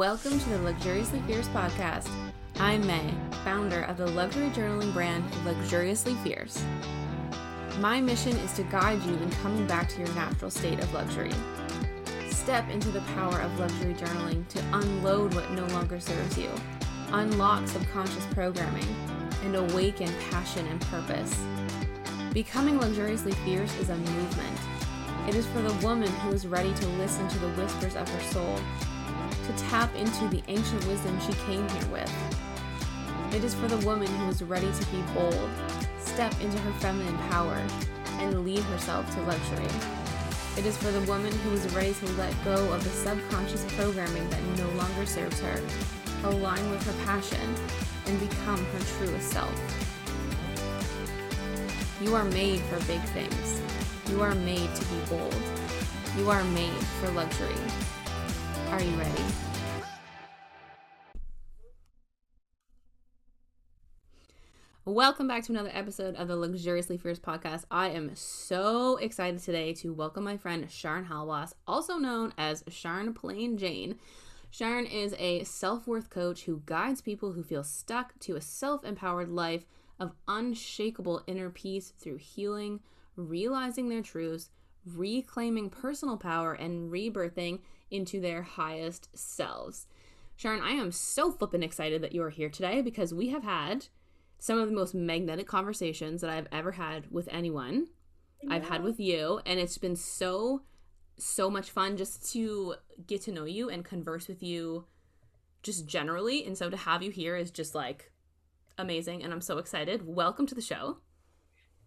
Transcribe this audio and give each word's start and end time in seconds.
Welcome 0.00 0.40
to 0.40 0.48
the 0.48 0.58
Luxuriously 0.60 1.20
Fierce 1.26 1.48
podcast. 1.48 2.08
I'm 2.56 2.86
May, 2.86 3.12
founder 3.44 3.82
of 3.82 3.98
the 3.98 4.06
luxury 4.06 4.48
journaling 4.48 4.94
brand 4.94 5.22
Luxuriously 5.44 6.14
Fierce. 6.24 6.64
My 7.80 8.00
mission 8.00 8.34
is 8.38 8.54
to 8.54 8.62
guide 8.62 9.02
you 9.02 9.12
in 9.12 9.30
coming 9.42 9.66
back 9.66 9.90
to 9.90 9.98
your 9.98 10.08
natural 10.14 10.50
state 10.50 10.78
of 10.78 10.90
luxury. 10.94 11.34
Step 12.30 12.66
into 12.70 12.88
the 12.88 13.02
power 13.14 13.42
of 13.42 13.60
luxury 13.60 13.92
journaling 13.92 14.48
to 14.48 14.64
unload 14.72 15.34
what 15.34 15.50
no 15.50 15.66
longer 15.66 16.00
serves 16.00 16.38
you, 16.38 16.48
unlock 17.12 17.68
subconscious 17.68 18.24
programming, 18.30 18.88
and 19.44 19.54
awaken 19.54 20.10
passion 20.30 20.66
and 20.68 20.80
purpose. 20.80 21.38
Becoming 22.32 22.80
luxuriously 22.80 23.32
fierce 23.44 23.76
is 23.76 23.90
a 23.90 23.96
movement. 23.96 24.58
It 25.28 25.34
is 25.34 25.44
for 25.48 25.60
the 25.60 25.86
woman 25.86 26.08
who 26.08 26.30
is 26.30 26.46
ready 26.46 26.72
to 26.72 26.86
listen 26.86 27.28
to 27.28 27.38
the 27.38 27.50
whispers 27.50 27.96
of 27.96 28.08
her 28.08 28.22
soul, 28.32 28.58
to 29.50 29.64
tap 29.64 29.94
into 29.96 30.28
the 30.28 30.42
ancient 30.48 30.86
wisdom 30.86 31.18
she 31.20 31.32
came 31.44 31.68
here 31.68 31.86
with. 31.88 33.34
It 33.34 33.42
is 33.42 33.54
for 33.54 33.66
the 33.66 33.84
woman 33.86 34.06
who 34.06 34.28
is 34.28 34.42
ready 34.42 34.70
to 34.70 34.86
be 34.86 35.02
bold, 35.14 35.50
step 35.98 36.32
into 36.40 36.58
her 36.58 36.72
feminine 36.80 37.18
power, 37.30 37.60
and 38.18 38.44
lead 38.44 38.60
herself 38.60 39.12
to 39.14 39.22
luxury. 39.22 39.68
It 40.56 40.66
is 40.66 40.76
for 40.76 40.90
the 40.90 41.00
woman 41.02 41.32
who 41.38 41.52
is 41.52 41.72
ready 41.74 41.94
to 41.94 42.12
let 42.12 42.34
go 42.44 42.72
of 42.72 42.84
the 42.84 42.90
subconscious 42.90 43.64
programming 43.76 44.28
that 44.30 44.42
no 44.58 44.68
longer 44.70 45.06
serves 45.06 45.40
her, 45.40 45.60
align 46.24 46.70
with 46.70 46.84
her 46.86 47.04
passion, 47.04 47.54
and 48.06 48.20
become 48.20 48.64
her 48.64 48.80
truest 48.98 49.30
self. 49.30 49.86
You 52.00 52.14
are 52.14 52.24
made 52.24 52.60
for 52.62 52.78
big 52.86 53.02
things. 53.10 53.60
You 54.08 54.22
are 54.22 54.34
made 54.34 54.74
to 54.74 54.84
be 54.86 55.00
bold. 55.08 55.42
You 56.16 56.30
are 56.30 56.44
made 56.44 56.82
for 57.00 57.10
luxury. 57.12 57.99
Are 58.70 58.80
you 58.80 58.96
ready? 58.96 59.22
Welcome 64.84 65.26
back 65.26 65.42
to 65.44 65.52
another 65.52 65.72
episode 65.72 66.14
of 66.14 66.28
the 66.28 66.36
Luxuriously 66.36 66.96
Fierce 66.96 67.18
podcast. 67.18 67.64
I 67.68 67.88
am 67.88 68.14
so 68.14 68.96
excited 68.98 69.42
today 69.42 69.72
to 69.74 69.92
welcome 69.92 70.22
my 70.22 70.36
friend 70.36 70.68
Sharn 70.68 71.08
Halwas, 71.08 71.52
also 71.66 71.96
known 71.96 72.32
as 72.38 72.62
Sharn 72.70 73.12
Plain 73.12 73.58
Jane. 73.58 73.98
Sharon 74.52 74.86
is 74.86 75.16
a 75.18 75.42
self 75.42 75.88
worth 75.88 76.08
coach 76.08 76.44
who 76.44 76.62
guides 76.64 77.00
people 77.00 77.32
who 77.32 77.42
feel 77.42 77.64
stuck 77.64 78.16
to 78.20 78.36
a 78.36 78.40
self 78.40 78.84
empowered 78.84 79.30
life 79.30 79.64
of 79.98 80.12
unshakable 80.28 81.24
inner 81.26 81.50
peace 81.50 81.92
through 81.98 82.18
healing, 82.18 82.78
realizing 83.16 83.88
their 83.88 84.02
truths, 84.02 84.48
reclaiming 84.86 85.70
personal 85.70 86.16
power, 86.16 86.52
and 86.52 86.92
rebirthing 86.92 87.58
into 87.90 88.20
their 88.20 88.42
highest 88.42 89.08
selves. 89.16 89.86
Sharon, 90.36 90.62
I 90.62 90.70
am 90.70 90.92
so 90.92 91.30
flippin' 91.30 91.62
excited 91.62 92.02
that 92.02 92.12
you 92.12 92.22
are 92.22 92.30
here 92.30 92.48
today 92.48 92.80
because 92.80 93.12
we 93.12 93.28
have 93.28 93.44
had 93.44 93.86
some 94.38 94.58
of 94.58 94.68
the 94.68 94.74
most 94.74 94.94
magnetic 94.94 95.46
conversations 95.46 96.22
that 96.22 96.30
I've 96.30 96.48
ever 96.50 96.72
had 96.72 97.10
with 97.10 97.28
anyone. 97.30 97.88
I've 98.48 98.66
had 98.66 98.82
with 98.82 98.98
you, 98.98 99.42
and 99.44 99.60
it's 99.60 99.76
been 99.76 99.96
so, 99.96 100.62
so 101.18 101.50
much 101.50 101.70
fun 101.70 101.98
just 101.98 102.32
to 102.32 102.76
get 103.06 103.20
to 103.22 103.32
know 103.32 103.44
you 103.44 103.68
and 103.68 103.84
converse 103.84 104.28
with 104.28 104.42
you 104.42 104.86
just 105.62 105.86
generally. 105.86 106.46
And 106.46 106.56
so 106.56 106.70
to 106.70 106.76
have 106.76 107.02
you 107.02 107.10
here 107.10 107.36
is 107.36 107.50
just 107.50 107.74
like 107.74 108.10
amazing 108.78 109.22
and 109.22 109.32
I'm 109.32 109.40
so 109.40 109.58
excited. 109.58 110.06
Welcome 110.06 110.46
to 110.46 110.54
the 110.54 110.62
show. 110.62 110.98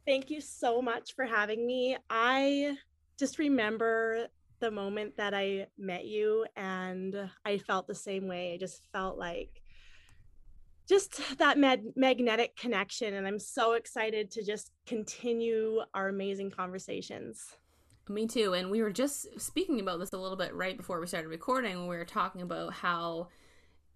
Thank 0.06 0.30
you 0.30 0.42
so 0.42 0.82
much 0.82 1.16
for 1.16 1.26
having 1.26 1.66
me. 1.66 1.98
I 2.10 2.78
just 3.18 3.40
remember 3.40 4.28
the 4.64 4.72
moment 4.72 5.18
that 5.18 5.34
I 5.34 5.68
met 5.78 6.06
you 6.06 6.46
and 6.56 7.30
I 7.44 7.58
felt 7.58 7.86
the 7.86 7.94
same 7.94 8.30
way. 8.30 8.54
I 8.54 8.58
just 8.58 8.82
felt 8.94 9.18
like 9.18 9.62
just 10.88 11.38
that 11.38 11.58
med- 11.58 11.92
magnetic 11.98 12.56
connection 12.56 13.14
and 13.14 13.28
I'm 13.28 13.40
so 13.40 13.74
excited 13.74 14.32
to 14.32 14.44
just 14.44 14.72
continue 14.88 15.82
our 15.94 16.08
amazing 16.08 16.50
conversations. 16.50 17.58
Me 18.08 18.26
too. 18.26 18.54
And 18.54 18.72
we 18.72 18.82
were 18.82 18.94
just 18.94 19.38
speaking 19.38 19.82
about 19.82 20.00
this 20.00 20.14
a 20.14 20.18
little 20.18 20.38
bit 20.38 20.56
right 20.56 20.78
before 20.78 21.02
we 21.02 21.08
started 21.08 21.28
recording 21.28 21.90
we 21.90 21.98
were 21.98 22.06
talking 22.06 22.42
about 22.42 22.72
how 22.72 23.28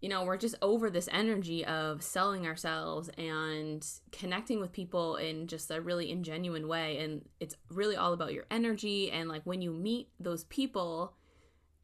you 0.01 0.09
know, 0.09 0.23
we're 0.23 0.37
just 0.37 0.55
over 0.61 0.89
this 0.89 1.09
energy 1.11 1.65
of 1.65 2.03
selling 2.03 2.45
ourselves 2.45 3.09
and 3.17 3.85
connecting 4.11 4.59
with 4.59 4.71
people 4.71 5.15
in 5.15 5.47
just 5.47 5.71
a 5.71 5.81
really 5.81 6.13
ingenuine 6.13 6.67
way. 6.67 6.99
And 6.99 7.27
it's 7.39 7.55
really 7.71 7.95
all 7.95 8.13
about 8.13 8.33
your 8.33 8.45
energy. 8.51 9.11
And 9.11 9.27
like 9.27 9.41
when 9.43 9.61
you 9.61 9.71
meet 9.71 10.09
those 10.19 10.43
people 10.45 11.15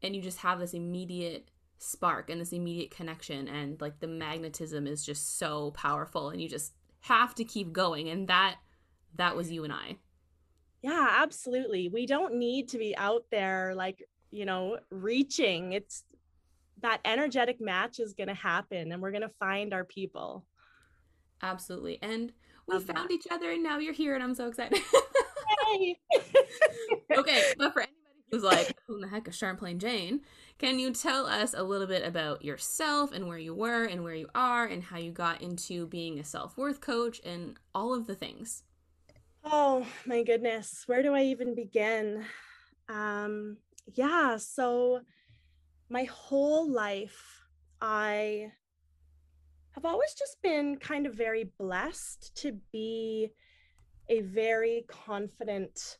and 0.04 0.16
you 0.16 0.22
just 0.22 0.40
have 0.40 0.60
this 0.60 0.74
immediate 0.74 1.50
spark 1.80 2.30
and 2.30 2.40
this 2.40 2.54
immediate 2.54 2.92
connection, 2.92 3.48
and 3.48 3.82
like 3.82 4.00
the 4.00 4.08
magnetism 4.08 4.86
is 4.86 5.04
just 5.04 5.40
so 5.40 5.72
powerful, 5.72 6.30
and 6.30 6.42
you 6.42 6.48
just 6.48 6.74
have 7.02 7.34
to 7.36 7.44
keep 7.44 7.74
going. 7.74 8.10
And 8.10 8.28
that, 8.28 8.58
that 9.16 9.36
was 9.36 9.52
you 9.52 9.64
and 9.64 9.74
I. 9.74 9.98
Yeah, 10.82 11.08
absolutely. 11.20 11.88
We 11.88 12.06
don't 12.06 12.36
need 12.36 12.70
to 12.70 12.78
be 12.78 12.96
out 12.96 13.26
there 13.32 13.74
like, 13.76 14.04
you 14.32 14.46
know, 14.46 14.78
reaching. 14.92 15.74
It's 15.74 16.04
that 16.84 17.00
energetic 17.06 17.60
match 17.60 18.00
is 18.00 18.14
going 18.14 18.28
to 18.28 18.34
happen 18.34 18.92
and 18.92 19.02
we're 19.02 19.12
going 19.12 19.22
to 19.22 19.32
find 19.40 19.74
our 19.74 19.86
people. 19.86 20.46
Absolutely. 21.42 21.98
And 22.02 22.32
we 22.68 22.76
Love 22.76 22.86
found 22.86 23.10
that. 23.10 23.14
each 23.14 23.26
other 23.32 23.52
and 23.52 23.64
now 23.64 23.80
you're 23.80 23.94
here 23.94 24.14
and 24.14 24.24
I'm 24.24 24.36
so 24.36 24.48
excited. 24.48 24.80
okay, 27.18 27.42
but 27.58 27.74
for 27.74 27.82
anybody 27.82 27.98
who's 28.32 28.44
like, 28.44 28.78
who 28.86 29.00
the 29.00 29.08
heck 29.08 29.28
is 29.28 29.36
Sharn 29.36 29.58
Plain 29.58 29.80
Jane, 29.80 30.22
can 30.60 30.78
you 30.78 30.92
tell 30.92 31.26
us 31.26 31.54
a 31.58 31.64
little 31.64 31.88
bit 31.88 32.06
about 32.06 32.44
yourself 32.44 33.12
and 33.12 33.28
where 33.28 33.38
you 33.38 33.56
were 33.56 33.86
and 33.86 34.04
where 34.04 34.14
you 34.14 34.28
are 34.36 34.66
and 34.66 34.84
how 34.84 34.98
you 34.98 35.12
got 35.12 35.42
into 35.42 35.88
being 35.88 36.20
a 36.20 36.24
self 36.24 36.58
worth 36.58 36.82
coach 36.82 37.22
and 37.26 37.56
all 37.74 37.94
of 37.94 38.08
the 38.08 38.16
things? 38.16 38.64
Oh 39.44 39.86
my 40.06 40.24
goodness, 40.24 40.84
where 40.86 41.02
do 41.02 41.14
I 41.14 41.24
even 41.24 41.56
begin? 41.56 42.26
Um, 42.90 43.58
yeah, 43.96 44.38
so 44.38 45.02
my 45.94 46.06
whole 46.06 46.68
life, 46.68 47.46
I 47.80 48.52
have 49.74 49.86
always 49.86 50.16
just 50.16 50.42
been 50.42 50.76
kind 50.78 51.06
of 51.06 51.14
very 51.14 51.52
blessed 51.60 52.36
to 52.38 52.54
be 52.72 53.30
a 54.10 54.22
very 54.22 54.86
confident, 54.88 56.00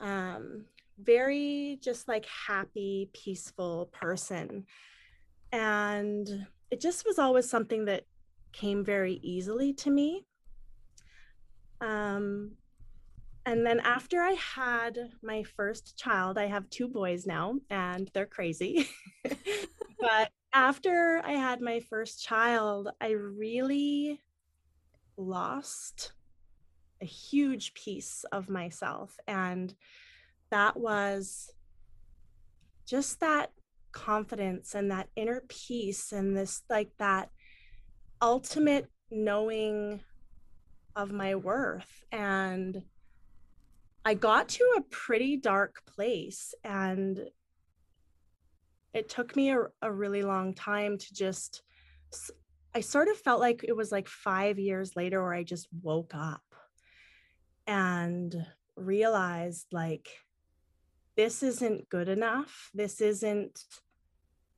um, 0.00 0.64
very 0.98 1.78
just 1.80 2.08
like 2.08 2.26
happy, 2.26 3.08
peaceful 3.12 3.88
person. 3.92 4.66
And 5.52 6.46
it 6.72 6.80
just 6.80 7.06
was 7.06 7.20
always 7.20 7.48
something 7.48 7.84
that 7.84 8.02
came 8.52 8.84
very 8.84 9.20
easily 9.22 9.72
to 9.74 9.90
me. 9.90 10.26
Um, 11.80 12.56
and 13.50 13.66
then 13.66 13.80
after 13.80 14.20
I 14.22 14.34
had 14.34 14.96
my 15.24 15.42
first 15.42 15.98
child, 15.98 16.38
I 16.38 16.46
have 16.46 16.70
two 16.70 16.86
boys 16.86 17.26
now 17.26 17.56
and 17.68 18.08
they're 18.14 18.24
crazy. 18.24 18.88
but 20.00 20.30
after 20.54 21.20
I 21.24 21.32
had 21.32 21.60
my 21.60 21.80
first 21.80 22.22
child, 22.22 22.90
I 23.00 23.08
really 23.08 24.20
lost 25.16 26.12
a 27.02 27.04
huge 27.04 27.74
piece 27.74 28.24
of 28.30 28.48
myself. 28.48 29.16
And 29.26 29.74
that 30.52 30.76
was 30.76 31.50
just 32.86 33.18
that 33.18 33.50
confidence 33.90 34.76
and 34.76 34.92
that 34.92 35.08
inner 35.16 35.42
peace 35.48 36.12
and 36.12 36.36
this 36.36 36.62
like 36.70 36.92
that 37.00 37.30
ultimate 38.22 38.86
knowing 39.10 39.98
of 40.94 41.10
my 41.10 41.34
worth 41.34 42.04
and 42.12 42.84
I 44.04 44.14
got 44.14 44.48
to 44.50 44.64
a 44.78 44.82
pretty 44.82 45.36
dark 45.36 45.82
place 45.86 46.54
and 46.64 47.20
it 48.94 49.08
took 49.08 49.36
me 49.36 49.50
a, 49.50 49.60
a, 49.82 49.92
really 49.92 50.22
long 50.22 50.54
time 50.54 50.98
to 50.98 51.14
just 51.14 51.62
I 52.74 52.80
sort 52.80 53.08
of 53.08 53.16
felt 53.16 53.40
like 53.40 53.64
it 53.64 53.76
was 53.76 53.92
like 53.92 54.08
5 54.08 54.58
years 54.58 54.96
later 54.96 55.22
where 55.22 55.34
I 55.34 55.42
just 55.42 55.68
woke 55.82 56.12
up 56.14 56.42
and 57.66 58.46
realized 58.76 59.66
like 59.72 60.08
this 61.16 61.42
isn't 61.42 61.88
good 61.88 62.08
enough. 62.08 62.70
This 62.72 63.00
isn't 63.00 63.62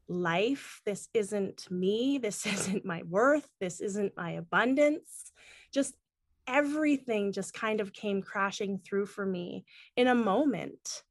life. 0.09 0.81
This 0.85 1.09
isn't 1.15 1.71
me. 1.71 2.19
This 2.19 2.47
isn't 2.55 2.85
my 2.85 3.03
worth. 3.09 3.49
This 3.61 3.81
isn't 3.81 4.17
my 4.17 4.33
abundance. 4.33 5.33
Just 5.73 5.94
everything 6.47 7.33
just 7.33 7.55
kind 7.55 7.81
of 7.81 7.93
came 7.93 8.23
crashing 8.23 8.79
through 8.79 9.06
for 9.06 9.25
me 9.25 9.65
in 9.97 10.09
a 10.09 10.15
moment. 10.15 11.03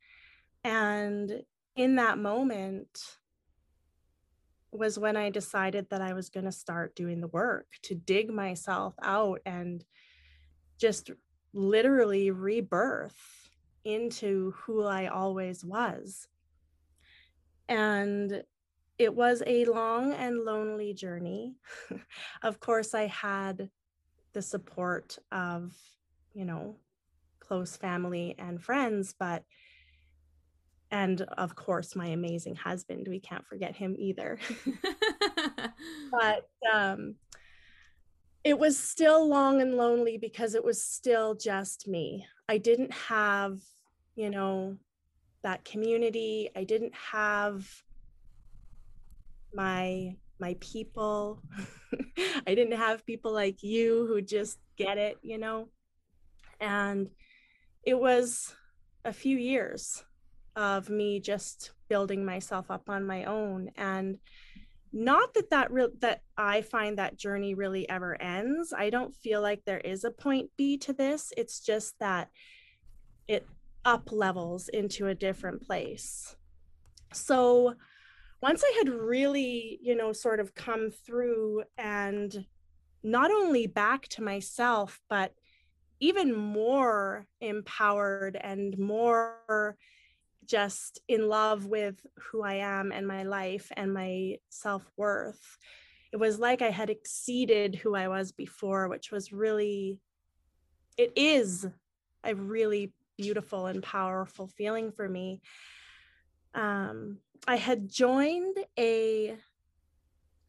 And 0.63 1.44
in 1.75 1.95
that 1.95 2.18
moment 2.18 3.00
was 4.72 4.98
when 4.98 5.18
I 5.18 5.30
decided 5.30 5.88
that 5.89 6.01
I 6.01 6.13
was 6.13 6.30
going 6.30 6.45
to 6.45 6.51
start 6.51 6.95
doing 6.95 7.19
the 7.19 7.28
work 7.28 7.68
to 7.83 7.95
dig 7.95 8.31
myself 8.31 8.94
out 9.01 9.39
and 9.45 9.83
just 10.78 11.12
literally 11.54 12.31
rebirth 12.31 13.50
into 13.83 14.51
who 14.51 14.83
I 14.83 15.07
always 15.07 15.66
was. 15.66 16.28
And 17.68 18.44
it 18.98 19.13
was 19.13 19.42
a 19.45 19.66
long 19.66 20.13
and 20.13 20.45
lonely 20.45 20.94
journey. 20.94 21.56
of 22.44 22.60
course, 22.60 22.94
I 22.94 23.07
had 23.07 23.69
the 24.33 24.42
support 24.42 25.18
of, 25.31 25.74
you 26.33 26.45
know, 26.45 26.75
close 27.39 27.75
family 27.75 28.36
and 28.38 28.63
friends, 28.63 29.13
but 29.18 29.44
and 30.92 31.22
of 31.38 31.56
course 31.56 31.95
my 31.95 32.07
amazing 32.07 32.56
husband 32.56 33.07
we 33.10 33.19
can't 33.19 33.45
forget 33.48 33.75
him 33.75 33.95
either. 33.98 34.38
But 36.12 36.50
um 36.72 37.16
it 38.44 38.57
was 38.57 38.78
still 38.78 39.28
long 39.28 39.62
and 39.62 39.75
lonely 39.78 40.18
because 40.18 40.56
it 40.56 40.63
was 40.63 40.83
still 40.83 41.36
just 41.36 41.88
me. 41.88 42.25
I 42.50 42.57
didn't 42.57 42.92
have 42.94 43.60
you 44.16 44.30
know 44.30 44.78
that 45.44 45.66
community. 45.66 46.50
I 46.56 46.63
didn't 46.63 46.94
have 46.94 47.68
my 49.54 50.16
my 50.42 50.58
people. 50.60 51.42
I 52.48 52.56
didn't 52.56 52.78
have 52.78 53.06
people 53.06 53.32
like 53.32 53.64
you 53.64 54.06
who 54.08 54.22
just 54.22 54.60
get 54.78 54.98
it 54.98 55.18
you 55.22 55.38
know? 55.38 55.70
And 56.60 57.10
it 57.84 58.00
was 58.00 58.54
a 59.06 59.14
few 59.14 59.38
years 59.38 60.04
of 60.56 60.90
me 60.90 61.20
just 61.20 61.72
building 61.88 62.26
myself 62.26 62.70
up 62.70 62.90
on 62.90 63.06
my 63.06 63.26
own. 63.26 63.72
And 63.78 64.18
not 64.94 65.34
that 65.36 65.50
that 65.52 65.72
real 65.72 65.88
that 66.00 66.22
i 66.38 66.62
find 66.62 66.98
that 66.98 67.18
journey 67.18 67.54
really 67.54 67.88
ever 67.90 68.22
ends. 68.22 68.74
I 68.78 68.90
don't 68.90 69.16
feel 69.16 69.42
like 69.42 69.64
there 69.66 69.80
is 69.80 70.04
a 70.04 70.12
point 70.12 70.50
b 70.58 70.78
to 70.80 70.94
this. 70.94 71.32
It's 71.38 71.62
just 71.62 71.98
that 72.00 72.30
it 73.28 73.48
up 73.86 74.12
levels 74.12 74.68
into 74.70 75.08
a 75.08 75.16
different 75.16 75.62
place. 75.62 76.36
So 77.14 77.76
once 78.42 78.64
i 78.64 78.74
had 78.78 78.90
really 78.90 79.80
you 79.82 79.96
know 79.96 80.12
sort 80.12 80.40
of 80.40 80.54
come 80.56 80.90
through 80.90 81.64
and 81.78 82.46
not 83.04 83.32
only 83.32 83.68
back 83.68 84.08
to 84.08 84.24
myself 84.24 85.00
but 85.10 85.34
even 86.00 86.36
more 86.36 87.28
empowered 87.40 88.36
and 88.42 88.78
more 88.78 89.78
just 90.46 91.00
in 91.08 91.30
love 91.30 91.66
with 91.66 92.06
who 92.18 92.42
I 92.42 92.56
am 92.56 92.92
and 92.92 93.08
my 93.08 93.24
life 93.24 93.72
and 93.78 93.94
my 93.94 94.38
self 94.50 94.84
worth. 94.98 95.58
It 96.12 96.18
was 96.18 96.40
like 96.40 96.62
I 96.62 96.72
had 96.72 96.90
exceeded 96.90 97.76
who 97.76 97.96
I 97.96 98.10
was 98.10 98.34
before, 98.34 98.90
which 98.90 99.12
was 99.12 99.32
really, 99.32 100.00
it 100.98 101.14
is 101.16 101.66
a 102.24 102.36
really 102.36 102.92
beautiful 103.18 103.68
and 103.68 103.82
powerful 103.82 104.48
feeling 104.48 104.92
for 104.92 105.08
me. 105.08 105.42
Um, 106.54 107.20
I 107.48 107.56
had 107.58 107.90
joined 107.90 108.58
a 108.78 109.38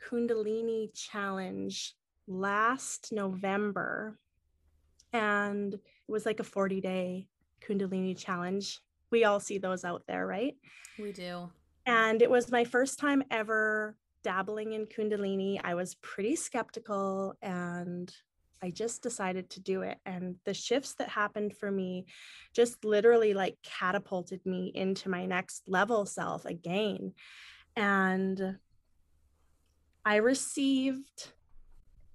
Kundalini 0.08 0.90
challenge 0.94 1.94
last 2.26 3.12
November, 3.12 4.18
and 5.12 5.74
it 5.74 5.80
was 6.08 6.26
like 6.26 6.40
a 6.40 6.44
40 6.44 6.80
day 6.80 7.28
Kundalini 7.60 8.16
challenge 8.16 8.80
we 9.12 9.24
all 9.24 9.38
see 9.38 9.58
those 9.58 9.84
out 9.84 10.02
there, 10.08 10.26
right? 10.26 10.56
We 10.98 11.12
do. 11.12 11.50
And 11.86 12.22
it 12.22 12.30
was 12.30 12.50
my 12.50 12.64
first 12.64 12.98
time 12.98 13.22
ever 13.30 13.94
dabbling 14.24 14.72
in 14.72 14.86
Kundalini. 14.86 15.60
I 15.62 15.74
was 15.74 15.94
pretty 15.96 16.34
skeptical 16.34 17.36
and 17.42 18.12
I 18.62 18.70
just 18.70 19.02
decided 19.02 19.50
to 19.50 19.60
do 19.60 19.82
it. 19.82 19.98
And 20.06 20.36
the 20.44 20.54
shifts 20.54 20.94
that 20.94 21.08
happened 21.08 21.56
for 21.56 21.70
me 21.70 22.06
just 22.54 22.84
literally 22.84 23.34
like 23.34 23.56
catapulted 23.62 24.44
me 24.46 24.70
into 24.74 25.08
my 25.08 25.26
next 25.26 25.64
level 25.66 26.06
self 26.06 26.44
again. 26.44 27.12
And 27.76 28.58
I 30.04 30.16
received 30.16 31.32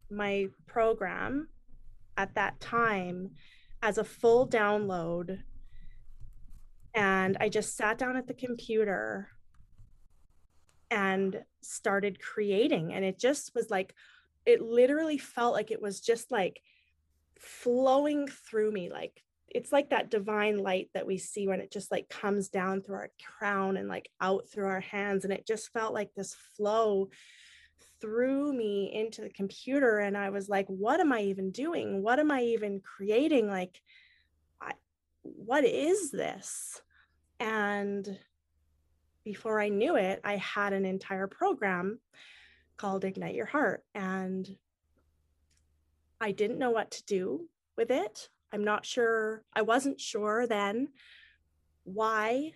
my 0.10 0.48
program 0.66 1.50
at 2.16 2.36
that 2.36 2.60
time 2.60 3.32
as 3.82 3.98
a 3.98 4.04
full 4.04 4.48
download 4.48 5.40
and 6.98 7.38
I 7.40 7.50
just 7.50 7.78
sat 7.78 8.00
down 8.00 8.18
at 8.18 8.26
the 8.26 8.34
computer 8.34 9.30
and 10.90 11.44
started 11.62 12.20
creating. 12.20 12.92
And 12.94 13.06
it 13.06 13.20
just 13.20 13.54
was 13.54 13.70
like, 13.70 13.94
it 14.48 14.62
literally 14.62 15.18
felt 15.18 15.54
like 15.54 15.70
it 15.70 15.82
was 15.82 16.00
just 16.00 16.32
like 16.32 16.62
flowing 17.38 18.28
through 18.28 18.72
me. 18.72 18.90
Like 18.90 19.22
it's 19.50 19.74
like 19.74 19.90
that 19.90 20.10
divine 20.10 20.58
light 20.58 20.90
that 20.94 21.06
we 21.06 21.18
see 21.18 21.48
when 21.48 21.60
it 21.60 21.70
just 21.70 21.92
like 21.92 22.08
comes 22.10 22.48
down 22.48 22.82
through 22.82 22.96
our 22.96 23.12
crown 23.38 23.76
and 23.76 23.90
like 23.90 24.10
out 24.22 24.48
through 24.50 24.68
our 24.68 24.80
hands. 24.80 25.26
And 25.26 25.34
it 25.34 25.46
just 25.46 25.72
felt 25.74 25.94
like 25.94 26.12
this 26.16 26.34
flow 26.56 27.10
through 28.00 28.54
me 28.54 28.92
into 28.94 29.22
the 29.22 29.30
computer. 29.30 30.00
And 30.00 30.18
I 30.18 30.30
was 30.30 30.48
like, 30.48 30.68
what 30.68 31.02
am 31.02 31.12
I 31.12 31.24
even 31.24 31.52
doing? 31.52 32.02
What 32.02 32.20
am 32.20 32.32
I 32.32 32.44
even 32.44 32.80
creating? 32.80 33.50
Like, 33.50 33.82
I, 34.62 34.72
what 35.24 35.66
is 35.66 36.10
this? 36.10 36.82
And 37.42 38.18
before 39.26 39.60
I 39.60 39.68
knew 39.68 39.98
it, 39.98 40.22
I 40.24 40.38
had 40.38 40.72
an 40.72 40.86
entire 40.86 41.28
program 41.28 42.00
called 42.78 43.04
Ignite 43.04 43.36
Your 43.36 43.46
Heart. 43.46 43.84
And 43.94 44.48
I 46.22 46.32
didn't 46.32 46.60
know 46.60 46.72
what 46.72 46.92
to 46.92 47.06
do 47.06 47.48
with 47.76 47.92
it. 47.92 48.30
I'm 48.52 48.64
not 48.64 48.86
sure, 48.86 49.44
I 49.54 49.62
wasn't 49.62 50.00
sure 50.00 50.48
then 50.48 50.90
why 51.84 52.54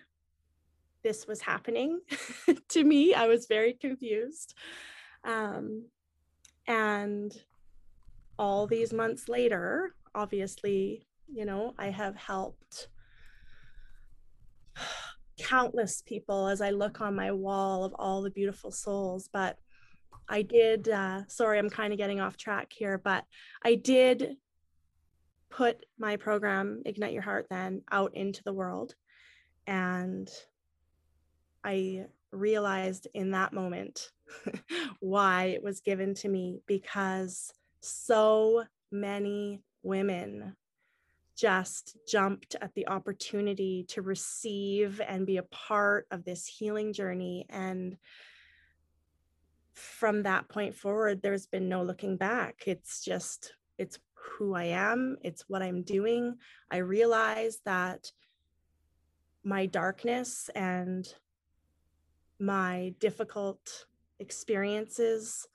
this 1.02 1.26
was 1.26 1.40
happening 1.40 2.00
to 2.68 2.84
me. 2.84 3.14
I 3.14 3.26
was 3.26 3.46
very 3.46 3.74
confused. 3.74 4.54
Um, 5.24 5.86
and 6.66 7.32
all 8.38 8.66
these 8.66 8.92
months 8.92 9.28
later, 9.28 9.94
obviously, 10.14 11.06
you 11.32 11.44
know, 11.44 11.74
I 11.78 11.88
have 11.88 12.16
helped 12.16 12.88
countless 15.38 16.02
people 16.02 16.48
as 16.48 16.60
I 16.60 16.70
look 16.70 17.00
on 17.00 17.14
my 17.14 17.32
wall 17.32 17.84
of 17.84 17.94
all 17.98 18.22
the 18.22 18.30
beautiful 18.30 18.70
souls. 18.70 19.28
But 19.32 19.58
I 20.28 20.42
did, 20.42 20.88
uh, 20.88 21.22
sorry, 21.28 21.58
I'm 21.58 21.70
kind 21.70 21.92
of 21.92 21.98
getting 21.98 22.20
off 22.20 22.36
track 22.36 22.72
here, 22.72 22.98
but 22.98 23.24
I 23.64 23.74
did 23.74 24.36
put 25.50 25.84
my 25.98 26.16
program, 26.16 26.82
Ignite 26.86 27.12
Your 27.12 27.22
Heart, 27.22 27.46
then 27.50 27.82
out 27.90 28.14
into 28.14 28.42
the 28.44 28.52
world. 28.52 28.94
And 29.66 30.30
I 31.64 32.06
realized 32.30 33.06
in 33.14 33.32
that 33.32 33.52
moment 33.52 34.10
why 35.00 35.44
it 35.46 35.62
was 35.62 35.80
given 35.80 36.14
to 36.14 36.28
me 36.28 36.60
because 36.66 37.52
so 37.80 38.64
many 38.90 39.60
women 39.82 40.56
just 41.36 41.96
jumped 42.08 42.56
at 42.60 42.74
the 42.74 42.88
opportunity 42.88 43.84
to 43.88 44.02
receive 44.02 45.00
and 45.06 45.26
be 45.26 45.38
a 45.38 45.42
part 45.44 46.06
of 46.10 46.24
this 46.24 46.46
healing 46.46 46.92
journey. 46.92 47.46
And 47.48 47.96
from 49.74 50.22
that 50.22 50.48
point 50.48 50.74
forward, 50.74 51.22
there's 51.22 51.46
been 51.46 51.68
no 51.68 51.82
looking 51.82 52.16
back. 52.16 52.64
It's 52.66 53.02
just, 53.04 53.54
it's 53.78 53.98
who 54.14 54.54
I 54.54 54.64
am, 54.64 55.16
it's 55.22 55.48
what 55.48 55.62
I'm 55.62 55.82
doing. 55.82 56.36
I 56.70 56.78
realize 56.78 57.58
that 57.64 58.10
my 59.44 59.66
darkness 59.66 60.50
and 60.54 61.06
my 62.38 62.94
difficult 62.98 63.86
experiences 64.20 65.46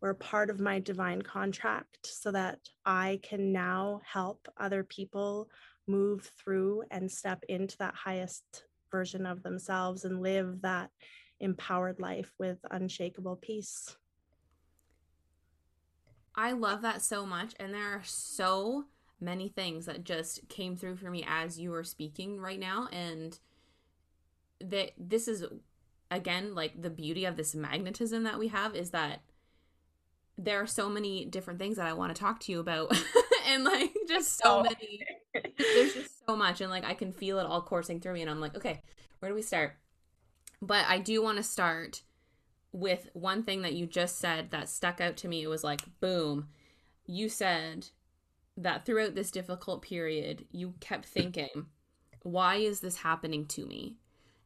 were 0.00 0.14
part 0.14 0.48
of 0.50 0.60
my 0.60 0.78
divine 0.78 1.22
contract 1.22 2.06
so 2.06 2.30
that 2.30 2.58
I 2.86 3.20
can 3.22 3.52
now 3.52 4.00
help 4.04 4.48
other 4.56 4.84
people 4.84 5.50
move 5.86 6.30
through 6.38 6.84
and 6.90 7.10
step 7.10 7.42
into 7.48 7.76
that 7.78 7.94
highest 7.94 8.64
version 8.90 9.26
of 9.26 9.42
themselves 9.42 10.04
and 10.04 10.22
live 10.22 10.62
that 10.62 10.90
empowered 11.40 12.00
life 12.00 12.32
with 12.38 12.58
unshakable 12.70 13.36
peace. 13.36 13.96
I 16.34 16.52
love 16.52 16.82
that 16.82 17.02
so 17.02 17.26
much. 17.26 17.54
And 17.58 17.74
there 17.74 17.94
are 17.94 18.02
so 18.04 18.84
many 19.20 19.48
things 19.48 19.86
that 19.86 20.04
just 20.04 20.48
came 20.48 20.76
through 20.76 20.96
for 20.96 21.10
me 21.10 21.24
as 21.26 21.58
you 21.58 21.70
were 21.70 21.84
speaking 21.84 22.40
right 22.40 22.60
now. 22.60 22.88
And 22.92 23.38
that 24.60 24.92
this 24.96 25.28
is, 25.28 25.44
again, 26.10 26.54
like 26.54 26.80
the 26.80 26.90
beauty 26.90 27.24
of 27.24 27.36
this 27.36 27.54
magnetism 27.54 28.24
that 28.24 28.38
we 28.38 28.48
have 28.48 28.74
is 28.76 28.90
that 28.90 29.20
there 30.36 30.62
are 30.62 30.66
so 30.66 30.88
many 30.88 31.24
different 31.24 31.58
things 31.58 31.76
that 31.76 31.86
I 31.86 31.92
want 31.94 32.14
to 32.14 32.20
talk 32.20 32.40
to 32.40 32.52
you 32.52 32.60
about. 32.60 32.96
and 33.48 33.64
like 33.64 33.96
just 34.08 34.38
so 34.38 34.58
oh. 34.58 34.62
many 34.62 35.00
there's 35.58 35.94
just 35.94 36.26
so 36.26 36.36
much 36.36 36.60
and 36.60 36.70
like 36.70 36.84
I 36.84 36.94
can 36.94 37.12
feel 37.12 37.38
it 37.38 37.46
all 37.46 37.62
coursing 37.62 38.00
through 38.00 38.14
me 38.14 38.22
and 38.22 38.30
I'm 38.30 38.40
like, 38.40 38.56
okay, 38.56 38.82
where 39.18 39.30
do 39.30 39.34
we 39.34 39.42
start? 39.42 39.76
But 40.60 40.84
I 40.88 40.98
do 40.98 41.22
want 41.22 41.38
to 41.38 41.42
start 41.42 42.02
with 42.72 43.08
one 43.12 43.42
thing 43.42 43.62
that 43.62 43.74
you 43.74 43.86
just 43.86 44.18
said 44.18 44.50
that 44.50 44.68
stuck 44.68 45.00
out 45.00 45.16
to 45.18 45.28
me. 45.28 45.42
It 45.42 45.48
was 45.48 45.64
like, 45.64 45.82
boom. 46.00 46.48
You 47.06 47.28
said 47.28 47.88
that 48.56 48.84
throughout 48.84 49.14
this 49.14 49.30
difficult 49.30 49.82
period, 49.82 50.44
you 50.50 50.74
kept 50.80 51.06
thinking, 51.06 51.66
why 52.22 52.56
is 52.56 52.80
this 52.80 52.98
happening 52.98 53.46
to 53.46 53.64
me? 53.64 53.96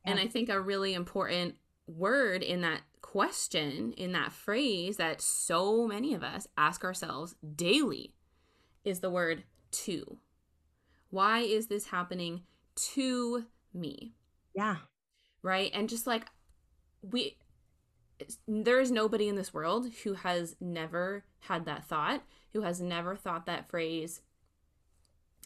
Yeah. 0.05 0.13
And 0.13 0.21
I 0.21 0.27
think 0.29 0.49
a 0.49 0.61
really 0.61 0.95
important 0.95 1.57
word 1.87 2.43
in 2.43 2.61
that 2.61 2.83
question 3.01 3.93
in 3.95 4.13
that 4.13 4.33
phrase 4.33 4.97
that 4.97 5.21
so 5.21 5.87
many 5.87 6.15
of 6.15 6.23
us 6.23 6.47
ask 6.57 6.85
ourselves 6.85 7.35
daily 7.57 8.15
is 8.85 9.01
the 9.01 9.11
word 9.11 9.45
to. 9.71 10.19
Why 11.11 11.41
is 11.41 11.67
this 11.67 11.89
happening 11.89 12.43
to 12.95 13.45
me? 13.75 14.15
Yeah. 14.55 14.77
Right? 15.43 15.71
And 15.75 15.89
just 15.89 16.07
like 16.07 16.27
we 17.03 17.37
there 18.47 18.81
is 18.81 18.91
nobody 18.91 19.29
in 19.29 19.37
this 19.37 19.53
world 19.53 19.87
who 20.05 20.15
has 20.15 20.55
never 20.61 21.25
had 21.41 21.65
that 21.65 21.85
thought, 21.85 22.23
who 22.53 22.63
has 22.63 22.81
never 22.81 23.17
thought 23.17 23.47
that 23.47 23.69
phrase 23.69 24.21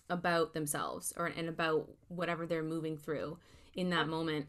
about 0.08 0.52
themselves 0.52 1.12
or 1.16 1.26
and 1.26 1.48
about 1.48 1.88
whatever 2.08 2.46
they're 2.46 2.62
moving 2.62 2.96
through 2.96 3.38
in 3.74 3.90
that 3.90 4.08
moment. 4.08 4.46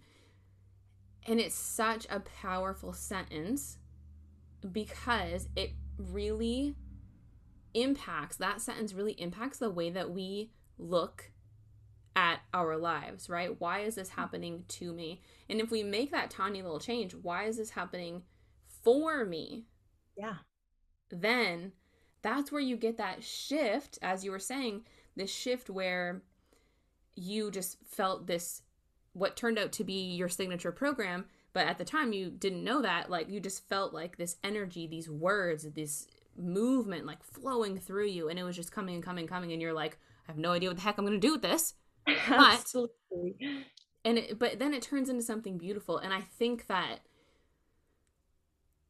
And 1.25 1.39
it's 1.39 1.55
such 1.55 2.05
a 2.09 2.19
powerful 2.19 2.93
sentence 2.93 3.77
because 4.71 5.49
it 5.55 5.71
really 5.97 6.75
impacts 7.73 8.37
that 8.37 8.61
sentence 8.61 8.93
really 8.93 9.13
impacts 9.13 9.57
the 9.57 9.69
way 9.69 9.89
that 9.89 10.11
we 10.11 10.51
look 10.77 11.31
at 12.17 12.39
our 12.51 12.75
lives, 12.75 13.29
right? 13.29 13.61
Why 13.61 13.81
is 13.81 13.93
this 13.93 14.09
happening 14.09 14.63
to 14.69 14.91
me? 14.91 15.21
And 15.47 15.61
if 15.61 15.69
we 15.69 15.83
make 15.83 16.09
that 16.11 16.31
tiny 16.31 16.63
little 16.63 16.79
change, 16.79 17.13
why 17.13 17.43
is 17.43 17.57
this 17.57 17.69
happening 17.69 18.23
for 18.65 19.23
me? 19.23 19.67
Yeah. 20.17 20.37
Then 21.11 21.73
that's 22.23 22.51
where 22.51 22.59
you 22.59 22.75
get 22.75 22.97
that 22.97 23.23
shift, 23.23 23.99
as 24.01 24.25
you 24.25 24.31
were 24.31 24.39
saying, 24.39 24.85
this 25.15 25.31
shift 25.31 25.69
where 25.69 26.23
you 27.15 27.51
just 27.51 27.77
felt 27.85 28.25
this, 28.25 28.63
what 29.13 29.37
turned 29.37 29.59
out 29.59 29.71
to 29.73 29.83
be 29.83 30.15
your 30.15 30.27
signature 30.27 30.71
program. 30.71 31.25
But 31.53 31.67
at 31.67 31.77
the 31.77 31.85
time, 31.85 32.13
you 32.13 32.31
didn't 32.31 32.63
know 32.63 32.81
that. 32.81 33.11
Like, 33.11 33.29
you 33.29 33.39
just 33.39 33.69
felt 33.69 33.93
like 33.93 34.17
this 34.17 34.37
energy, 34.43 34.87
these 34.87 35.07
words, 35.07 35.67
this 35.75 36.07
movement, 36.35 37.05
like 37.05 37.23
flowing 37.23 37.77
through 37.77 38.07
you. 38.07 38.27
And 38.27 38.39
it 38.39 38.43
was 38.43 38.55
just 38.55 38.71
coming 38.71 38.95
and 38.95 39.03
coming 39.03 39.23
and 39.23 39.29
coming. 39.29 39.51
And 39.51 39.61
you're 39.61 39.71
like, 39.71 39.99
I 40.27 40.31
have 40.31 40.39
no 40.39 40.51
idea 40.51 40.69
what 40.69 40.77
the 40.77 40.83
heck 40.83 40.97
I'm 40.97 41.05
going 41.05 41.19
to 41.19 41.27
do 41.27 41.33
with 41.33 41.43
this. 41.43 41.75
Absolutely. 42.27 43.35
and 44.05 44.17
it, 44.17 44.39
but 44.39 44.59
then 44.59 44.73
it 44.73 44.81
turns 44.81 45.09
into 45.09 45.23
something 45.23 45.57
beautiful. 45.57 45.97
And 45.97 46.13
I 46.13 46.21
think 46.21 46.67
that 46.67 46.99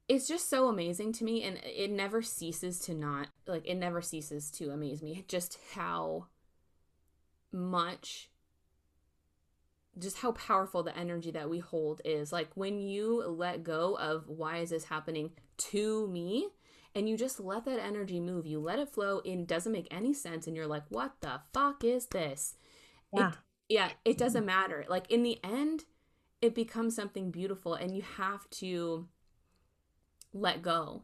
it's 0.08 0.28
just 0.28 0.50
so 0.50 0.68
amazing 0.68 1.12
to 1.14 1.24
me 1.24 1.44
and 1.44 1.60
it 1.64 1.92
never 1.92 2.22
ceases 2.22 2.80
to 2.80 2.94
not 2.94 3.28
like 3.46 3.68
it 3.68 3.76
never 3.76 4.02
ceases 4.02 4.50
to 4.50 4.70
amaze 4.70 5.02
me 5.02 5.26
just 5.28 5.58
how 5.74 6.28
much 7.52 8.30
just 10.00 10.20
how 10.20 10.32
powerful 10.34 10.84
the 10.84 10.98
energy 10.98 11.32
that 11.32 11.50
we 11.50 11.60
hold 11.60 12.02
is 12.06 12.32
like 12.32 12.50
when 12.56 12.80
you 12.80 13.24
let 13.26 13.64
go 13.64 13.98
of 13.98 14.28
why 14.28 14.58
is 14.58 14.70
this 14.70 14.86
happening 14.86 15.32
to 15.58 16.08
me 16.08 16.48
and 16.96 17.10
you 17.10 17.18
just 17.18 17.40
let 17.40 17.66
that 17.66 17.80
energy 17.80 18.20
move 18.20 18.46
you 18.46 18.60
let 18.60 18.80
it 18.80 18.90
flow 18.90 19.22
it 19.26 19.48
doesn't 19.48 19.74
make 19.74 19.88
any 19.92 20.14
sense 20.14 20.48
and 20.48 20.56
you're 20.56 20.68
like 20.68 20.84
what 20.90 21.14
the 21.22 21.42
fuck 21.54 21.84
is 21.84 22.08
this 22.08 22.56
yeah. 23.14 23.30
It, 23.30 23.36
yeah 23.70 23.90
it 24.06 24.18
doesn't 24.18 24.46
matter 24.46 24.86
like 24.88 25.12
in 25.12 25.24
the 25.24 25.40
end 25.44 25.86
it 26.42 26.54
becomes 26.54 26.96
something 26.96 27.32
beautiful 27.32 27.74
and 27.74 27.96
you 27.96 28.04
have 28.18 28.50
to 28.52 29.08
let 30.34 30.62
go. 30.62 31.04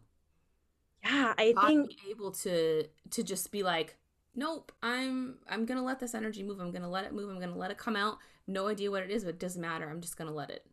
Yeah, 1.04 1.34
I 1.38 1.54
think 1.68 1.90
be 1.90 2.12
able 2.12 2.32
to 2.32 2.86
to 3.12 3.24
just 3.24 3.52
be 3.52 3.64
like, 3.64 3.98
nope, 4.36 4.72
I'm 4.82 5.40
I'm 5.50 5.66
gonna 5.66 5.84
let 5.84 6.00
this 6.00 6.16
energy 6.16 6.44
move. 6.44 6.60
I'm 6.60 6.72
gonna 6.72 6.90
let 6.90 7.04
it 7.04 7.14
move. 7.14 7.30
I'm 7.30 7.40
gonna 7.40 7.58
let 7.58 7.72
it 7.72 7.78
come 7.78 7.96
out. 7.96 8.20
No 8.48 8.68
idea 8.68 8.92
what 8.92 9.04
it 9.04 9.12
is, 9.12 9.24
but 9.24 9.36
it 9.36 9.40
doesn't 9.40 9.62
matter. 9.62 9.90
I'm 9.90 10.02
just 10.02 10.18
gonna 10.18 10.34
let 10.34 10.50
it. 10.50 10.66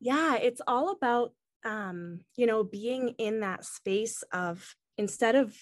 Yeah, 0.00 0.36
it's 0.36 0.60
all 0.66 0.90
about 0.90 1.32
um, 1.64 2.20
you 2.36 2.46
know, 2.46 2.62
being 2.64 3.10
in 3.18 3.40
that 3.40 3.64
space 3.64 4.22
of 4.32 4.76
instead 4.96 5.34
of 5.34 5.54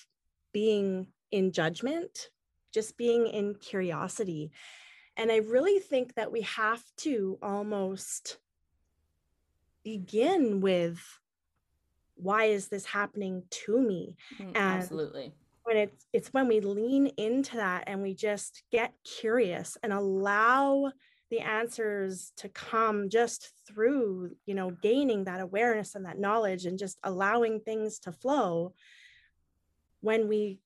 being 0.53 1.09
in 1.33 1.51
judgment, 1.51 2.29
just 2.75 2.99
being 2.99 3.29
in 3.29 3.55
curiosity. 3.55 4.51
And 5.17 5.31
I 5.31 5.37
really 5.37 5.79
think 5.79 6.15
that 6.17 6.33
we 6.33 6.43
have 6.43 6.83
to 6.99 7.39
almost 7.41 8.39
begin 9.85 10.61
with 10.61 11.01
why 12.17 12.45
is 12.47 12.69
this 12.69 12.85
happening 12.85 13.45
to 13.51 13.81
me? 13.81 14.17
Mm, 14.41 14.57
and 14.57 14.83
absolutely. 14.83 15.33
when 15.63 15.77
it's 15.77 16.07
it's 16.13 16.33
when 16.33 16.49
we 16.49 16.61
lean 16.61 17.07
into 17.17 17.57
that 17.57 17.85
and 17.87 18.03
we 18.03 18.15
just 18.15 18.63
get 18.71 18.93
curious 19.05 19.77
and 19.83 19.93
allow 19.93 20.91
the 21.31 21.41
answers 21.41 22.33
to 22.37 22.49
come 22.49 23.09
just 23.09 23.51
through 23.67 24.31
you 24.47 24.55
know 24.55 24.71
gaining 24.83 25.25
that 25.25 25.41
awareness 25.41 25.95
and 25.95 26.07
that 26.07 26.19
knowledge 26.19 26.67
and 26.67 26.79
just 26.79 26.99
allowing 27.03 27.61
things 27.61 27.99
to 27.99 28.13
flow 28.13 28.73
when 30.01 30.29
we 30.29 30.61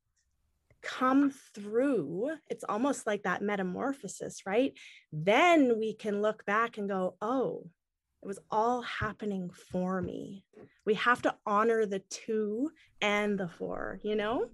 come 0.82 1.32
through 1.54 2.30
it's 2.49 2.64
almost 2.68 3.06
like 3.06 3.23
that 3.25 3.42
metamorphosis 3.42 4.47
right 4.47 4.73
then 5.12 5.78
we 5.78 5.94
can 5.94 6.23
look 6.23 6.44
back 6.47 6.78
and 6.78 6.88
go 6.88 7.16
oh 7.20 7.64
it 8.23 8.26
was 8.26 8.38
all 8.50 8.82
happening 8.82 9.50
for 9.50 10.02
me. 10.02 10.44
We 10.85 10.94
have 10.94 11.23
to 11.23 11.37
honor 11.47 11.87
the 11.87 12.00
to 12.00 12.70
and 13.00 13.38
the 13.38 13.49
for, 13.49 14.00
you 14.02 14.16
know? 14.16 14.49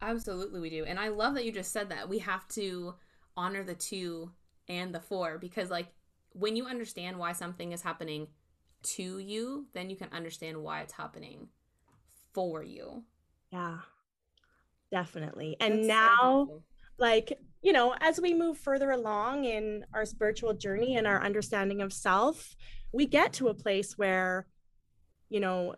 Absolutely, 0.00 0.60
we 0.60 0.70
do. 0.70 0.84
And 0.84 0.98
I 0.98 1.08
love 1.08 1.34
that 1.34 1.44
you 1.44 1.50
just 1.50 1.72
said 1.72 1.88
that. 1.88 2.08
We 2.08 2.18
have 2.20 2.46
to 2.48 2.94
honor 3.36 3.64
the 3.64 3.74
to 3.74 4.30
and 4.68 4.94
the 4.94 5.00
for 5.00 5.38
because, 5.38 5.70
like, 5.70 5.88
when 6.30 6.54
you 6.54 6.66
understand 6.66 7.18
why 7.18 7.32
something 7.32 7.72
is 7.72 7.82
happening 7.82 8.28
to 8.82 9.18
you, 9.18 9.66
then 9.72 9.90
you 9.90 9.96
can 9.96 10.10
understand 10.12 10.62
why 10.62 10.82
it's 10.82 10.92
happening 10.92 11.48
for 12.32 12.62
you. 12.62 13.02
Yeah, 13.54 13.78
definitely. 14.90 15.56
And 15.60 15.78
That's 15.78 15.88
now, 15.88 16.46
so 16.48 16.62
like 16.98 17.38
you 17.62 17.72
know 17.72 17.94
as 18.00 18.20
we 18.20 18.34
move 18.34 18.58
further 18.58 18.90
along 18.90 19.44
in 19.44 19.84
our 19.94 20.04
spiritual 20.04 20.54
journey 20.54 20.96
and 20.96 21.06
our 21.06 21.22
understanding 21.22 21.82
of 21.82 21.92
self 21.92 22.54
we 22.92 23.06
get 23.06 23.32
to 23.34 23.48
a 23.48 23.54
place 23.54 23.98
where 23.98 24.46
you 25.28 25.40
know 25.40 25.74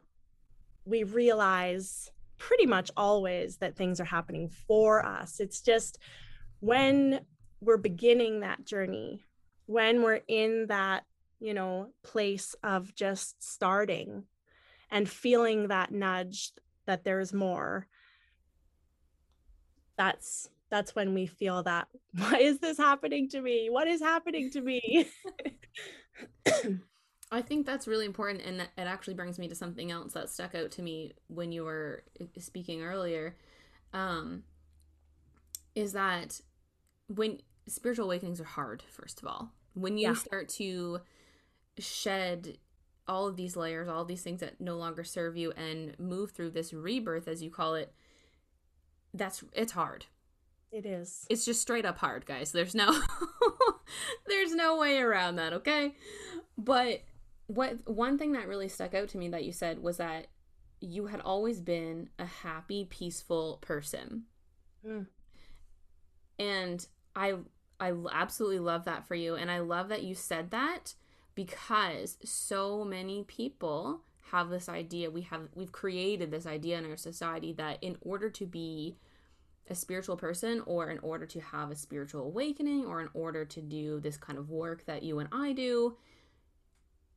we 0.84 1.04
realize 1.04 2.10
pretty 2.38 2.66
much 2.66 2.90
always 2.96 3.56
that 3.58 3.76
things 3.76 3.98
are 4.00 4.04
happening 4.04 4.50
for 4.68 5.04
us 5.04 5.40
it's 5.40 5.62
just 5.62 5.98
when 6.60 7.20
we're 7.60 7.78
beginning 7.78 8.40
that 8.40 8.66
journey 8.66 9.22
when 9.64 10.02
we're 10.02 10.20
in 10.28 10.66
that 10.68 11.04
you 11.40 11.54
know 11.54 11.88
place 12.02 12.54
of 12.62 12.94
just 12.94 13.42
starting 13.42 14.24
and 14.90 15.08
feeling 15.08 15.68
that 15.68 15.90
nudge 15.92 16.52
that 16.86 17.04
there's 17.04 17.32
more. 17.32 17.86
That's 19.96 20.50
that's 20.68 20.94
when 20.94 21.14
we 21.14 21.26
feel 21.26 21.62
that 21.62 21.88
why 22.16 22.38
is 22.38 22.58
this 22.58 22.78
happening 22.78 23.28
to 23.30 23.40
me? 23.40 23.68
What 23.70 23.88
is 23.88 24.00
happening 24.00 24.50
to 24.50 24.60
me? 24.60 25.08
I 27.32 27.42
think 27.42 27.66
that's 27.66 27.88
really 27.88 28.06
important 28.06 28.44
and 28.44 28.60
it 28.60 28.70
actually 28.76 29.14
brings 29.14 29.38
me 29.38 29.48
to 29.48 29.54
something 29.54 29.90
else 29.90 30.12
that 30.12 30.30
stuck 30.30 30.54
out 30.54 30.70
to 30.72 30.82
me 30.82 31.12
when 31.26 31.50
you 31.50 31.64
were 31.64 32.04
uh, 32.20 32.24
speaking 32.38 32.82
earlier 32.82 33.36
um 33.92 34.44
is 35.74 35.92
that 35.92 36.40
when 37.08 37.38
spiritual 37.68 38.06
awakenings 38.06 38.40
are 38.40 38.44
hard 38.44 38.82
first 38.88 39.20
of 39.20 39.28
all. 39.28 39.52
When 39.74 39.98
you 39.98 40.08
yeah. 40.08 40.14
start 40.14 40.48
to 40.50 41.00
shed 41.78 42.56
all 43.08 43.26
of 43.26 43.36
these 43.36 43.56
layers 43.56 43.88
all 43.88 44.04
these 44.04 44.22
things 44.22 44.40
that 44.40 44.60
no 44.60 44.76
longer 44.76 45.04
serve 45.04 45.36
you 45.36 45.52
and 45.52 45.98
move 45.98 46.30
through 46.30 46.50
this 46.50 46.72
rebirth 46.72 47.28
as 47.28 47.42
you 47.42 47.50
call 47.50 47.74
it 47.74 47.92
that's 49.14 49.44
it's 49.54 49.72
hard 49.72 50.06
it 50.72 50.84
is. 50.84 51.26
It's 51.30 51.44
just 51.44 51.62
straight 51.62 51.86
up 51.86 51.98
hard, 51.98 52.26
guys. 52.26 52.52
There's 52.52 52.74
no 52.74 53.00
there's 54.26 54.54
no 54.54 54.76
way 54.76 54.98
around 54.98 55.36
that, 55.36 55.52
okay? 55.54 55.94
But 56.58 57.02
what 57.46 57.88
one 57.88 58.18
thing 58.18 58.32
that 58.32 58.48
really 58.48 58.68
stuck 58.68 58.92
out 58.94 59.08
to 59.10 59.18
me 59.18 59.28
that 59.28 59.44
you 59.44 59.52
said 59.52 59.82
was 59.82 59.98
that 59.98 60.26
you 60.80 61.06
had 61.06 61.20
always 61.20 61.60
been 61.60 62.10
a 62.18 62.26
happy, 62.26 62.84
peaceful 62.84 63.58
person. 63.62 64.24
Mm. 64.86 65.06
And 66.38 66.86
I 67.14 67.36
I 67.80 67.94
absolutely 68.12 68.58
love 68.58 68.84
that 68.84 69.06
for 69.06 69.14
you 69.14 69.34
and 69.34 69.50
I 69.50 69.60
love 69.60 69.88
that 69.88 70.02
you 70.02 70.14
said 70.14 70.50
that 70.50 70.94
because 71.36 72.18
so 72.24 72.84
many 72.84 73.22
people 73.22 74.00
have 74.32 74.48
this 74.48 74.68
idea 74.68 75.08
we 75.08 75.22
have 75.22 75.42
we've 75.54 75.70
created 75.70 76.32
this 76.32 76.46
idea 76.46 76.76
in 76.76 76.84
our 76.84 76.96
society 76.96 77.52
that 77.52 77.78
in 77.80 77.96
order 78.00 78.28
to 78.28 78.44
be 78.44 78.96
a 79.68 79.74
spiritual 79.74 80.16
person 80.16 80.62
or 80.66 80.90
in 80.90 80.98
order 81.00 81.26
to 81.26 81.40
have 81.40 81.70
a 81.70 81.76
spiritual 81.76 82.22
awakening 82.22 82.84
or 82.84 83.00
in 83.00 83.08
order 83.14 83.44
to 83.44 83.60
do 83.60 84.00
this 84.00 84.16
kind 84.16 84.38
of 84.38 84.50
work 84.50 84.84
that 84.86 85.02
you 85.02 85.18
and 85.18 85.28
I 85.32 85.52
do, 85.52 85.96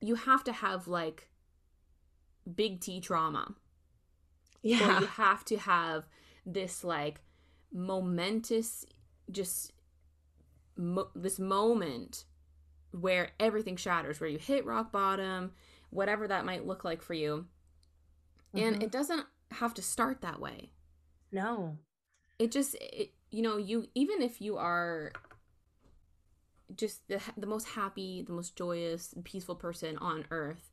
you 0.01 0.15
have 0.15 0.43
to 0.45 0.51
have 0.51 0.87
like 0.87 1.29
big 2.55 2.79
T 2.79 3.01
trauma. 3.01 3.53
Yeah. 4.61 4.97
Or 4.97 5.01
you 5.01 5.07
have 5.07 5.45
to 5.45 5.57
have 5.57 6.05
this 6.45 6.83
like 6.83 7.21
momentous, 7.71 8.85
just 9.31 9.73
mo- 10.75 11.09
this 11.15 11.37
moment 11.37 12.25
where 12.91 13.31
everything 13.39 13.75
shatters, 13.75 14.19
where 14.19 14.29
you 14.29 14.39
hit 14.39 14.65
rock 14.65 14.91
bottom, 14.91 15.51
whatever 15.89 16.27
that 16.27 16.45
might 16.45 16.65
look 16.65 16.83
like 16.83 17.01
for 17.01 17.13
you. 17.13 17.45
Mm-hmm. 18.55 18.65
And 18.65 18.83
it 18.83 18.91
doesn't 18.91 19.25
have 19.51 19.73
to 19.75 19.81
start 19.81 20.21
that 20.21 20.39
way. 20.39 20.71
No. 21.31 21.77
It 22.37 22.51
just 22.51 22.75
it, 22.75 23.11
you 23.31 23.41
know, 23.41 23.57
you 23.57 23.87
even 23.95 24.21
if 24.21 24.41
you 24.41 24.57
are 24.57 25.11
just 26.75 27.07
the 27.07 27.21
the 27.37 27.47
most 27.47 27.69
happy, 27.69 28.23
the 28.25 28.33
most 28.33 28.55
joyous, 28.55 29.13
peaceful 29.23 29.55
person 29.55 29.97
on 29.97 30.25
earth, 30.31 30.71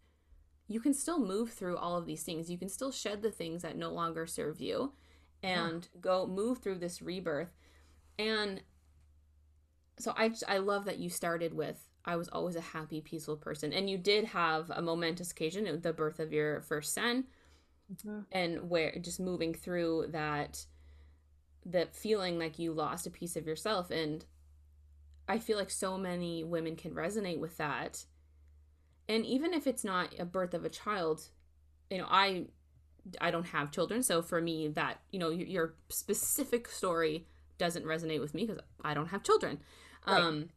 you 0.68 0.80
can 0.80 0.94
still 0.94 1.18
move 1.18 1.52
through 1.52 1.76
all 1.76 1.96
of 1.96 2.06
these 2.06 2.23
things. 2.23 2.50
You 2.50 2.58
can 2.58 2.68
still 2.68 2.92
shed 2.92 3.23
the 3.23 3.30
things 3.30 3.62
that 3.62 3.76
no 3.76 3.90
longer 3.90 4.26
serve 4.26 4.61
you 4.61 4.92
and 5.42 5.88
yeah. 5.94 6.00
go 6.00 6.26
move 6.26 6.58
through 6.58 6.78
this 6.78 7.02
rebirth. 7.02 7.54
And 8.18 8.62
so 9.99 10.14
I 10.16 10.32
I 10.49 10.58
love 10.58 10.85
that 10.87 10.99
you 10.99 11.11
started 11.11 11.54
with 11.54 11.86
I 12.07 12.17
was 12.17 12.29
always 12.29 12.57
a 12.57 12.61
happy, 12.61 13.01
peaceful 13.01 13.37
person. 13.37 13.73
And 13.73 13.91
you 13.91 13.99
did 13.99 14.25
have 14.27 14.71
a 14.71 14.81
momentous 14.81 15.33
occasion, 15.33 15.81
the 15.83 15.93
birth 15.93 16.21
of 16.21 16.33
your 16.33 16.63
first 16.63 16.95
son. 16.95 17.25
Mm-hmm. 17.93 18.21
And 18.33 18.71
where 18.71 18.97
just 19.01 19.21
moving 19.21 19.55
through 19.55 20.07
that 20.11 20.67
that 21.65 21.95
feeling 21.95 22.39
like 22.39 22.59
you 22.59 22.73
lost 22.73 23.07
a 23.07 23.11
piece 23.11 23.35
of 23.37 23.47
yourself 23.47 23.91
and 23.91 24.25
I 25.29 25.39
feel 25.39 25.59
like 25.59 25.71
so 25.71 25.99
many 25.99 26.45
women 26.45 26.77
can 26.77 26.93
resonate 26.93 27.41
with 27.41 27.57
that. 27.57 28.05
And 29.09 29.27
even 29.27 29.53
if 29.53 29.67
it's 29.67 29.85
not 29.85 30.15
a 30.19 30.25
birth 30.25 30.55
of 30.55 30.65
a 30.65 30.69
child, 30.69 31.29
you 31.91 31.99
know, 31.99 32.07
I 32.09 32.47
I 33.21 33.31
don't 33.31 33.47
have 33.47 33.71
children, 33.71 34.03
so 34.03 34.21
for 34.21 34.41
me 34.41 34.69
that, 34.69 35.01
you 35.13 35.19
know, 35.19 35.31
your 35.31 35.75
specific 35.89 36.69
story 36.69 37.27
doesn't 37.59 37.85
resonate 37.85 38.21
with 38.21 38.35
me 38.35 38.47
because 38.47 38.61
I 38.83 38.95
don't 38.95 39.09
have 39.09 39.23
children. 39.23 39.61
Right. 40.07 40.21
Um 40.21 40.49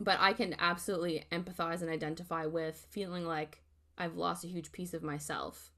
but 0.00 0.18
I 0.20 0.32
can 0.32 0.54
absolutely 0.58 1.24
empathize 1.32 1.82
and 1.82 1.90
identify 1.90 2.46
with 2.46 2.86
feeling 2.90 3.24
like 3.26 3.62
I've 3.96 4.16
lost 4.16 4.44
a 4.44 4.48
huge 4.48 4.72
piece 4.72 4.94
of 4.94 5.02
myself. 5.02 5.70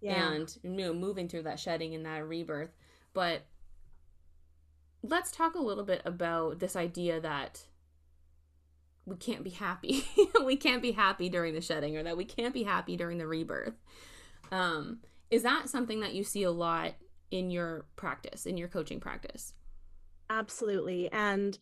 Yeah. 0.00 0.32
And 0.32 0.56
you 0.62 0.70
know, 0.70 0.92
moving 0.92 1.28
through 1.28 1.42
that 1.42 1.60
shedding 1.60 1.94
and 1.94 2.04
that 2.06 2.26
rebirth. 2.26 2.70
But 3.14 3.42
let's 5.02 5.30
talk 5.30 5.54
a 5.54 5.60
little 5.60 5.84
bit 5.84 6.02
about 6.04 6.58
this 6.58 6.76
idea 6.76 7.20
that 7.20 7.64
we 9.06 9.16
can't 9.16 9.44
be 9.44 9.50
happy. 9.50 10.04
we 10.44 10.56
can't 10.56 10.82
be 10.82 10.92
happy 10.92 11.28
during 11.28 11.54
the 11.54 11.60
shedding 11.60 11.96
or 11.96 12.02
that 12.02 12.16
we 12.16 12.24
can't 12.24 12.54
be 12.54 12.64
happy 12.64 12.96
during 12.96 13.18
the 13.18 13.26
rebirth. 13.26 13.74
Um, 14.52 14.98
is 15.30 15.42
that 15.42 15.68
something 15.68 16.00
that 16.00 16.14
you 16.14 16.24
see 16.24 16.42
a 16.42 16.50
lot 16.50 16.94
in 17.30 17.50
your 17.50 17.86
practice, 17.96 18.46
in 18.46 18.56
your 18.56 18.68
coaching 18.68 19.00
practice? 19.00 19.54
Absolutely. 20.30 21.10
And, 21.10 21.58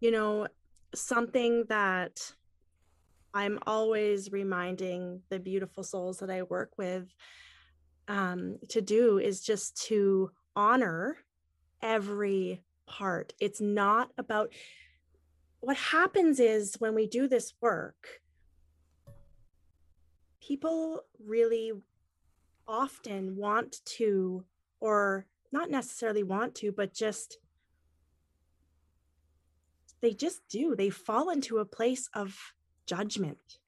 you 0.00 0.10
know, 0.10 0.48
something 0.94 1.64
that 1.68 2.32
I'm 3.34 3.58
always 3.66 4.32
reminding 4.32 5.22
the 5.28 5.38
beautiful 5.38 5.84
souls 5.84 6.18
that 6.18 6.30
I 6.30 6.42
work 6.42 6.72
with 6.76 7.14
um, 8.08 8.58
to 8.70 8.80
do 8.80 9.18
is 9.18 9.42
just 9.42 9.80
to 9.88 10.30
honor 10.56 11.18
every 11.82 12.62
part. 12.86 13.34
It's 13.38 13.60
not 13.60 14.10
about 14.16 14.52
what 15.60 15.76
happens 15.76 16.40
is 16.40 16.76
when 16.78 16.94
we 16.94 17.06
do 17.06 17.28
this 17.28 17.52
work, 17.60 18.22
people 20.40 21.04
really 21.24 21.72
often 22.66 23.36
want 23.36 23.84
to, 23.84 24.44
or 24.80 25.26
not 25.52 25.70
necessarily 25.70 26.22
want 26.22 26.54
to, 26.56 26.72
but 26.72 26.94
just 26.94 27.38
they 30.00 30.12
just 30.12 30.40
do. 30.48 30.76
They 30.76 30.90
fall 30.90 31.30
into 31.30 31.58
a 31.58 31.64
place 31.64 32.08
of 32.14 32.36
judgment 32.86 33.58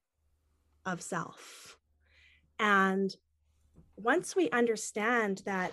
of 0.87 1.03
self. 1.03 1.77
And 2.59 3.15
once 3.97 4.35
we 4.35 4.51
understand 4.51 5.43
that 5.45 5.73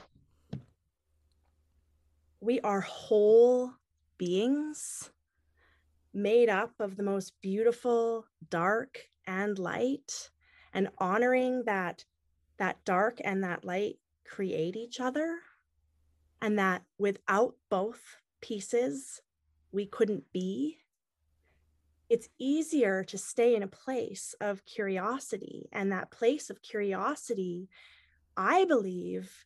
we 2.40 2.60
are 2.62 2.82
whole 2.82 3.74
beings 4.18 5.12
made 6.14 6.50
up 6.50 6.72
of 6.80 6.98
the 6.98 7.04
most 7.04 7.34
beautiful 7.42 8.26
dark 8.50 9.10
and 9.26 9.60
light 9.60 10.30
and 10.74 10.90
honoring 10.98 11.64
that 11.66 12.06
that 12.58 12.84
dark 12.86 13.20
and 13.24 13.44
that 13.44 13.64
light 13.64 13.98
create 14.26 14.76
each 14.76 15.00
other 15.00 15.38
and 16.42 16.58
that 16.58 16.84
without 16.98 17.56
both 17.70 18.18
pieces 18.42 19.22
we 19.72 19.86
couldn't 19.86 20.32
be 20.32 20.78
it's 22.10 22.30
easier 22.40 23.04
to 23.04 23.18
stay 23.18 23.54
in 23.54 23.64
a 23.64 23.68
place 23.68 24.34
of 24.40 24.64
curiosity 24.64 25.68
and 25.74 25.92
that 25.92 26.12
place 26.12 26.50
of 26.50 26.62
curiosity 26.62 27.68
i 28.36 28.66
believe 28.66 29.46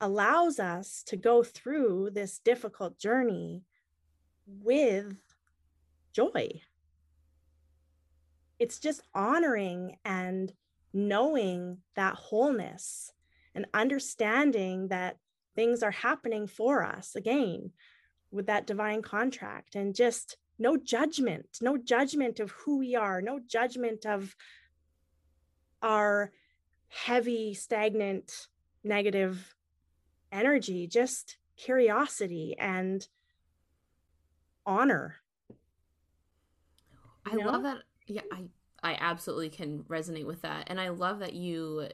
allows 0.00 0.58
us 0.58 1.02
to 1.06 1.16
go 1.16 1.42
through 1.42 2.10
this 2.12 2.38
difficult 2.38 2.98
journey 2.98 3.62
with 4.46 5.16
joy. 6.12 6.60
It's 8.58 8.78
just 8.78 9.02
honoring 9.14 9.96
and 10.04 10.52
knowing 10.92 11.78
that 11.96 12.14
wholeness 12.14 13.12
and 13.54 13.66
understanding 13.74 14.88
that 14.88 15.16
things 15.56 15.82
are 15.82 15.90
happening 15.90 16.46
for 16.46 16.84
us 16.84 17.16
again 17.16 17.70
with 18.34 18.46
that 18.46 18.66
divine 18.66 19.00
contract 19.00 19.74
and 19.76 19.94
just 19.94 20.36
no 20.58 20.76
judgment, 20.76 21.46
no 21.62 21.76
judgment 21.76 22.40
of 22.40 22.50
who 22.50 22.78
we 22.78 22.94
are, 22.94 23.22
no 23.22 23.40
judgment 23.46 24.04
of 24.04 24.34
our 25.82 26.32
heavy, 26.88 27.54
stagnant, 27.54 28.48
negative 28.82 29.54
energy, 30.32 30.86
just 30.86 31.36
curiosity 31.56 32.56
and 32.58 33.06
honor. 34.66 35.16
I 37.26 37.34
know? 37.34 37.46
love 37.46 37.62
that. 37.62 37.78
Yeah, 38.06 38.22
I 38.32 38.44
I 38.82 38.96
absolutely 39.00 39.48
can 39.48 39.84
resonate 39.84 40.26
with 40.26 40.42
that. 40.42 40.64
And 40.68 40.80
I 40.80 40.90
love 40.90 41.20
that 41.20 41.32
you 41.32 41.88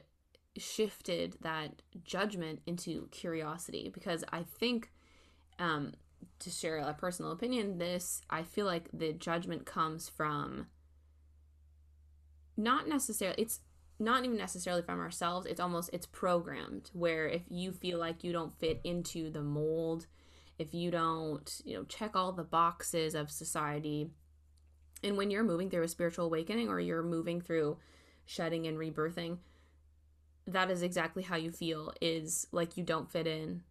shifted 0.57 1.37
that 1.41 1.81
judgment 2.03 2.61
into 2.65 3.07
curiosity 3.11 3.89
because 3.93 4.23
I 4.31 4.43
think 4.43 4.91
um 5.59 5.93
to 6.41 6.49
share 6.49 6.77
a 6.77 6.93
personal 6.93 7.31
opinion, 7.31 7.77
this 7.77 8.21
I 8.29 8.43
feel 8.43 8.65
like 8.65 8.89
the 8.93 9.13
judgment 9.13 9.65
comes 9.65 10.09
from 10.09 10.67
not 12.57 12.87
necessarily 12.87 13.41
it's 13.41 13.59
not 13.99 14.25
even 14.25 14.37
necessarily 14.37 14.81
from 14.81 14.99
ourselves 14.99 15.45
it's 15.45 15.59
almost 15.59 15.89
it's 15.93 16.05
programmed 16.05 16.89
where 16.93 17.27
if 17.27 17.43
you 17.49 17.71
feel 17.71 17.99
like 17.99 18.23
you 18.23 18.31
don't 18.31 18.57
fit 18.59 18.81
into 18.83 19.29
the 19.29 19.41
mold 19.41 20.07
if 20.57 20.73
you 20.73 20.91
don't 20.91 21.61
you 21.63 21.75
know 21.75 21.83
check 21.85 22.15
all 22.15 22.31
the 22.31 22.43
boxes 22.43 23.15
of 23.15 23.29
society 23.29 24.09
and 25.03 25.17
when 25.17 25.31
you're 25.31 25.43
moving 25.43 25.69
through 25.69 25.83
a 25.83 25.87
spiritual 25.87 26.25
awakening 26.25 26.67
or 26.67 26.79
you're 26.79 27.03
moving 27.03 27.41
through 27.41 27.77
shedding 28.25 28.67
and 28.67 28.77
rebirthing 28.77 29.37
that 30.47 30.71
is 30.71 30.81
exactly 30.81 31.23
how 31.23 31.35
you 31.35 31.51
feel 31.51 31.93
is 32.01 32.47
like 32.51 32.75
you 32.75 32.83
don't 32.83 33.11
fit 33.11 33.27
in 33.27 33.61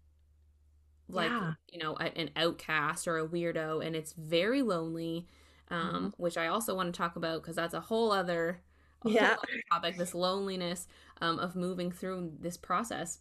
like 1.13 1.31
yeah. 1.31 1.53
you 1.73 1.79
know 1.79 1.97
a, 2.01 2.19
an 2.19 2.31
outcast 2.37 3.07
or 3.07 3.19
a 3.19 3.27
weirdo 3.27 3.85
and 3.85 3.95
it's 3.97 4.13
very 4.13 4.63
lonely 4.63 5.27
um, 5.71 5.81
mm-hmm. 5.81 6.07
which 6.17 6.37
i 6.37 6.47
also 6.47 6.75
want 6.75 6.93
to 6.93 6.97
talk 6.97 7.17
about 7.17 7.43
because 7.43 7.57
that's 7.57 7.75
a 7.75 7.81
whole 7.81 8.13
other 8.13 8.61
yeah. 9.05 9.37
topic, 9.73 9.97
this 9.97 10.15
loneliness 10.15 10.87
um, 11.21 11.39
of 11.39 11.57
moving 11.57 11.91
through 11.91 12.33
this 12.41 12.57
process. 12.57 13.21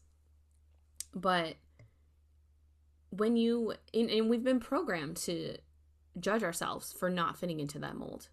But 1.16 1.56
when 3.10 3.36
you, 3.36 3.74
and, 3.94 4.10
and 4.10 4.30
we've 4.30 4.44
been 4.44 4.60
programmed 4.60 5.18
to 5.18 5.56
judge 6.20 6.44
ourselves 6.44 6.94
for 6.98 7.10
not 7.10 7.38
fitting 7.38 7.60
into 7.60 7.80
that 7.80 7.96
mold. 7.96 8.30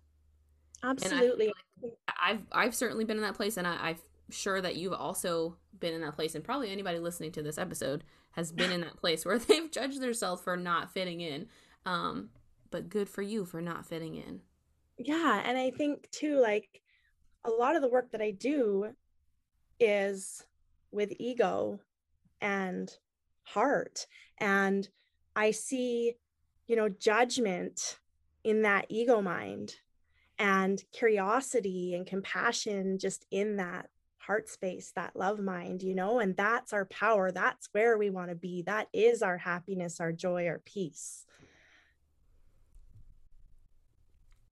Absolutely. 0.83 1.53
Like 1.83 1.95
I've 2.21 2.43
I've 2.53 2.75
certainly 2.75 3.05
been 3.05 3.17
in 3.17 3.23
that 3.23 3.35
place, 3.35 3.57
and 3.57 3.67
I, 3.67 3.77
I'm 3.91 3.97
sure 4.31 4.61
that 4.61 4.77
you've 4.77 4.93
also 4.93 5.57
been 5.79 5.95
in 5.95 6.01
that 6.03 6.17
place, 6.17 6.35
and 6.35 6.45
probably 6.45 6.71
anybody 6.71 6.99
listening 6.99 7.33
to 7.33 7.43
this 7.43 7.59
episode 7.59 8.05
has 8.33 8.53
been 8.53 8.73
in 8.73 8.81
that 8.83 8.97
place 9.01 9.25
where 9.25 9.39
they've 9.39 9.71
judged 9.71 10.01
themselves 10.01 10.43
for 10.43 10.57
not 10.57 10.93
fitting 10.93 11.21
in. 11.21 11.49
Um, 11.85 12.31
but 12.71 12.89
good 12.89 13.09
for 13.09 13.23
you 13.23 13.45
for 13.45 13.61
not 13.61 13.87
fitting 13.87 14.17
in. 14.17 14.41
Yeah, 14.99 15.43
and 15.45 15.57
I 15.57 15.71
think 15.71 16.11
too, 16.11 16.41
like 16.41 16.83
a 17.45 17.51
lot 17.51 17.77
of 17.77 17.83
the 17.83 17.89
work 17.89 18.11
that 18.13 18.21
I 18.21 18.33
do 18.33 18.93
is 19.79 20.45
with 20.91 21.13
ego 21.19 21.81
and 22.41 22.91
heart. 23.43 24.07
And 24.39 24.89
I 25.35 25.51
see, 25.53 26.15
you 26.67 26.77
know, 26.77 26.89
judgment 26.89 27.99
in 28.45 28.63
that 28.63 28.87
ego 28.89 29.21
mind 29.21 29.75
and 30.39 30.83
curiosity 30.93 31.95
and 31.95 32.07
compassion 32.07 32.99
just 32.99 33.27
in 33.31 33.57
that 33.57 33.89
heart 34.27 34.49
space, 34.49 34.93
that 34.97 35.17
love 35.17 35.41
mind, 35.41 35.83
you 35.83 35.95
know, 35.95 36.19
and 36.19 36.37
that's 36.37 36.73
our 36.73 36.85
power. 36.87 37.31
That's 37.31 37.69
where 37.73 37.97
we 37.97 38.11
want 38.11 38.31
to 38.31 38.35
be. 38.35 38.63
That 38.63 38.89
is 38.93 39.23
our 39.23 39.39
happiness, 39.39 40.01
our 40.01 40.13
joy, 40.13 40.47
our 40.47 40.61
peace. 40.65 41.27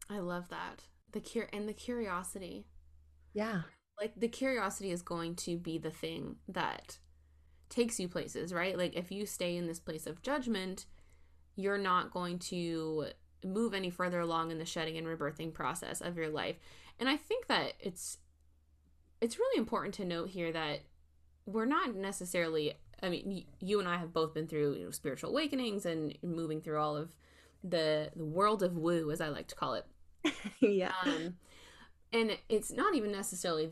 I 0.09 0.19
love 0.19 0.49
that. 0.51 0.85
The 1.13 1.21
cure 1.21 1.49
and 1.53 1.69
the 1.69 1.73
curiosity. 1.73 2.67
Yeah. 3.33 3.63
Like 4.01 4.13
the 4.17 4.29
curiosity 4.29 4.91
is 4.91 5.03
going 5.03 5.37
to 5.37 5.57
be 5.57 5.79
the 5.79 5.91
thing 5.91 6.37
that 6.49 6.99
takes 7.69 7.99
you 7.99 8.09
places, 8.09 8.53
right? 8.53 8.77
Like 8.77 8.95
if 8.95 9.11
you 9.11 9.27
stay 9.27 9.57
in 9.57 9.67
this 9.67 9.81
place 9.81 10.07
of 10.07 10.23
judgment, 10.23 10.87
you're 11.57 11.79
not 11.79 12.11
going 12.11 12.39
to 12.41 13.07
move 13.45 13.75
any 13.75 13.91
further 13.91 14.21
along 14.21 14.51
in 14.51 14.59
the 14.59 14.65
shedding 14.65 14.97
and 14.97 15.07
rebirthing 15.07 15.53
process 15.53 16.01
of 16.01 16.17
your 16.17 16.29
life. 16.29 16.57
And 16.99 17.09
I 17.09 17.17
think 17.17 17.47
that 17.47 17.75
it's 17.81 18.19
it's 19.25 19.39
really 19.39 19.59
important 19.59 19.95
to 19.95 20.05
note 20.05 20.29
here 20.29 20.53
that 20.53 20.81
we're 21.47 21.65
not 21.65 21.97
necessarily 21.97 22.75
I 23.03 23.09
mean 23.09 23.47
you 23.59 23.81
and 23.81 23.89
I 23.89 23.97
have 23.97 24.13
both 24.13 24.35
been 24.35 24.47
through, 24.47 24.75
you 24.75 24.85
know, 24.85 24.91
spiritual 24.91 25.31
awakenings 25.31 25.87
and 25.87 26.17
moving 26.23 26.61
through 26.61 26.79
all 26.79 26.95
of 26.95 27.17
the 27.63 28.11
the 28.15 28.25
world 28.25 28.63
of 28.63 28.77
woo 28.77 29.11
as 29.11 29.23
I 29.23 29.29
like 29.29 29.49
to 29.49 29.55
call 29.55 29.75
it. 29.75 29.87
yeah. 30.61 30.93
Um 31.05 31.37
and 32.13 32.37
it's 32.51 32.71
not 32.71 32.95
even 32.95 33.11
necessarily 33.13 33.71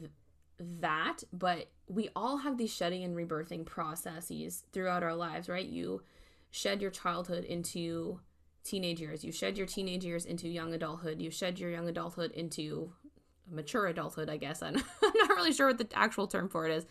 that, 0.59 1.19
but 1.35 1.71
we 1.87 2.09
all 2.17 2.39
have 2.39 2.57
these 2.57 2.75
shedding 2.75 3.05
and 3.05 3.15
rebirthing 3.15 3.67
processes 3.67 4.65
throughout 4.73 5.03
our 5.03 5.15
lives, 5.15 5.51
right? 5.51 5.67
You 5.67 6.03
shed 6.51 6.81
your 6.81 6.91
childhood 6.91 7.45
into 7.45 8.21
teenage 8.65 9.01
years, 9.01 9.23
you 9.23 9.33
shed 9.33 9.59
your 9.59 9.67
teenage 9.67 10.05
years 10.05 10.25
into 10.25 10.49
young 10.49 10.73
adulthood, 10.73 11.21
you 11.21 11.31
shed 11.31 11.59
your 11.59 11.71
young 11.71 11.89
adulthood 11.89 12.31
into 12.33 12.95
mature 13.53 13.87
adulthood, 13.87 14.29
I 14.29 14.37
guess. 14.37 14.63
I'm, 14.63 14.77
I'm 15.03 15.13
not 15.15 15.31
really 15.31 15.53
sure 15.53 15.69
what 15.69 15.79
the 15.79 15.89
actual 15.95 16.27
term 16.27 16.49
for 16.49 16.67
it 16.67 16.77
is. 16.77 16.87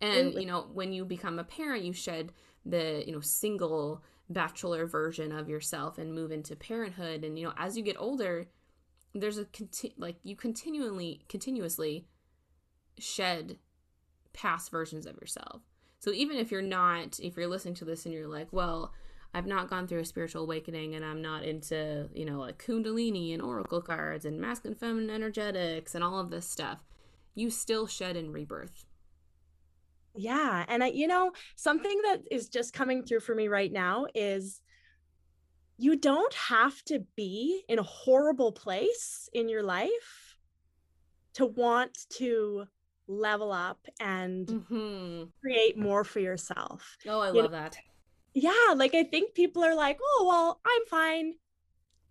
And, 0.00 0.34
you 0.34 0.46
know, 0.46 0.66
when 0.72 0.92
you 0.92 1.04
become 1.04 1.38
a 1.38 1.44
parent, 1.44 1.84
you 1.84 1.92
shed 1.92 2.32
the, 2.64 3.04
you 3.06 3.12
know, 3.12 3.20
single 3.20 4.02
bachelor 4.28 4.86
version 4.86 5.32
of 5.32 5.48
yourself 5.48 5.98
and 5.98 6.14
move 6.14 6.32
into 6.32 6.56
parenthood. 6.56 7.24
And, 7.24 7.38
you 7.38 7.46
know, 7.46 7.52
as 7.56 7.76
you 7.76 7.82
get 7.82 7.96
older, 7.98 8.48
there's 9.14 9.38
a 9.38 9.44
conti- 9.46 9.94
like 9.98 10.16
you 10.22 10.36
continually 10.36 11.24
continuously 11.28 12.06
shed 12.98 13.58
past 14.32 14.70
versions 14.70 15.06
of 15.06 15.16
yourself. 15.16 15.62
So 15.98 16.10
even 16.12 16.36
if 16.36 16.50
you're 16.50 16.62
not, 16.62 17.20
if 17.20 17.36
you're 17.36 17.46
listening 17.46 17.74
to 17.74 17.84
this 17.84 18.06
and 18.06 18.14
you're 18.14 18.26
like, 18.26 18.48
well, 18.50 18.92
I've 19.34 19.46
not 19.46 19.70
gone 19.70 19.86
through 19.86 20.00
a 20.00 20.04
spiritual 20.04 20.42
awakening 20.42 20.94
and 20.94 21.04
I'm 21.04 21.22
not 21.22 21.44
into, 21.44 22.08
you 22.12 22.26
know, 22.26 22.40
like 22.40 22.62
Kundalini 22.62 23.32
and 23.32 23.40
Oracle 23.40 23.80
cards 23.80 24.26
and 24.26 24.40
masculine 24.40 24.76
feminine 24.76 25.10
energetics 25.10 25.94
and 25.94 26.04
all 26.04 26.18
of 26.18 26.30
this 26.30 26.46
stuff, 26.46 26.84
you 27.34 27.48
still 27.48 27.86
shed 27.86 28.16
in 28.16 28.30
rebirth. 28.30 28.84
Yeah. 30.14 30.66
And 30.68 30.84
I, 30.84 30.88
you 30.88 31.06
know, 31.06 31.32
something 31.56 31.98
that 32.02 32.22
is 32.30 32.50
just 32.50 32.74
coming 32.74 33.02
through 33.02 33.20
for 33.20 33.34
me 33.34 33.48
right 33.48 33.72
now 33.72 34.06
is 34.14 34.60
you 35.78 35.96
don't 35.96 36.34
have 36.34 36.82
to 36.84 37.04
be 37.16 37.62
in 37.68 37.78
a 37.78 37.82
horrible 37.82 38.52
place 38.52 39.30
in 39.32 39.48
your 39.48 39.62
life 39.62 40.36
to 41.34 41.46
want 41.46 41.96
to 42.10 42.64
level 43.08 43.50
up 43.50 43.86
and 43.98 44.46
mm-hmm. 44.46 45.24
create 45.40 45.78
more 45.78 46.04
for 46.04 46.20
yourself. 46.20 46.98
Oh, 47.06 47.20
I 47.20 47.28
you 47.28 47.42
love 47.42 47.50
know? 47.50 47.58
that. 47.58 47.78
Yeah, 48.34 48.74
like 48.74 48.94
I 48.94 49.04
think 49.04 49.34
people 49.34 49.62
are 49.64 49.74
like, 49.74 49.98
"Oh, 50.02 50.24
well, 50.28 50.60
I'm 50.64 50.86
fine." 50.86 51.34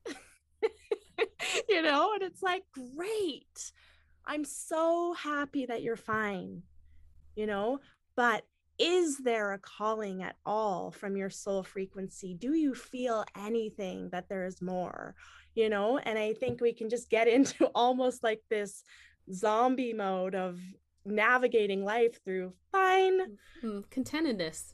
you 1.70 1.82
know, 1.82 2.14
and 2.14 2.24
it's 2.24 2.44
like, 2.44 2.64
"Great. 2.74 3.72
I'm 4.26 4.46
so 4.46 5.14
happy 5.14 5.66
that 5.66 5.82
you're 5.82 5.96
fine." 5.96 6.64
You 7.36 7.48
know, 7.48 7.80
but 8.16 8.44
is 8.78 9.18
there 9.20 9.54
a 9.54 9.60
calling 9.60 10.24
at 10.24 10.36
all 10.46 10.92
from 10.92 11.16
your 11.16 11.30
soul 11.30 11.64
frequency? 11.64 12.34
Do 12.34 12.54
you 12.54 12.74
feel 12.74 13.26
anything 13.38 14.10
that 14.10 14.28
there 14.28 14.46
is 14.46 14.62
more? 14.62 15.16
You 15.56 15.70
know, 15.70 15.98
and 16.00 16.18
I 16.18 16.34
think 16.34 16.62
we 16.62 16.74
can 16.74 16.90
just 16.90 17.10
get 17.10 17.28
into 17.36 17.66
almost 17.76 18.24
like 18.24 18.42
this 18.50 18.84
zombie 19.32 19.94
mode 19.94 20.36
of 20.36 20.60
navigating 21.06 21.84
life 21.84 22.24
through 22.24 22.54
fine 22.72 23.20
mm-hmm. 23.64 23.80
contentedness 23.90 24.74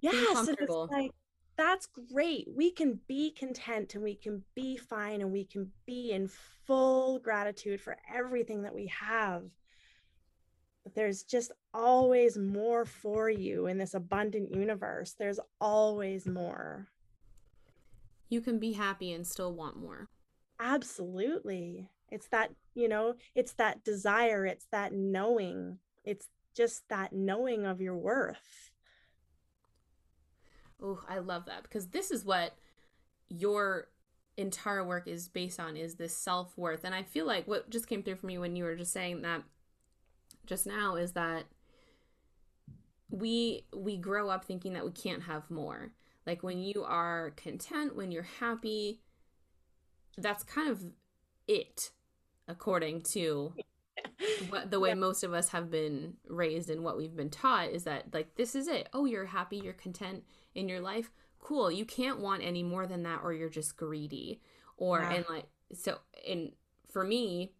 yes 0.00 0.48
like 0.90 1.12
that's 1.58 1.88
great. 2.12 2.46
We 2.54 2.70
can 2.70 3.00
be 3.08 3.32
content 3.32 3.96
and 3.96 4.04
we 4.04 4.14
can 4.14 4.44
be 4.54 4.76
fine 4.76 5.20
and 5.20 5.32
we 5.32 5.44
can 5.44 5.72
be 5.86 6.12
in 6.12 6.28
full 6.64 7.18
gratitude 7.18 7.80
for 7.80 7.96
everything 8.14 8.62
that 8.62 8.74
we 8.74 8.86
have. 8.86 9.42
But 10.84 10.94
there's 10.94 11.24
just 11.24 11.50
always 11.74 12.38
more 12.38 12.84
for 12.84 13.28
you 13.28 13.66
in 13.66 13.76
this 13.76 13.94
abundant 13.94 14.54
universe. 14.54 15.16
There's 15.18 15.40
always 15.60 16.26
more. 16.26 16.86
You 18.28 18.40
can 18.40 18.60
be 18.60 18.72
happy 18.72 19.12
and 19.12 19.26
still 19.26 19.52
want 19.52 19.76
more. 19.76 20.06
Absolutely. 20.60 21.88
It's 22.10 22.28
that 22.28 22.52
you 22.74 22.88
know 22.88 23.16
it's 23.34 23.54
that 23.54 23.82
desire. 23.82 24.46
It's 24.46 24.66
that 24.70 24.92
knowing. 24.92 25.78
It's 26.04 26.28
just 26.54 26.88
that 26.88 27.12
knowing 27.12 27.66
of 27.66 27.80
your 27.80 27.96
worth 27.96 28.70
oh 30.82 31.00
i 31.08 31.18
love 31.18 31.44
that 31.46 31.62
because 31.62 31.88
this 31.88 32.10
is 32.10 32.24
what 32.24 32.54
your 33.28 33.88
entire 34.38 34.84
work 34.84 35.08
is 35.08 35.28
based 35.28 35.58
on 35.58 35.76
is 35.76 35.96
this 35.96 36.16
self-worth. 36.16 36.84
And 36.84 36.94
i 36.94 37.02
feel 37.02 37.26
like 37.26 37.46
what 37.46 37.68
just 37.68 37.88
came 37.88 38.02
through 38.02 38.16
for 38.16 38.26
me 38.26 38.38
when 38.38 38.56
you 38.56 38.64
were 38.64 38.76
just 38.76 38.92
saying 38.92 39.22
that 39.22 39.42
just 40.46 40.66
now 40.66 40.94
is 40.94 41.12
that 41.12 41.44
we 43.10 43.64
we 43.74 43.96
grow 43.96 44.30
up 44.30 44.44
thinking 44.44 44.74
that 44.74 44.84
we 44.84 44.92
can't 44.92 45.22
have 45.24 45.50
more. 45.50 45.92
Like 46.26 46.42
when 46.42 46.62
you 46.62 46.84
are 46.84 47.32
content 47.36 47.96
when 47.96 48.12
you're 48.12 48.26
happy 48.38 49.00
that's 50.16 50.42
kind 50.44 50.70
of 50.70 50.82
it 51.46 51.90
according 52.46 53.02
to 53.02 53.52
the 54.70 54.80
way 54.80 54.90
yeah. 54.90 54.94
most 54.94 55.22
of 55.22 55.32
us 55.32 55.48
have 55.50 55.70
been 55.70 56.14
raised 56.26 56.70
and 56.70 56.82
what 56.82 56.96
we've 56.96 57.16
been 57.16 57.30
taught 57.30 57.68
is 57.68 57.84
that 57.84 58.12
like 58.12 58.34
this 58.36 58.54
is 58.54 58.68
it. 58.68 58.88
Oh 58.92 59.04
you're 59.04 59.26
happy 59.26 59.58
you're 59.58 59.72
content 59.72 60.24
in 60.54 60.68
your 60.68 60.80
life. 60.80 61.10
Cool. 61.38 61.70
You 61.70 61.84
can't 61.84 62.20
want 62.20 62.42
any 62.42 62.62
more 62.62 62.86
than 62.86 63.04
that 63.04 63.20
or 63.22 63.32
you're 63.32 63.48
just 63.48 63.76
greedy. 63.76 64.40
Or 64.76 65.00
yeah. 65.00 65.12
and 65.14 65.24
like 65.28 65.46
so 65.72 65.98
and 66.28 66.52
for 66.90 67.04
me 67.04 67.52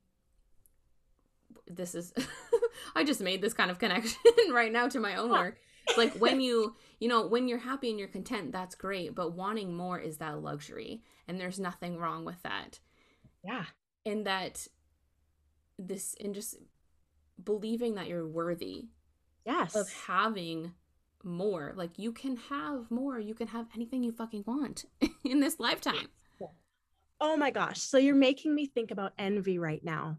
this 1.66 1.94
is 1.94 2.14
i 2.97 3.05
just 3.05 3.21
made 3.21 3.42
this 3.42 3.53
kind 3.53 3.71
of 3.71 3.79
connection 3.79 4.18
right 4.53 4.73
now 4.73 4.88
to 4.88 5.01
my 5.01 5.16
own 5.16 5.31
work. 5.31 5.59
Like 5.97 6.14
when 6.14 6.40
you 6.40 6.77
you 6.99 7.09
know 7.09 7.27
when 7.27 7.49
you're 7.49 7.59
happy 7.59 7.90
and 7.90 7.99
you're 7.99 8.09
content 8.09 8.53
that's 8.53 8.75
great 8.75 9.14
but 9.14 9.33
wanting 9.33 9.75
more 9.75 9.99
is 9.99 10.18
that 10.18 10.42
luxury 10.42 11.03
and 11.29 11.38
there's 11.38 11.61
nothing 11.61 11.99
wrong 11.99 12.25
with 12.25 12.42
that. 12.42 12.81
Yeah. 13.44 13.64
And 14.05 14.27
that 14.27 14.66
this 15.79 16.14
and 16.23 16.35
just 16.35 16.57
believing 17.43 17.95
that 17.95 18.09
you're 18.09 18.27
worthy 18.27 18.88
yes. 19.47 19.75
of 19.75 19.91
having 20.07 20.73
more. 21.25 21.73
Like 21.77 21.99
you 21.99 22.12
can 22.12 22.37
have 22.49 22.91
more. 22.91 23.19
You 23.19 23.35
can 23.35 23.49
have 23.49 23.67
anything 23.75 24.03
you 24.03 24.12
fucking 24.12 24.45
want 24.47 24.85
in 25.25 25.41
this 25.41 25.59
lifetime. 25.59 26.09
Oh 27.21 27.37
my 27.37 27.51
gosh. 27.51 27.81
So 27.81 27.99
you're 27.99 28.14
making 28.14 28.55
me 28.55 28.67
think 28.67 28.91
about 28.91 29.12
envy 29.19 29.59
right 29.59 29.83
now. 29.83 30.19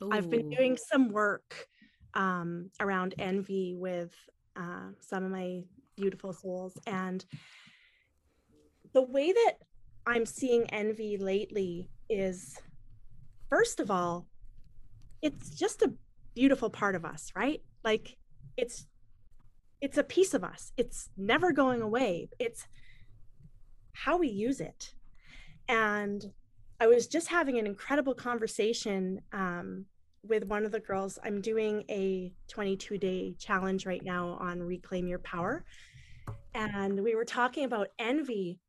Ooh. 0.00 0.10
i've 0.12 0.30
been 0.30 0.48
doing 0.48 0.76
some 0.76 1.10
work 1.10 1.66
um, 2.14 2.70
around 2.78 3.16
envy 3.18 3.74
with 3.76 4.14
uh, 4.54 4.90
some 5.00 5.24
of 5.24 5.32
my 5.32 5.62
beautiful 5.96 6.32
souls 6.32 6.78
and 6.86 7.24
the 8.92 9.02
way 9.02 9.32
that 9.32 9.54
i'm 10.06 10.24
seeing 10.24 10.70
envy 10.70 11.16
lately 11.16 11.90
is 12.08 12.56
first 13.48 13.80
of 13.80 13.90
all, 13.90 14.26
it's 15.22 15.50
just 15.50 15.82
a 15.82 15.92
beautiful 16.34 16.70
part 16.70 16.94
of 16.94 17.04
us, 17.04 17.32
right? 17.34 17.62
Like 17.84 18.16
it's 18.56 18.86
it's 19.80 19.98
a 19.98 20.02
piece 20.04 20.34
of 20.34 20.42
us. 20.42 20.72
It's 20.76 21.10
never 21.16 21.52
going 21.52 21.82
away. 21.82 22.28
It's 22.38 22.66
how 23.92 24.16
we 24.18 24.28
use 24.28 24.60
it. 24.60 24.92
And 25.68 26.24
I 26.80 26.86
was 26.86 27.06
just 27.06 27.28
having 27.28 27.58
an 27.58 27.66
incredible 27.66 28.14
conversation 28.14 29.20
um, 29.32 29.84
with 30.22 30.44
one 30.44 30.64
of 30.64 30.72
the 30.72 30.80
girls. 30.80 31.18
I'm 31.24 31.40
doing 31.40 31.84
a 31.88 32.32
22 32.48 32.98
day 32.98 33.34
challenge 33.38 33.86
right 33.86 34.04
now 34.04 34.38
on 34.40 34.62
Reclaim 34.62 35.06
Your 35.06 35.18
Power. 35.20 35.64
And 36.54 37.02
we 37.02 37.14
were 37.14 37.24
talking 37.24 37.64
about 37.64 37.88
envy. 37.98 38.60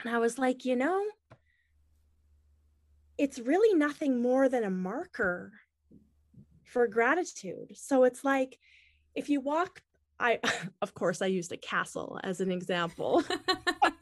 And 0.00 0.14
I 0.14 0.18
was 0.18 0.38
like, 0.38 0.64
you 0.64 0.76
know, 0.76 1.04
it's 3.16 3.38
really 3.38 3.76
nothing 3.78 4.20
more 4.20 4.48
than 4.48 4.64
a 4.64 4.70
marker 4.70 5.52
for 6.74 6.88
gratitude. 6.88 7.70
So 7.76 8.02
it's 8.02 8.24
like 8.24 8.58
if 9.14 9.30
you 9.30 9.40
walk, 9.40 9.80
I 10.18 10.40
of 10.82 10.92
course 10.92 11.22
I 11.22 11.26
used 11.26 11.52
a 11.52 11.56
castle 11.56 12.18
as 12.22 12.40
an 12.40 12.50
example. 12.50 13.22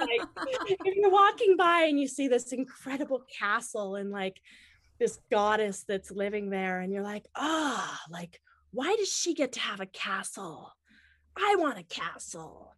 like, 0.00 0.22
if 0.66 0.78
you're 0.85 1.11
walking 1.11 1.56
by 1.56 1.82
and 1.82 2.00
you 2.00 2.08
see 2.08 2.26
this 2.28 2.52
incredible 2.52 3.22
castle 3.38 3.96
and 3.96 4.11
like 4.11 4.40
this 4.98 5.18
goddess 5.30 5.85
that's 5.87 6.11
living 6.11 6.48
there, 6.48 6.80
and 6.80 6.92
you're 6.92 7.02
like, 7.02 7.26
ah, 7.37 8.00
oh, 8.00 8.11
like, 8.11 8.40
why 8.70 8.96
does 8.98 9.12
she 9.12 9.35
get 9.35 9.52
to 9.52 9.61
have 9.61 9.80
a 9.80 9.87
castle? 9.87 10.72
I 11.37 11.56
want 11.58 11.78
a 11.78 11.82
castle. 11.82 12.74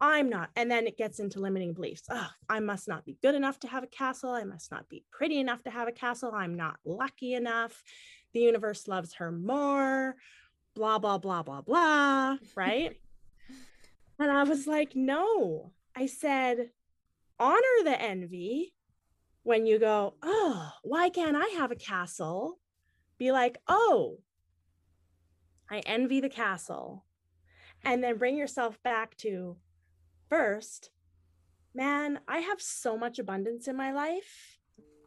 I'm 0.00 0.28
not. 0.28 0.50
And 0.56 0.70
then 0.70 0.86
it 0.86 0.98
gets 0.98 1.20
into 1.20 1.40
limiting 1.40 1.72
beliefs. 1.72 2.02
Oh, 2.10 2.28
I 2.48 2.60
must 2.60 2.88
not 2.88 3.04
be 3.04 3.16
good 3.22 3.34
enough 3.34 3.58
to 3.60 3.68
have 3.68 3.82
a 3.82 3.88
castle. 3.88 4.30
I 4.30 4.44
must 4.44 4.70
not 4.70 4.88
be 4.88 5.04
pretty 5.10 5.38
enough 5.38 5.62
to 5.64 5.70
have 5.70 5.88
a 5.88 5.92
castle. 5.92 6.32
I'm 6.34 6.54
not 6.54 6.76
lucky 6.84 7.34
enough. 7.34 7.82
The 8.32 8.40
universe 8.40 8.88
loves 8.88 9.14
her 9.14 9.32
more. 9.32 10.16
Blah, 10.74 10.98
blah, 10.98 11.18
blah, 11.18 11.42
blah, 11.42 11.62
blah. 11.62 12.36
Right. 12.54 12.96
and 14.18 14.30
I 14.30 14.44
was 14.44 14.66
like, 14.66 14.94
no. 14.94 15.72
I 15.96 16.06
said, 16.06 16.70
honor 17.38 17.84
the 17.84 18.00
envy 18.00 18.74
when 19.42 19.64
you 19.66 19.78
go, 19.78 20.14
oh, 20.22 20.70
why 20.82 21.08
can't 21.08 21.36
I 21.36 21.46
have 21.56 21.70
a 21.70 21.76
castle? 21.76 22.58
Be 23.18 23.32
like, 23.32 23.58
oh, 23.68 24.18
I 25.70 25.78
envy 25.80 26.20
the 26.20 26.28
castle. 26.28 27.04
And 27.84 28.02
then 28.02 28.18
bring 28.18 28.36
yourself 28.36 28.82
back 28.82 29.16
to 29.18 29.56
first, 30.28 30.90
man, 31.74 32.20
I 32.26 32.38
have 32.38 32.60
so 32.60 32.98
much 32.98 33.18
abundance 33.18 33.68
in 33.68 33.76
my 33.76 33.92
life. 33.92 34.55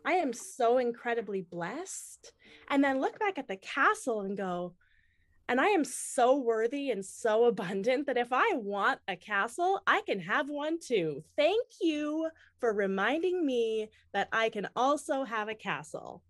I 0.05 0.13
am 0.13 0.33
so 0.33 0.77
incredibly 0.77 1.41
blessed. 1.41 2.33
And 2.69 2.83
then 2.83 3.01
look 3.01 3.19
back 3.19 3.37
at 3.37 3.47
the 3.47 3.57
castle 3.57 4.21
and 4.21 4.37
go, 4.37 4.73
and 5.47 5.59
I 5.59 5.67
am 5.69 5.83
so 5.83 6.37
worthy 6.37 6.91
and 6.91 7.03
so 7.03 7.45
abundant 7.45 8.05
that 8.05 8.17
if 8.17 8.31
I 8.31 8.53
want 8.53 8.99
a 9.07 9.15
castle, 9.15 9.81
I 9.87 10.01
can 10.05 10.19
have 10.19 10.49
one 10.49 10.79
too. 10.79 11.23
Thank 11.35 11.65
you 11.81 12.29
for 12.59 12.73
reminding 12.73 13.45
me 13.45 13.89
that 14.13 14.29
I 14.31 14.49
can 14.49 14.67
also 14.75 15.23
have 15.23 15.49
a 15.49 15.55
castle. 15.55 16.21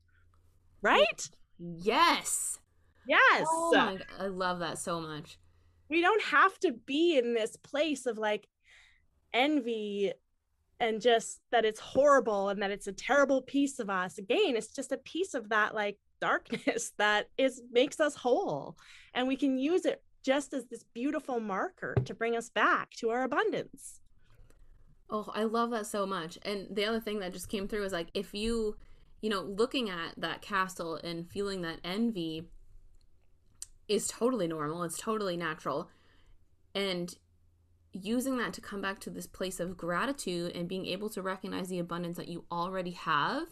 Right? 0.82 1.29
Yes. 1.60 2.60
Yes. 3.05 3.45
Oh 3.51 3.71
my, 3.73 3.97
I 4.17 4.27
love 4.27 4.60
that 4.60 4.77
so 4.77 5.01
much. 5.01 5.38
We 5.89 6.01
don't 6.01 6.23
have 6.23 6.58
to 6.60 6.71
be 6.71 7.17
in 7.17 7.34
this 7.34 7.58
place 7.58 8.05
of 8.05 8.17
like 8.17 8.47
envy 9.34 10.13
and 10.80 11.02
just 11.02 11.42
that 11.52 11.65
it's 11.65 11.80
horrible 11.80 12.50
and 12.50 12.62
that 12.62 12.72
it's 12.72 12.88
a 12.88 12.94
terrible 12.94 13.42
piece 13.42 13.80
of 13.80 13.89
us. 13.89 14.18
Again, 14.18 14.56
it's 14.56 14.74
just 14.74 14.92
a 14.92 14.98
piece 14.98 15.34
of 15.34 15.50
that 15.50 15.76
like 15.76 15.98
darkness 16.22 16.94
that 16.98 17.28
is 17.38 17.62
makes 17.72 18.00
us 18.00 18.15
whole. 18.15 18.78
And 19.13 19.28
we 19.28 19.36
can 19.36 19.58
use 19.58 19.86
it 19.86 20.02
just 20.24 20.54
as 20.54 20.65
this 20.65 20.84
beautiful 20.94 21.39
marker 21.39 21.96
to 22.06 22.13
bring 22.13 22.36
us 22.36 22.50
back 22.50 22.92
to 22.92 23.10
our 23.10 23.24
abundance. 23.24 24.00
Oh, 25.10 25.30
I 25.34 25.44
love 25.44 25.72
that 25.72 25.88
so 25.88 26.06
much. 26.06 26.38
And 26.44 26.68
the 26.70 26.86
other 26.86 27.00
thing 27.00 27.20
that 27.20 27.34
just 27.34 27.50
came 27.50 27.68
through 27.68 27.84
is 27.84 27.94
like 27.94 28.10
if 28.13 28.34
you, 28.34 28.76
you 29.22 29.30
know, 29.30 29.42
looking 29.42 29.89
at 29.89 30.13
that 30.18 30.42
castle 30.42 30.96
and 30.96 31.30
feeling 31.30 31.62
that 31.63 31.80
envy 31.84 32.44
is 33.88 34.08
totally 34.08 34.48
normal, 34.48 34.84
it's 34.84 35.00
totally 35.00 35.36
natural. 35.36 35.89
And 36.76 37.13
using 37.91 38.38
that 38.38 38.54
to 38.54 38.62
come 38.62 38.82
back 38.82 38.99
to 38.99 39.10
this 39.10 39.28
place 39.28 39.60
of 39.60 39.78
gratitude 39.78 40.56
and 40.56 40.67
being 40.67 40.86
able 40.86 41.10
to 41.10 41.21
recognize 41.21 41.69
the 41.69 41.80
abundance 41.80 42.17
that 42.17 42.28
you 42.28 42.45
already 42.52 42.91
have 42.91 43.47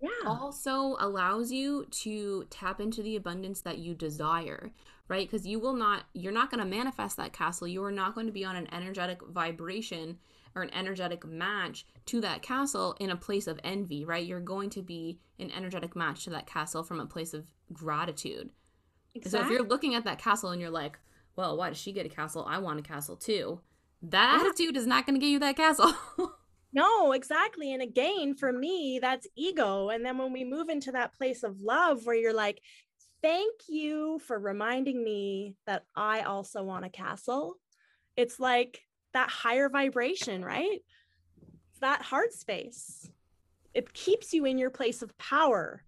yeah. 0.00 0.08
also 0.26 0.96
allows 0.98 1.50
you 1.50 1.86
to 1.90 2.46
tap 2.50 2.80
into 2.80 3.02
the 3.02 3.16
abundance 3.16 3.60
that 3.62 3.78
you 3.78 3.94
desire 3.94 4.70
right 5.08 5.28
because 5.28 5.46
you 5.46 5.58
will 5.58 5.74
not 5.74 6.04
you're 6.12 6.32
not 6.32 6.50
going 6.50 6.62
to 6.62 6.66
manifest 6.66 7.16
that 7.16 7.32
castle 7.32 7.68
you 7.68 7.82
are 7.82 7.92
not 7.92 8.14
going 8.14 8.26
to 8.26 8.32
be 8.32 8.44
on 8.44 8.56
an 8.56 8.72
energetic 8.72 9.20
vibration 9.28 10.18
or 10.54 10.62
an 10.62 10.72
energetic 10.74 11.26
match 11.26 11.86
to 12.06 12.20
that 12.20 12.42
castle 12.42 12.96
in 12.98 13.10
a 13.10 13.16
place 13.16 13.46
of 13.46 13.60
envy 13.62 14.04
right 14.04 14.26
you're 14.26 14.40
going 14.40 14.70
to 14.70 14.82
be 14.82 15.18
an 15.38 15.50
energetic 15.50 15.94
match 15.94 16.24
to 16.24 16.30
that 16.30 16.46
castle 16.46 16.82
from 16.82 17.00
a 17.00 17.06
place 17.06 17.34
of 17.34 17.46
gratitude 17.72 18.50
exactly. 19.14 19.38
so 19.38 19.44
if 19.44 19.50
you're 19.50 19.68
looking 19.68 19.94
at 19.94 20.04
that 20.04 20.18
castle 20.18 20.50
and 20.50 20.60
you're 20.60 20.70
like 20.70 20.98
well 21.36 21.56
why 21.56 21.68
does 21.68 21.78
she 21.78 21.92
get 21.92 22.06
a 22.06 22.08
castle 22.08 22.44
i 22.48 22.58
want 22.58 22.80
a 22.80 22.82
castle 22.82 23.16
too 23.16 23.60
that 24.02 24.38
yeah. 24.40 24.46
attitude 24.46 24.76
is 24.76 24.86
not 24.86 25.06
going 25.06 25.18
to 25.18 25.24
get 25.24 25.30
you 25.30 25.38
that 25.38 25.56
castle 25.56 25.94
No, 26.76 27.12
exactly. 27.12 27.72
And 27.72 27.80
again, 27.80 28.34
for 28.34 28.52
me, 28.52 28.98
that's 29.00 29.26
ego. 29.34 29.88
And 29.88 30.04
then 30.04 30.18
when 30.18 30.30
we 30.30 30.44
move 30.44 30.68
into 30.68 30.92
that 30.92 31.14
place 31.14 31.42
of 31.42 31.62
love 31.62 32.04
where 32.04 32.14
you're 32.14 32.34
like, 32.34 32.60
thank 33.22 33.62
you 33.66 34.18
for 34.26 34.38
reminding 34.38 35.02
me 35.02 35.54
that 35.66 35.84
I 35.96 36.20
also 36.20 36.62
want 36.62 36.84
a 36.84 36.90
castle, 36.90 37.56
it's 38.14 38.38
like 38.38 38.82
that 39.14 39.30
higher 39.30 39.70
vibration, 39.70 40.44
right? 40.44 40.80
It's 41.70 41.80
that 41.80 42.02
heart 42.02 42.34
space. 42.34 43.10
It 43.72 43.94
keeps 43.94 44.34
you 44.34 44.44
in 44.44 44.58
your 44.58 44.68
place 44.68 45.00
of 45.00 45.16
power. 45.16 45.82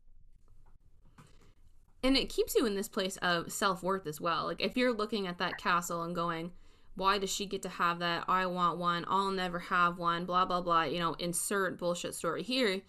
And 2.03 2.17
it 2.17 2.29
keeps 2.29 2.55
you 2.55 2.65
in 2.67 2.77
this 2.77 2.89
place 2.89 3.17
of 3.19 3.51
self 3.53 3.83
worth 3.83 4.07
as 4.07 4.21
well. 4.21 4.45
Like 4.45 4.61
if 4.61 4.77
you're 4.77 4.93
looking 4.93 5.27
at 5.27 5.39
that 5.39 5.59
castle 5.59 6.03
and 6.03 6.15
going, 6.15 6.53
why 6.95 7.19
does 7.19 7.31
she 7.31 7.47
get 7.47 7.63
to 7.63 7.69
have 7.69 7.99
that? 8.01 8.25
I 8.29 8.47
want 8.47 8.79
one. 8.79 9.05
I'll 9.09 9.31
never 9.31 9.59
have 9.59 9.99
one. 9.99 10.25
Blah 10.25 10.45
blah 10.45 10.61
blah. 10.61 10.85
You 10.85 11.01
know, 11.01 11.15
insert 11.15 11.79
bullshit 11.79 12.15
story 12.15 12.43
here. 12.43 12.81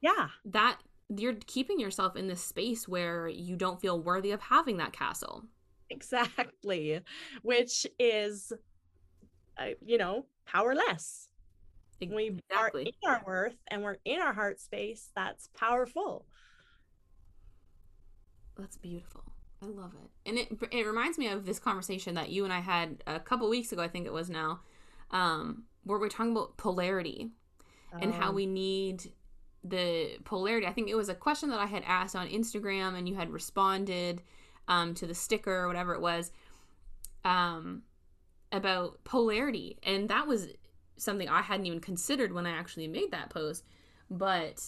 Yeah. 0.00 0.28
That 0.44 0.78
you're 1.14 1.34
keeping 1.46 1.78
yourself 1.78 2.16
in 2.16 2.28
this 2.28 2.42
space 2.42 2.88
where 2.88 3.28
you 3.28 3.56
don't 3.56 3.80
feel 3.80 4.00
worthy 4.00 4.32
of 4.32 4.40
having 4.40 4.78
that 4.78 4.92
castle. 4.92 5.44
Exactly. 5.90 7.00
Which 7.42 7.86
is 7.98 8.52
uh, 9.58 9.70
you 9.84 9.98
know, 9.98 10.26
powerless. 10.46 11.28
Exactly. 12.00 12.84
We 13.02 13.08
are 13.08 13.14
in 13.14 13.20
our 13.20 13.22
worth 13.26 13.56
and 13.68 13.82
we're 13.82 13.98
in 14.04 14.20
our 14.20 14.32
heart 14.32 14.60
space. 14.60 15.10
That's 15.14 15.48
powerful. 15.56 16.26
That's 18.58 18.76
beautiful. 18.76 19.22
I 19.62 19.66
love 19.66 19.92
it. 19.94 20.10
And 20.28 20.38
it 20.38 20.48
it 20.70 20.86
reminds 20.86 21.18
me 21.18 21.28
of 21.28 21.46
this 21.46 21.58
conversation 21.58 22.14
that 22.14 22.30
you 22.30 22.44
and 22.44 22.52
I 22.52 22.60
had 22.60 23.02
a 23.06 23.20
couple 23.20 23.48
weeks 23.48 23.72
ago, 23.72 23.82
I 23.82 23.88
think 23.88 24.06
it 24.06 24.12
was 24.12 24.28
now, 24.28 24.60
um, 25.10 25.64
where 25.84 25.98
we're 25.98 26.08
talking 26.08 26.32
about 26.32 26.56
polarity 26.56 27.30
oh. 27.92 27.98
and 28.00 28.12
how 28.12 28.30
oh. 28.30 28.34
we 28.34 28.46
need 28.46 29.10
the 29.62 30.18
polarity. 30.24 30.66
I 30.66 30.72
think 30.72 30.88
it 30.88 30.94
was 30.94 31.08
a 31.08 31.14
question 31.14 31.48
that 31.50 31.58
I 31.58 31.66
had 31.66 31.82
asked 31.86 32.14
on 32.14 32.28
Instagram 32.28 32.96
and 32.96 33.08
you 33.08 33.14
had 33.14 33.30
responded 33.30 34.22
um, 34.68 34.94
to 34.94 35.06
the 35.06 35.14
sticker 35.14 35.54
or 35.54 35.66
whatever 35.66 35.94
it 35.94 36.00
was 36.00 36.30
um, 37.24 37.82
about 38.52 39.02
polarity. 39.04 39.78
And 39.82 40.08
that 40.10 40.26
was 40.26 40.48
something 40.96 41.28
I 41.28 41.42
hadn't 41.42 41.66
even 41.66 41.80
considered 41.80 42.32
when 42.32 42.46
I 42.46 42.50
actually 42.50 42.88
made 42.88 43.10
that 43.12 43.30
post. 43.30 43.64
But 44.10 44.62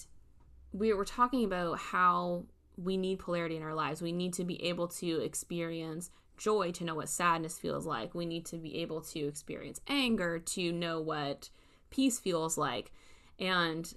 we 0.73 0.93
were 0.95 1.05
talking 1.05 1.45
about 1.45 1.79
how 1.79 2.47
we 2.77 2.97
need 2.97 3.19
polarity 3.19 3.57
in 3.57 3.63
our 3.63 3.75
lives. 3.75 4.03
We 4.03 4.13
need 4.13 4.35
to 4.35 4.45
be 4.45 4.63
able 4.65 4.89
to 4.89 5.21
experience 5.21 6.11
joy 6.37 6.71
to 6.73 6.85
know 6.85 6.95
what 6.95 7.09
sadness 7.09 7.59
feels 7.59 7.87
like. 7.87 8.15
We 8.15 8.27
need 8.27 8.45
to 8.47 8.59
be 8.59 8.77
able 8.79 9.01
to 9.03 9.27
experience 9.27 9.81
anger 9.89 10.39
to 10.39 10.73
know 10.73 11.01
what 11.01 11.51
peace 11.91 12.19
feels 12.19 12.59
like. 12.59 12.93
And 13.39 13.93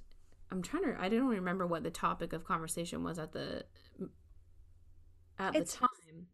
I'm 0.52 0.62
trying 0.62 0.84
to 0.84 0.96
I 1.00 1.10
don't 1.10 1.28
remember 1.28 1.68
what 1.68 1.84
the 1.84 1.92
topic 1.92 2.34
of 2.34 2.46
conversation 2.46 3.04
was 3.04 3.20
at 3.20 3.34
the 3.34 3.66
at 5.38 5.56
it's, 5.56 5.74
the 5.74 5.80
time. 5.80 6.28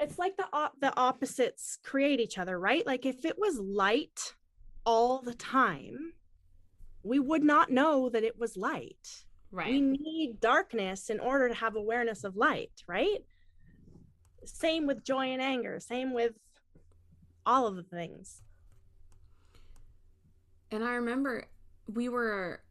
It's 0.00 0.18
like 0.18 0.36
the 0.36 0.46
the 0.80 0.96
opposites 0.96 1.78
create 1.82 2.20
each 2.20 2.38
other, 2.38 2.58
right? 2.58 2.86
Like 2.86 3.04
if 3.04 3.24
it 3.24 3.38
was 3.38 3.58
light 3.58 4.34
all 4.84 5.20
the 5.20 5.34
time, 5.34 6.12
we 7.02 7.18
would 7.18 7.42
not 7.42 7.70
know 7.70 8.08
that 8.08 8.22
it 8.22 8.38
was 8.38 8.56
light 8.56 9.24
Right. 9.52 9.70
We 9.70 9.80
need 9.82 10.40
darkness 10.40 11.10
in 11.10 11.20
order 11.20 11.48
to 11.48 11.54
have 11.54 11.76
awareness 11.76 12.24
of 12.24 12.36
light, 12.36 12.82
right? 12.86 13.18
Same 14.44 14.86
with 14.86 15.04
joy 15.04 15.26
and 15.26 15.42
anger, 15.42 15.78
same 15.78 16.14
with 16.14 16.32
all 17.44 17.66
of 17.66 17.76
the 17.76 17.82
things. 17.82 18.40
And 20.70 20.82
I 20.82 20.94
remember 20.94 21.44
we 21.92 22.08
were 22.08 22.62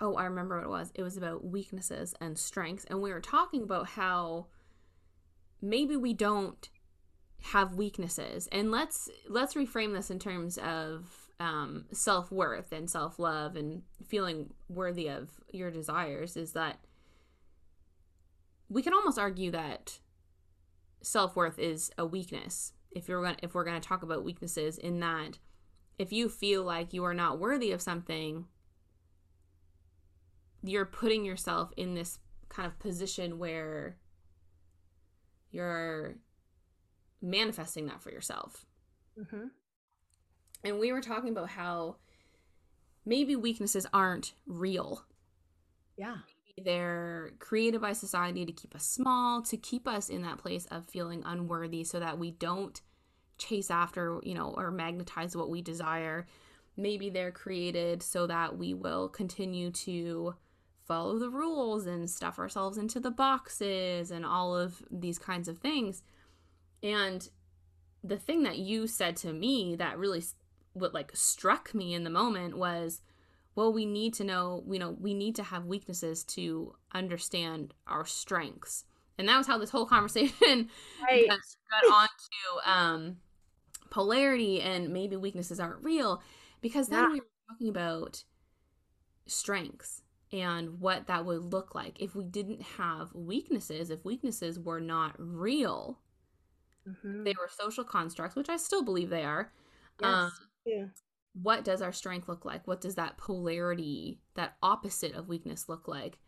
oh, 0.00 0.14
I 0.14 0.24
remember 0.24 0.56
what 0.56 0.64
it 0.64 0.70
was. 0.70 0.92
It 0.94 1.02
was 1.02 1.16
about 1.16 1.44
weaknesses 1.44 2.14
and 2.20 2.36
strengths 2.36 2.84
and 2.86 3.00
we 3.00 3.12
were 3.12 3.20
talking 3.20 3.62
about 3.62 3.86
how 3.90 4.46
maybe 5.62 5.96
we 5.96 6.14
don't 6.14 6.68
have 7.42 7.76
weaknesses. 7.76 8.48
And 8.50 8.72
let's 8.72 9.08
let's 9.28 9.54
reframe 9.54 9.94
this 9.94 10.10
in 10.10 10.18
terms 10.18 10.58
of 10.58 11.27
um, 11.40 11.84
self 11.92 12.32
worth 12.32 12.72
and 12.72 12.90
self 12.90 13.18
love 13.18 13.56
and 13.56 13.82
feeling 14.06 14.52
worthy 14.68 15.08
of 15.08 15.30
your 15.50 15.70
desires 15.70 16.36
is 16.36 16.52
that 16.52 16.78
we 18.68 18.82
can 18.82 18.92
almost 18.92 19.18
argue 19.18 19.50
that 19.52 19.98
self 21.02 21.36
worth 21.36 21.58
is 21.58 21.90
a 21.96 22.04
weakness. 22.04 22.72
If 22.90 23.08
you're 23.08 23.22
going 23.22 23.36
if 23.42 23.54
we're 23.54 23.64
going 23.64 23.80
to 23.80 23.88
talk 23.88 24.02
about 24.02 24.24
weaknesses, 24.24 24.78
in 24.78 25.00
that 25.00 25.38
if 25.98 26.12
you 26.12 26.28
feel 26.28 26.62
like 26.62 26.92
you 26.92 27.04
are 27.04 27.14
not 27.14 27.38
worthy 27.38 27.72
of 27.72 27.82
something, 27.82 28.46
you're 30.62 30.84
putting 30.84 31.24
yourself 31.24 31.72
in 31.76 31.94
this 31.94 32.18
kind 32.48 32.66
of 32.66 32.78
position 32.78 33.38
where 33.38 33.96
you're 35.50 36.16
manifesting 37.22 37.86
that 37.86 38.02
for 38.02 38.10
yourself. 38.10 38.66
Mm-hmm. 39.18 39.48
And 40.64 40.78
we 40.78 40.92
were 40.92 41.00
talking 41.00 41.30
about 41.30 41.50
how 41.50 41.96
maybe 43.06 43.36
weaknesses 43.36 43.86
aren't 43.92 44.34
real. 44.46 45.04
Yeah. 45.96 46.16
Maybe 46.56 46.64
they're 46.64 47.32
created 47.38 47.80
by 47.80 47.92
society 47.92 48.44
to 48.44 48.52
keep 48.52 48.74
us 48.74 48.84
small, 48.84 49.42
to 49.42 49.56
keep 49.56 49.86
us 49.86 50.08
in 50.08 50.22
that 50.22 50.38
place 50.38 50.66
of 50.70 50.86
feeling 50.86 51.22
unworthy 51.24 51.84
so 51.84 52.00
that 52.00 52.18
we 52.18 52.32
don't 52.32 52.80
chase 53.38 53.70
after, 53.70 54.20
you 54.22 54.34
know, 54.34 54.54
or 54.56 54.70
magnetize 54.70 55.36
what 55.36 55.50
we 55.50 55.62
desire. 55.62 56.26
Maybe 56.76 57.10
they're 57.10 57.32
created 57.32 58.02
so 58.02 58.26
that 58.26 58.58
we 58.58 58.74
will 58.74 59.08
continue 59.08 59.70
to 59.70 60.34
follow 60.86 61.18
the 61.18 61.30
rules 61.30 61.86
and 61.86 62.08
stuff 62.08 62.38
ourselves 62.38 62.78
into 62.78 62.98
the 62.98 63.10
boxes 63.10 64.10
and 64.10 64.24
all 64.24 64.56
of 64.56 64.82
these 64.90 65.18
kinds 65.18 65.48
of 65.48 65.58
things. 65.58 66.02
And 66.82 67.28
the 68.02 68.16
thing 68.16 68.44
that 68.44 68.58
you 68.58 68.86
said 68.86 69.16
to 69.16 69.32
me 69.32 69.76
that 69.76 69.98
really 69.98 70.22
what 70.78 70.94
like 70.94 71.10
struck 71.14 71.74
me 71.74 71.94
in 71.94 72.04
the 72.04 72.10
moment 72.10 72.56
was 72.56 73.00
well 73.54 73.72
we 73.72 73.84
need 73.84 74.14
to 74.14 74.24
know 74.24 74.62
you 74.70 74.78
know 74.78 74.96
we 75.00 75.14
need 75.14 75.34
to 75.34 75.42
have 75.42 75.66
weaknesses 75.66 76.24
to 76.24 76.74
understand 76.94 77.74
our 77.86 78.06
strengths 78.06 78.84
and 79.18 79.28
that 79.28 79.36
was 79.36 79.46
how 79.46 79.58
this 79.58 79.70
whole 79.70 79.86
conversation 79.96 80.68
right. 81.02 81.28
got, 81.28 81.38
got 81.70 81.92
on 81.92 82.08
to 82.08 82.70
um, 82.70 83.16
polarity 83.90 84.60
and 84.60 84.90
maybe 84.90 85.16
weaknesses 85.16 85.60
aren't 85.60 85.82
real 85.82 86.22
because 86.60 86.88
then 86.88 87.04
yeah. 87.04 87.08
we 87.08 87.20
were 87.20 87.26
talking 87.50 87.68
about 87.68 88.24
strengths 89.26 90.02
and 90.32 90.80
what 90.80 91.06
that 91.06 91.24
would 91.24 91.52
look 91.52 91.74
like 91.74 92.00
if 92.00 92.14
we 92.14 92.24
didn't 92.24 92.62
have 92.62 93.12
weaknesses 93.14 93.90
if 93.90 94.04
weaknesses 94.04 94.58
were 94.58 94.80
not 94.80 95.14
real 95.18 95.98
mm-hmm. 96.88 97.24
they 97.24 97.32
were 97.38 97.48
social 97.48 97.84
constructs 97.84 98.36
which 98.36 98.48
i 98.48 98.56
still 98.56 98.82
believe 98.82 99.10
they 99.10 99.24
are 99.24 99.50
yes. 100.00 100.08
um, 100.08 100.32
yeah. 100.64 100.86
what 101.34 101.64
does 101.64 101.82
our 101.82 101.92
strength 101.92 102.28
look 102.28 102.44
like 102.44 102.66
what 102.66 102.80
does 102.80 102.94
that 102.94 103.16
polarity 103.16 104.18
that 104.34 104.56
opposite 104.62 105.14
of 105.14 105.28
weakness 105.28 105.68
look 105.68 105.88
like 105.88 106.18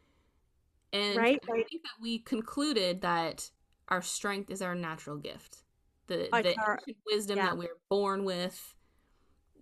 and 0.93 1.17
right, 1.17 1.39
I 1.49 1.53
right. 1.53 1.67
think 1.69 1.83
that 1.83 2.03
we 2.03 2.19
concluded 2.19 3.03
that 3.03 3.51
our 3.89 4.03
strength 4.03 4.51
is 4.51 4.63
our 4.63 4.75
natural 4.75 5.17
gift. 5.17 5.63
The, 6.07 6.29
the 6.33 6.55
our, 6.61 6.81
wisdom 7.07 7.39
yeah. 7.39 7.47
that 7.47 7.59
we're 7.59 7.79
born 7.89 8.25
with, 8.25 8.75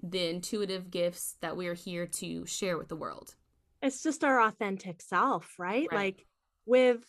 the 0.02 0.30
intuitive 0.30 0.90
gifts 0.90 1.36
that 1.40 1.56
we're 1.56 1.74
here 1.74 2.06
to 2.06 2.46
share 2.46 2.78
with 2.78 2.88
the 2.88 2.96
world. 2.96 3.34
It's 3.82 4.02
just 4.02 4.24
our 4.24 4.40
authentic 4.40 5.02
self, 5.02 5.54
right? 5.58 5.86
right? 5.90 5.92
Like 5.92 6.26
with 6.64 7.04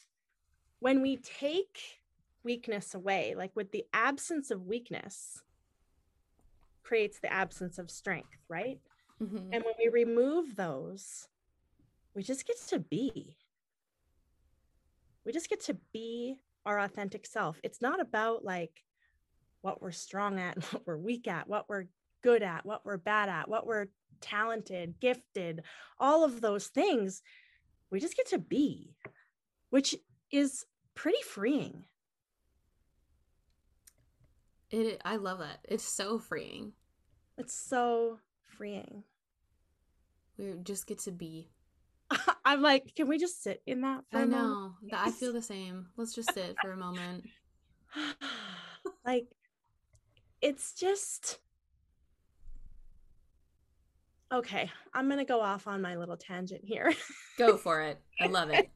when 0.79 1.01
we 1.01 1.17
take 1.17 1.79
weakness 2.43 2.93
away, 2.93 3.35
like 3.37 3.51
with 3.55 3.71
the 3.71 3.85
absence 3.93 4.51
of 4.51 4.65
weakness 4.65 5.41
creates 6.89 7.19
the 7.19 7.31
absence 7.31 7.77
of 7.77 7.91
strength, 7.91 8.37
right? 8.49 8.79
Mm-hmm. 9.21 9.53
And 9.53 9.63
when 9.63 9.73
we 9.77 9.89
remove 9.89 10.55
those, 10.55 11.27
we 12.15 12.23
just 12.23 12.47
get 12.47 12.57
to 12.69 12.79
be 12.79 13.37
we 15.25 15.33
just 15.33 15.49
get 15.49 15.63
to 15.65 15.77
be 15.93 16.39
our 16.65 16.79
authentic 16.79 17.23
self. 17.25 17.59
It's 17.63 17.83
not 17.83 18.01
about 18.01 18.43
like 18.43 18.83
what 19.61 19.79
we're 19.79 19.91
strong 19.91 20.39
at, 20.39 20.55
what 20.73 20.87
we're 20.87 20.97
weak 20.97 21.27
at, 21.27 21.47
what 21.47 21.69
we're 21.69 21.85
good 22.23 22.41
at, 22.41 22.65
what 22.65 22.83
we're 22.83 22.97
bad 22.97 23.29
at, 23.29 23.47
what 23.47 23.67
we're 23.67 23.87
talented, 24.21 24.95
gifted, 24.99 25.61
all 25.99 26.23
of 26.23 26.41
those 26.41 26.67
things. 26.67 27.21
We 27.91 27.99
just 27.99 28.17
get 28.17 28.27
to 28.29 28.39
be, 28.39 28.95
which 29.69 29.95
is 30.31 30.65
pretty 30.95 31.21
freeing. 31.21 31.83
It 34.71 35.01
I 35.05 35.17
love 35.17 35.39
that. 35.39 35.59
It's 35.63 35.83
so 35.83 36.17
freeing. 36.17 36.73
It's 37.39 37.57
so 37.57 38.19
freeing. 38.45 39.03
We 40.37 40.53
just 40.61 40.85
get 40.87 40.99
to 40.99 41.11
be. 41.11 41.49
I'm 42.45 42.61
like, 42.61 42.93
can 42.95 43.07
we 43.07 43.17
just 43.17 43.41
sit 43.41 43.61
in 43.65 43.81
that 43.81 44.03
for 44.11 44.19
I 44.19 44.25
know. 44.25 44.73
Yes. 44.83 44.99
I 45.01 45.11
feel 45.11 45.31
the 45.31 45.41
same. 45.41 45.87
Let's 45.95 46.13
just 46.13 46.33
sit 46.33 46.57
for 46.61 46.71
a 46.71 46.77
moment. 46.77 47.25
like 49.05 49.27
it's 50.41 50.73
just 50.73 51.39
Okay, 54.31 54.69
I'm 54.93 55.07
going 55.07 55.17
to 55.17 55.25
go 55.25 55.41
off 55.41 55.65
on 55.65 55.81
my 55.81 55.95
little 55.95 56.17
tangent 56.17 56.63
here. 56.63 56.93
go 57.37 57.57
for 57.57 57.81
it. 57.81 57.99
I 58.19 58.27
love 58.27 58.51
it. 58.51 58.69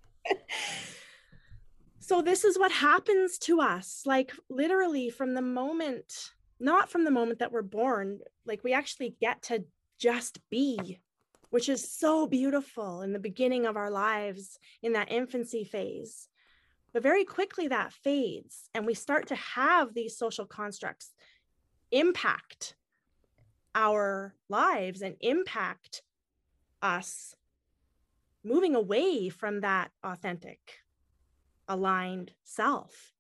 so 2.00 2.22
this 2.22 2.44
is 2.44 2.58
what 2.58 2.72
happens 2.72 3.38
to 3.38 3.60
us 3.60 4.04
like 4.06 4.32
literally 4.50 5.10
from 5.10 5.34
the 5.34 5.42
moment 5.42 6.32
not 6.64 6.90
from 6.90 7.04
the 7.04 7.12
moment 7.12 7.40
that 7.40 7.52
we're 7.52 7.62
born 7.62 8.20
like 8.46 8.64
we 8.64 8.74
actually 8.74 9.16
get 9.20 9.42
to 9.44 9.64
just 10.00 10.40
be 10.50 11.00
which 11.54 11.70
is 11.70 11.88
so 11.88 12.26
beautiful 12.26 13.04
in 13.04 13.14
the 13.14 13.20
beginning 13.20 13.68
of 13.68 13.78
our 13.78 13.92
lives 13.92 14.58
in 14.82 14.94
that 14.94 15.12
infancy 15.12 15.64
phase. 15.64 16.28
But 16.92 17.04
very 17.04 17.26
quickly 17.26 17.68
that 17.68 17.94
fades, 17.94 18.72
and 18.74 18.88
we 18.88 18.96
start 18.96 19.28
to 19.28 19.36
have 19.36 19.94
these 19.94 20.18
social 20.18 20.48
constructs 20.48 21.14
impact 21.92 22.74
our 23.76 24.34
lives 24.50 25.04
and 25.04 25.16
impact 25.22 26.02
us 26.82 27.36
moving 28.44 28.74
away 28.74 29.30
from 29.30 29.62
that 29.62 29.92
authentic, 30.04 30.80
aligned 31.68 32.32
self. 32.42 33.14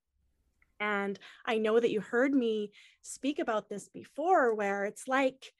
And 0.84 1.17
I 1.46 1.60
know 1.60 1.80
that 1.80 1.91
you 1.91 2.02
heard 2.02 2.34
me 2.34 2.72
speak 3.02 3.39
about 3.39 3.69
this 3.69 3.88
before, 3.88 4.54
where 4.54 4.84
it's 4.84 5.08
like 5.08 5.54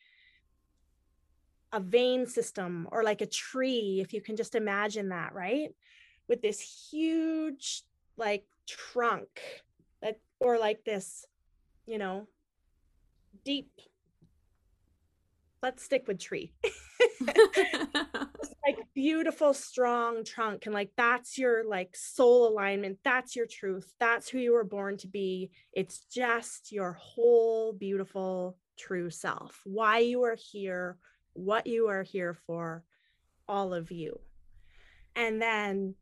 a 1.72 1.80
vein 1.80 2.28
system 2.28 2.90
or 2.92 3.04
like 3.04 3.22
a 3.22 3.26
tree, 3.26 4.02
if 4.04 4.12
you 4.12 4.22
can 4.22 4.36
just 4.36 4.54
imagine 4.54 5.10
that, 5.10 5.34
right? 5.34 5.70
With 6.28 6.42
this 6.42 6.60
huge 6.92 7.84
like 8.18 8.46
trunk 8.68 9.30
that 10.02 10.20
or 10.42 10.60
like 10.60 10.84
this, 10.84 11.26
you 11.86 11.98
know, 11.98 12.28
deep 13.46 13.72
let's 15.62 15.84
stick 15.84 16.06
with 16.06 16.20
tree. 16.20 16.52
like 18.66 18.78
beautiful 18.94 19.54
strong 19.54 20.24
trunk 20.24 20.66
and 20.66 20.74
like 20.74 20.92
that's 20.96 21.38
your 21.38 21.64
like 21.68 21.96
soul 21.96 22.48
alignment 22.48 22.98
that's 23.04 23.36
your 23.36 23.46
truth 23.46 23.94
that's 24.00 24.30
who 24.30 24.38
you 24.38 24.54
were 24.54 24.64
born 24.64 24.98
to 24.98 25.08
be 25.08 25.52
it's 25.74 26.06
just 26.06 26.72
your 26.72 26.94
whole 26.94 27.74
beautiful 27.74 28.58
true 28.78 29.10
self 29.10 29.62
why 29.66 30.00
you 30.00 30.24
are 30.24 30.38
here 30.52 30.98
what 31.34 31.68
you 31.68 31.88
are 31.88 32.04
here 32.04 32.34
for, 32.34 32.84
all 33.48 33.74
of 33.74 33.92
you. 33.92 34.20
And 35.16 35.42
then 35.42 35.96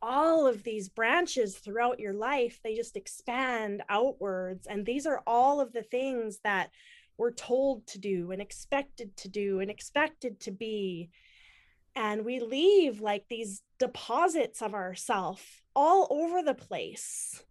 all 0.00 0.46
of 0.46 0.62
these 0.62 0.88
branches 0.88 1.56
throughout 1.56 2.00
your 2.00 2.12
life, 2.12 2.60
they 2.62 2.74
just 2.74 2.96
expand 2.96 3.82
outwards. 3.88 4.66
And 4.66 4.84
these 4.84 5.06
are 5.06 5.22
all 5.26 5.60
of 5.60 5.72
the 5.72 5.82
things 5.82 6.38
that 6.44 6.70
we're 7.22 7.30
told 7.30 7.86
to 7.86 8.00
do 8.00 8.32
and 8.32 8.42
expected 8.42 9.16
to 9.16 9.28
do 9.28 9.60
and 9.60 9.70
expected 9.70 10.40
to 10.40 10.50
be. 10.50 11.08
And 11.94 12.24
we 12.24 12.40
leave 12.40 13.00
like 13.00 13.28
these 13.28 13.62
deposits 13.78 14.60
of 14.60 14.74
ourself 14.74 15.62
all 15.76 16.08
over 16.10 16.42
the 16.42 16.54
place, 16.54 17.44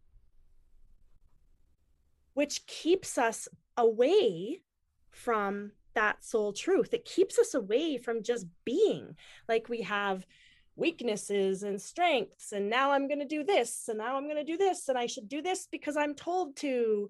which 2.33 2.65
keeps 2.65 3.17
us 3.17 3.47
away 3.77 4.61
from 5.09 5.71
that 5.93 6.21
soul 6.21 6.51
truth. 6.51 6.93
It 6.93 7.05
keeps 7.05 7.39
us 7.39 7.53
away 7.53 7.97
from 7.97 8.23
just 8.23 8.47
being 8.65 9.15
like 9.47 9.69
we 9.69 9.83
have 9.83 10.27
weaknesses 10.75 11.63
and 11.63 11.81
strengths. 11.81 12.51
And 12.51 12.69
now 12.69 12.91
I'm 12.91 13.07
going 13.07 13.19
to 13.19 13.25
do 13.25 13.45
this, 13.45 13.87
and 13.87 13.99
now 13.99 14.17
I'm 14.17 14.25
going 14.25 14.35
to 14.35 14.43
do 14.43 14.57
this, 14.57 14.89
and 14.89 14.97
I 14.97 15.05
should 15.05 15.29
do 15.29 15.41
this 15.41 15.69
because 15.71 15.95
I'm 15.95 16.13
told 16.13 16.57
to. 16.57 17.09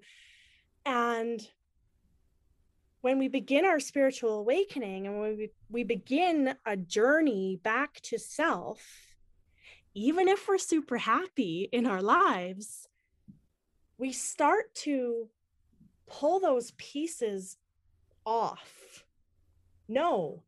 And 0.86 1.48
when 3.02 3.18
we 3.18 3.28
begin 3.28 3.66
our 3.66 3.80
spiritual 3.80 4.40
awakening 4.40 5.08
and 5.08 5.20
when 5.20 5.38
we, 5.38 5.50
we 5.70 5.84
begin 5.84 6.56
a 6.66 6.78
journey 6.78 7.60
back 7.64 8.00
to 8.02 8.18
self, 8.18 8.82
even 9.94 10.28
if 10.28 10.48
we're 10.48 10.58
super 10.58 10.98
happy 10.98 11.68
in 11.72 11.86
our 11.88 12.02
lives, 12.02 12.88
we 13.98 14.12
start 14.12 14.74
to 14.74 15.28
pull 16.08 16.40
those 16.40 16.72
pieces 16.78 17.58
off. 18.26 19.04
No, 19.88 20.44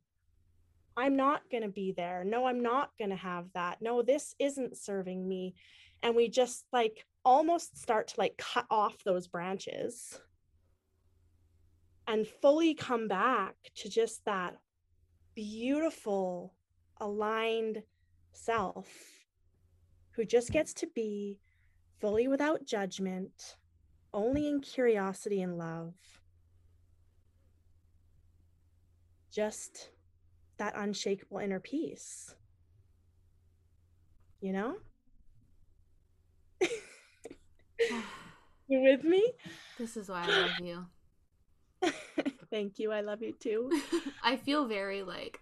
I'm 0.96 1.16
not 1.16 1.42
going 1.52 1.64
to 1.64 1.70
be 1.70 1.92
there. 1.92 2.24
No, 2.24 2.46
I'm 2.46 2.62
not 2.62 2.92
going 2.98 3.10
to 3.10 3.16
have 3.16 3.46
that. 3.54 3.82
No, 3.82 4.04
this 4.04 4.36
isn't 4.40 4.78
serving 4.78 5.28
me. 5.28 5.56
And 6.04 6.16
we 6.16 6.30
just 6.30 6.66
like 6.72 7.06
almost 7.26 7.82
start 7.82 8.10
to 8.10 8.16
like 8.20 8.38
cut 8.38 8.66
off 8.70 9.04
those 9.04 9.28
branches 9.28 10.20
and 12.08 12.28
fully 12.28 12.74
come 12.74 13.08
back 13.08 13.56
to 13.76 13.90
just 13.90 14.26
that 14.26 14.58
beautiful, 15.36 16.54
aligned 17.00 17.84
self 18.34 18.88
who 20.12 20.26
just 20.26 20.52
gets 20.52 20.74
to 20.74 20.88
be 20.94 21.40
fully 22.00 22.28
without 22.28 22.66
judgment, 22.66 23.56
only 24.14 24.48
in 24.48 24.60
curiosity 24.62 25.42
and 25.42 25.58
love. 25.58 25.94
just 29.34 29.90
that 30.58 30.74
unshakable 30.78 31.40
inner 31.40 31.60
peace. 31.60 32.36
You 34.42 34.54
know? 34.54 34.76
you 38.68 38.82
with 38.82 39.04
me? 39.04 39.34
This 39.80 39.98
is 39.98 40.10
why 40.10 40.26
I 40.26 40.28
love 40.28 40.60
you. 40.62 40.86
Thank 42.54 42.78
you. 42.78 42.92
I 42.92 43.02
love 43.02 43.24
you 43.24 43.34
too. 43.34 43.72
I 44.24 44.38
feel 44.38 44.68
very 44.68 45.02
like 45.02 45.42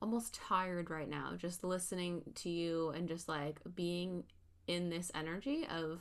almost 0.00 0.32
tired 0.32 0.88
right 0.88 1.10
now 1.10 1.32
just 1.36 1.62
listening 1.62 2.22
to 2.36 2.48
you 2.48 2.88
and 2.96 3.06
just 3.06 3.28
like 3.28 3.60
being 3.74 4.24
in 4.66 4.88
this 4.88 5.12
energy 5.14 5.66
of 5.70 6.00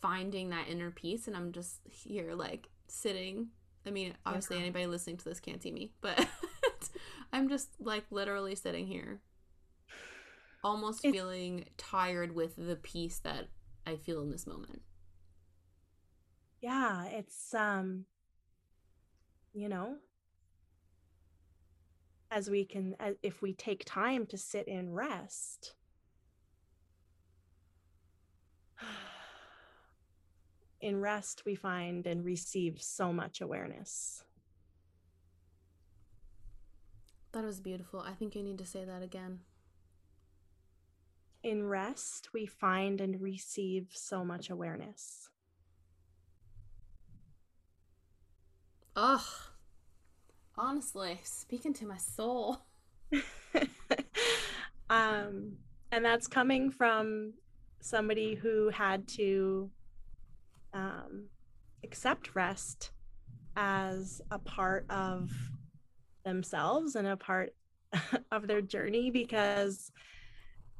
finding 0.00 0.50
that 0.50 0.68
inner 0.68 0.92
peace 0.92 1.26
and 1.26 1.36
I'm 1.36 1.50
just 1.50 1.80
here 1.90 2.34
like 2.34 2.68
sitting. 2.86 3.48
I 3.84 3.90
mean, 3.90 4.14
obviously 4.24 4.58
yeah. 4.58 4.62
anybody 4.62 4.86
listening 4.86 5.16
to 5.16 5.24
this 5.24 5.40
can't 5.40 5.60
see 5.60 5.72
me, 5.72 5.90
but 6.00 6.24
I'm 7.32 7.48
just 7.48 7.70
like 7.80 8.04
literally 8.12 8.54
sitting 8.54 8.86
here 8.86 9.22
almost 10.62 11.04
it's, 11.04 11.12
feeling 11.12 11.64
tired 11.78 12.32
with 12.32 12.54
the 12.56 12.76
peace 12.76 13.18
that 13.24 13.48
I 13.88 13.96
feel 13.96 14.22
in 14.22 14.30
this 14.30 14.46
moment. 14.46 14.82
Yeah, 16.60 17.06
it's 17.06 17.52
um 17.54 18.04
you 19.52 19.68
know, 19.68 19.96
as 22.30 22.48
we 22.48 22.64
can 22.64 22.96
as 22.98 23.16
if 23.22 23.42
we 23.42 23.52
take 23.52 23.84
time 23.84 24.26
to 24.26 24.38
sit 24.38 24.66
in 24.66 24.92
rest. 24.92 25.74
In 30.80 31.00
rest 31.00 31.44
we 31.46 31.54
find 31.54 32.08
and 32.08 32.24
receive 32.24 32.82
so 32.82 33.12
much 33.12 33.40
awareness. 33.40 34.24
That 37.30 37.44
was 37.44 37.60
beautiful. 37.60 38.00
I 38.00 38.14
think 38.14 38.34
you 38.34 38.42
need 38.42 38.58
to 38.58 38.66
say 38.66 38.84
that 38.84 39.00
again. 39.00 39.40
In 41.44 41.68
rest 41.68 42.30
we 42.32 42.46
find 42.46 43.00
and 43.00 43.20
receive 43.20 43.90
so 43.92 44.24
much 44.24 44.50
awareness 44.50 45.30
ugh. 48.96 49.22
Honestly 50.56 51.20
speaking 51.24 51.72
to 51.74 51.86
my 51.86 51.96
soul. 51.98 52.58
Um 54.90 55.56
and 55.90 56.04
that's 56.04 56.26
coming 56.26 56.70
from 56.70 57.32
somebody 57.80 58.34
who 58.34 58.70
had 58.70 59.06
to 59.06 59.70
um, 60.72 61.26
accept 61.84 62.34
rest 62.34 62.90
as 63.56 64.22
a 64.30 64.38
part 64.38 64.86
of 64.88 65.30
themselves 66.24 66.96
and 66.96 67.06
a 67.06 67.16
part 67.16 67.54
of 68.32 68.46
their 68.46 68.62
journey 68.62 69.10
because 69.10 69.90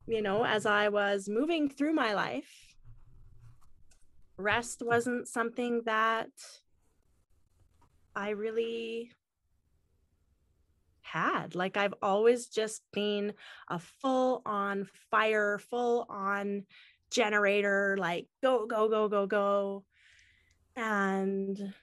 you 0.06 0.22
know 0.22 0.44
as 0.44 0.64
i 0.64 0.88
was 0.88 1.28
moving 1.28 1.68
through 1.68 1.92
my 1.92 2.14
life 2.14 2.74
rest 4.38 4.82
wasn't 4.82 5.28
something 5.28 5.82
that 5.84 6.30
i 8.14 8.30
really 8.30 9.10
had. 11.12 11.54
Like 11.54 11.76
I've 11.76 11.94
always 12.02 12.46
just 12.46 12.82
been 12.92 13.34
a 13.68 13.78
full 13.78 14.42
on 14.46 14.88
fire, 15.10 15.58
full 15.58 16.06
on 16.08 16.64
generator, 17.10 17.96
like 17.98 18.26
go, 18.42 18.66
go, 18.66 18.88
go, 18.88 19.08
go, 19.08 19.26
go. 19.26 19.84
And 20.74 21.74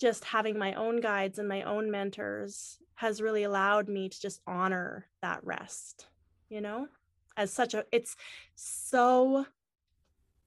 just 0.00 0.24
having 0.24 0.58
my 0.58 0.74
own 0.74 1.00
guides 1.00 1.38
and 1.38 1.48
my 1.48 1.62
own 1.62 1.90
mentors 1.90 2.78
has 2.94 3.20
really 3.20 3.42
allowed 3.42 3.88
me 3.88 4.08
to 4.08 4.20
just 4.20 4.40
honor 4.46 5.06
that 5.22 5.40
rest, 5.44 6.06
you 6.48 6.60
know, 6.60 6.86
as 7.36 7.52
such 7.52 7.74
a, 7.74 7.84
it's 7.92 8.16
so 8.54 9.44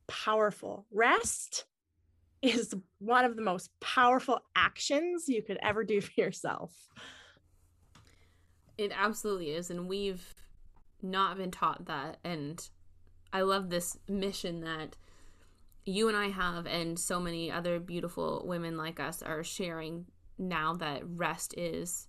powerful. 0.08 0.86
Rest 0.92 1.66
is 2.42 2.74
one 3.00 3.26
of 3.26 3.36
the 3.36 3.42
most 3.42 3.70
powerful 3.80 4.40
actions 4.56 5.28
you 5.28 5.42
could 5.42 5.60
ever 5.62 5.84
do 5.84 6.02
for 6.02 6.12
yourself. 6.18 6.90
It 8.78 8.92
absolutely 8.96 9.52
is. 9.52 9.70
And 9.70 9.88
we've 9.88 10.34
not 11.02 11.38
been 11.38 11.52
taught 11.52 11.86
that. 11.86 12.18
And 12.24 12.68
I 13.32 13.42
love 13.42 13.70
this 13.70 13.98
mission 14.08 14.62
that 14.62 14.98
you 15.84 16.08
and 16.08 16.18
I 16.18 16.30
have, 16.30 16.68
and 16.68 16.98
so 17.00 17.20
many 17.20 17.52
other 17.52 17.80
beautiful 17.80 18.44
women 18.46 18.78
like 18.78 19.00
us 19.00 19.24
are 19.24 19.44
sharing 19.44 20.06
now 20.38 20.74
that 20.76 21.02
rest 21.04 21.56
is 21.58 22.08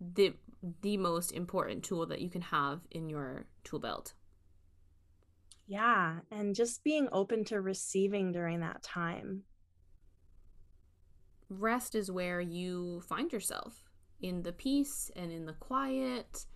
the 0.00 0.34
the 0.82 0.96
most 0.96 1.30
important 1.30 1.84
tool 1.84 2.06
that 2.06 2.20
you 2.20 2.28
can 2.28 2.42
have 2.42 2.80
in 2.90 3.08
your 3.08 3.46
tool 3.62 3.78
belt. 3.78 4.14
Yeah, 5.68 6.20
and 6.30 6.54
just 6.54 6.82
being 6.82 7.08
open 7.12 7.44
to 7.44 7.60
receiving 7.60 8.32
during 8.32 8.60
that 8.60 8.82
time. 8.82 9.42
Rest 11.50 11.94
is 11.94 12.10
where 12.10 12.40
you 12.40 13.02
find 13.02 13.30
yourself 13.30 13.84
in 14.20 14.42
the 14.42 14.52
peace 14.52 15.10
and 15.14 15.30
in 15.30 15.44
the 15.44 15.52
quiet 15.52 16.46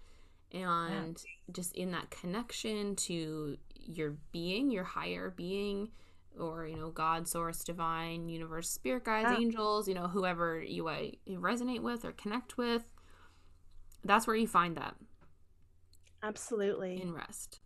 and 0.51 1.23
yeah. 1.23 1.53
just 1.53 1.75
in 1.77 1.91
that 1.93 2.11
connection 2.11 2.97
to 2.97 3.59
your 3.75 4.17
being, 4.33 4.71
your 4.71 4.85
higher 4.85 5.31
being, 5.31 5.89
or 6.39 6.67
you 6.67 6.77
know, 6.77 6.91
God, 6.91 7.29
source, 7.29 7.63
divine, 7.65 8.29
universe, 8.31 8.71
spirit 8.71 9.05
guides, 9.05 9.29
yeah. 9.31 9.45
angels, 9.45 9.89
you 9.89 9.95
know, 9.95 10.09
whoever 10.09 10.63
you, 10.63 10.89
uh, 10.89 11.03
you 11.27 11.39
resonate 11.39 11.81
with 11.81 12.05
or 12.05 12.13
connect 12.13 12.57
with. 12.57 12.83
That's 14.05 14.27
where 14.27 14.37
you 14.37 14.47
find 14.47 14.77
that. 14.77 14.95
Absolutely. 16.23 17.01
In 17.01 17.13
rest. 17.13 17.61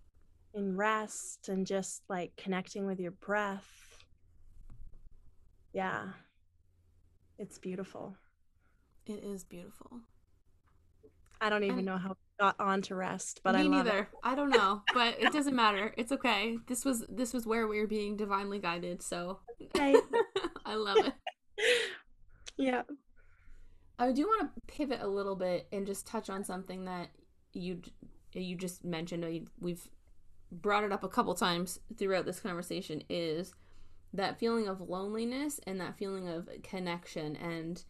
In 0.56 0.76
rest 0.76 1.48
and 1.48 1.66
just 1.66 2.02
like 2.08 2.34
connecting 2.36 2.86
with 2.86 2.98
your 2.98 3.10
breath. 3.10 4.04
Yeah. 5.72 6.06
It's 7.38 7.58
beautiful. 7.58 8.16
It 9.06 9.22
is 9.22 9.44
beautiful. 9.44 10.00
I 11.40 11.50
don't 11.50 11.64
even 11.64 11.78
and 11.78 11.86
know 11.86 11.98
how 11.98 12.12
it 12.12 12.16
got 12.40 12.58
on 12.58 12.80
to 12.82 12.94
rest, 12.94 13.42
but 13.44 13.54
me 13.54 13.60
I 13.60 13.66
neither. 13.66 13.98
It. 13.98 14.08
I 14.24 14.34
don't 14.34 14.48
know, 14.48 14.82
but 14.94 15.20
it 15.20 15.32
doesn't 15.32 15.54
matter. 15.54 15.92
It's 15.98 16.12
okay. 16.12 16.56
This 16.66 16.84
was 16.84 17.04
this 17.08 17.34
was 17.34 17.46
where 17.46 17.68
we 17.68 17.78
were 17.78 17.86
being 17.86 18.16
divinely 18.16 18.58
guided, 18.58 19.02
so 19.02 19.40
I 19.78 20.74
love 20.74 20.98
it. 20.98 21.12
Yeah. 22.58 22.82
I 23.98 24.12
do 24.12 24.22
want 24.24 24.54
to 24.54 24.60
pivot 24.66 25.00
a 25.02 25.06
little 25.06 25.36
bit 25.36 25.68
and 25.72 25.86
just 25.86 26.06
touch 26.06 26.30
on 26.30 26.42
something 26.42 26.86
that 26.86 27.10
you 27.52 27.82
you 28.32 28.56
just 28.56 28.82
mentioned. 28.82 29.48
We've 29.60 29.86
brought 30.50 30.84
it 30.84 30.92
up 30.92 31.04
a 31.04 31.08
couple 31.08 31.34
times 31.34 31.80
throughout 31.96 32.26
this 32.26 32.40
conversation. 32.40 33.02
Is 33.08 33.54
that 34.12 34.38
feeling 34.38 34.68
of 34.68 34.80
loneliness 34.80 35.60
and 35.66 35.80
that 35.80 35.98
feeling 35.98 36.28
of 36.28 36.48
connection 36.62 37.36
and 37.36 37.84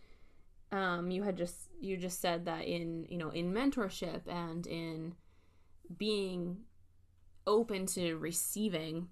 um, 0.72 1.10
you 1.10 1.22
had 1.22 1.36
just 1.36 1.68
you 1.80 1.96
just 1.96 2.20
said 2.20 2.44
that 2.46 2.64
in 2.64 3.06
you 3.08 3.16
know 3.16 3.30
in 3.30 3.52
mentorship 3.52 4.22
and 4.26 4.66
in 4.66 5.14
being 5.96 6.58
open 7.46 7.86
to 7.86 8.16
receiving 8.16 9.08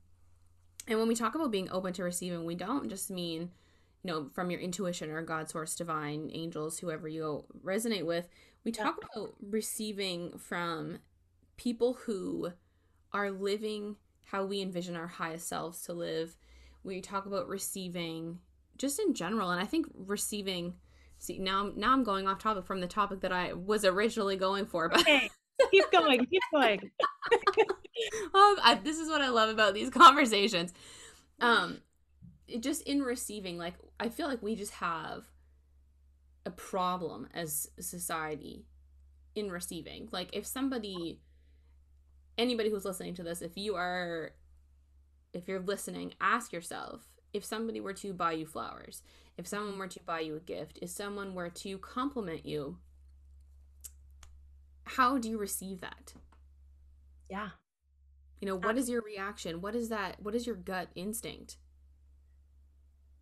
and 0.88 0.98
when 0.98 1.06
we 1.06 1.14
talk 1.14 1.34
about 1.34 1.52
being 1.52 1.70
open 1.70 1.92
to 1.92 2.02
receiving 2.02 2.44
we 2.44 2.56
don't 2.56 2.88
just 2.88 3.10
mean 3.10 3.52
you 4.02 4.10
know 4.10 4.28
from 4.34 4.50
your 4.50 4.60
intuition 4.60 5.10
or 5.10 5.22
god 5.22 5.48
source 5.48 5.76
divine 5.76 6.30
angels 6.34 6.78
whoever 6.78 7.06
you 7.06 7.44
resonate 7.64 8.04
with 8.04 8.28
we 8.64 8.72
talk 8.72 8.98
yeah. 9.00 9.22
about 9.22 9.34
receiving 9.40 10.36
from 10.36 10.98
people 11.56 11.98
who 12.06 12.50
are 13.14 13.30
living 13.30 13.96
how 14.26 14.44
we 14.44 14.60
envision 14.60 14.96
our 14.96 15.06
highest 15.06 15.48
selves 15.48 15.80
to 15.82 15.94
live 15.94 16.36
we 16.82 17.00
talk 17.00 17.24
about 17.24 17.48
receiving 17.48 18.38
just 18.76 18.98
in 18.98 19.14
general 19.14 19.50
and 19.50 19.60
i 19.60 19.64
think 19.64 19.86
receiving 19.94 20.74
See 21.24 21.38
now, 21.38 21.70
now 21.74 21.92
I'm 21.92 22.04
going 22.04 22.28
off 22.28 22.38
topic 22.38 22.66
from 22.66 22.82
the 22.82 22.86
topic 22.86 23.20
that 23.20 23.32
I 23.32 23.54
was 23.54 23.84
originally 23.84 24.36
going 24.36 24.66
for. 24.66 24.90
But 24.90 25.00
okay. 25.00 25.30
keep 25.70 25.90
going, 25.90 26.26
keep 26.26 26.42
going. 26.52 26.80
um, 28.34 28.56
I, 28.62 28.78
this 28.84 28.98
is 28.98 29.08
what 29.08 29.22
I 29.22 29.30
love 29.30 29.48
about 29.48 29.72
these 29.72 29.88
conversations. 29.88 30.74
Um, 31.40 31.78
just 32.60 32.82
in 32.82 33.02
receiving, 33.02 33.56
like 33.56 33.74
I 33.98 34.10
feel 34.10 34.28
like 34.28 34.42
we 34.42 34.54
just 34.54 34.72
have 34.74 35.24
a 36.44 36.50
problem 36.50 37.28
as 37.32 37.70
society 37.80 38.66
in 39.34 39.50
receiving. 39.50 40.10
Like 40.12 40.28
if 40.34 40.44
somebody, 40.44 41.20
anybody 42.38 42.70
who's 42.70 42.84
listening 42.84 43.14
to 43.14 43.22
this, 43.22 43.42
if 43.42 43.56
you 43.56 43.76
are, 43.76 44.32
if 45.32 45.48
you're 45.48 45.60
listening, 45.60 46.14
ask 46.20 46.52
yourself 46.52 47.02
if 47.32 47.44
somebody 47.44 47.80
were 47.80 47.92
to 47.94 48.12
buy 48.12 48.32
you 48.32 48.46
flowers 48.46 49.02
if 49.36 49.46
someone 49.46 49.78
were 49.78 49.88
to 49.88 50.00
buy 50.04 50.20
you 50.20 50.36
a 50.36 50.40
gift, 50.40 50.78
if 50.80 50.90
someone 50.90 51.34
were 51.34 51.50
to 51.50 51.78
compliment 51.78 52.46
you, 52.46 52.78
how 54.84 55.18
do 55.18 55.28
you 55.28 55.38
receive 55.38 55.80
that? 55.80 56.14
Yeah. 57.28 57.48
You 58.40 58.48
know, 58.48 58.56
what 58.56 58.76
is 58.76 58.88
your 58.88 59.02
reaction? 59.02 59.60
What 59.60 59.74
is 59.74 59.88
that? 59.88 60.16
What 60.20 60.34
is 60.34 60.46
your 60.46 60.56
gut 60.56 60.88
instinct? 60.94 61.56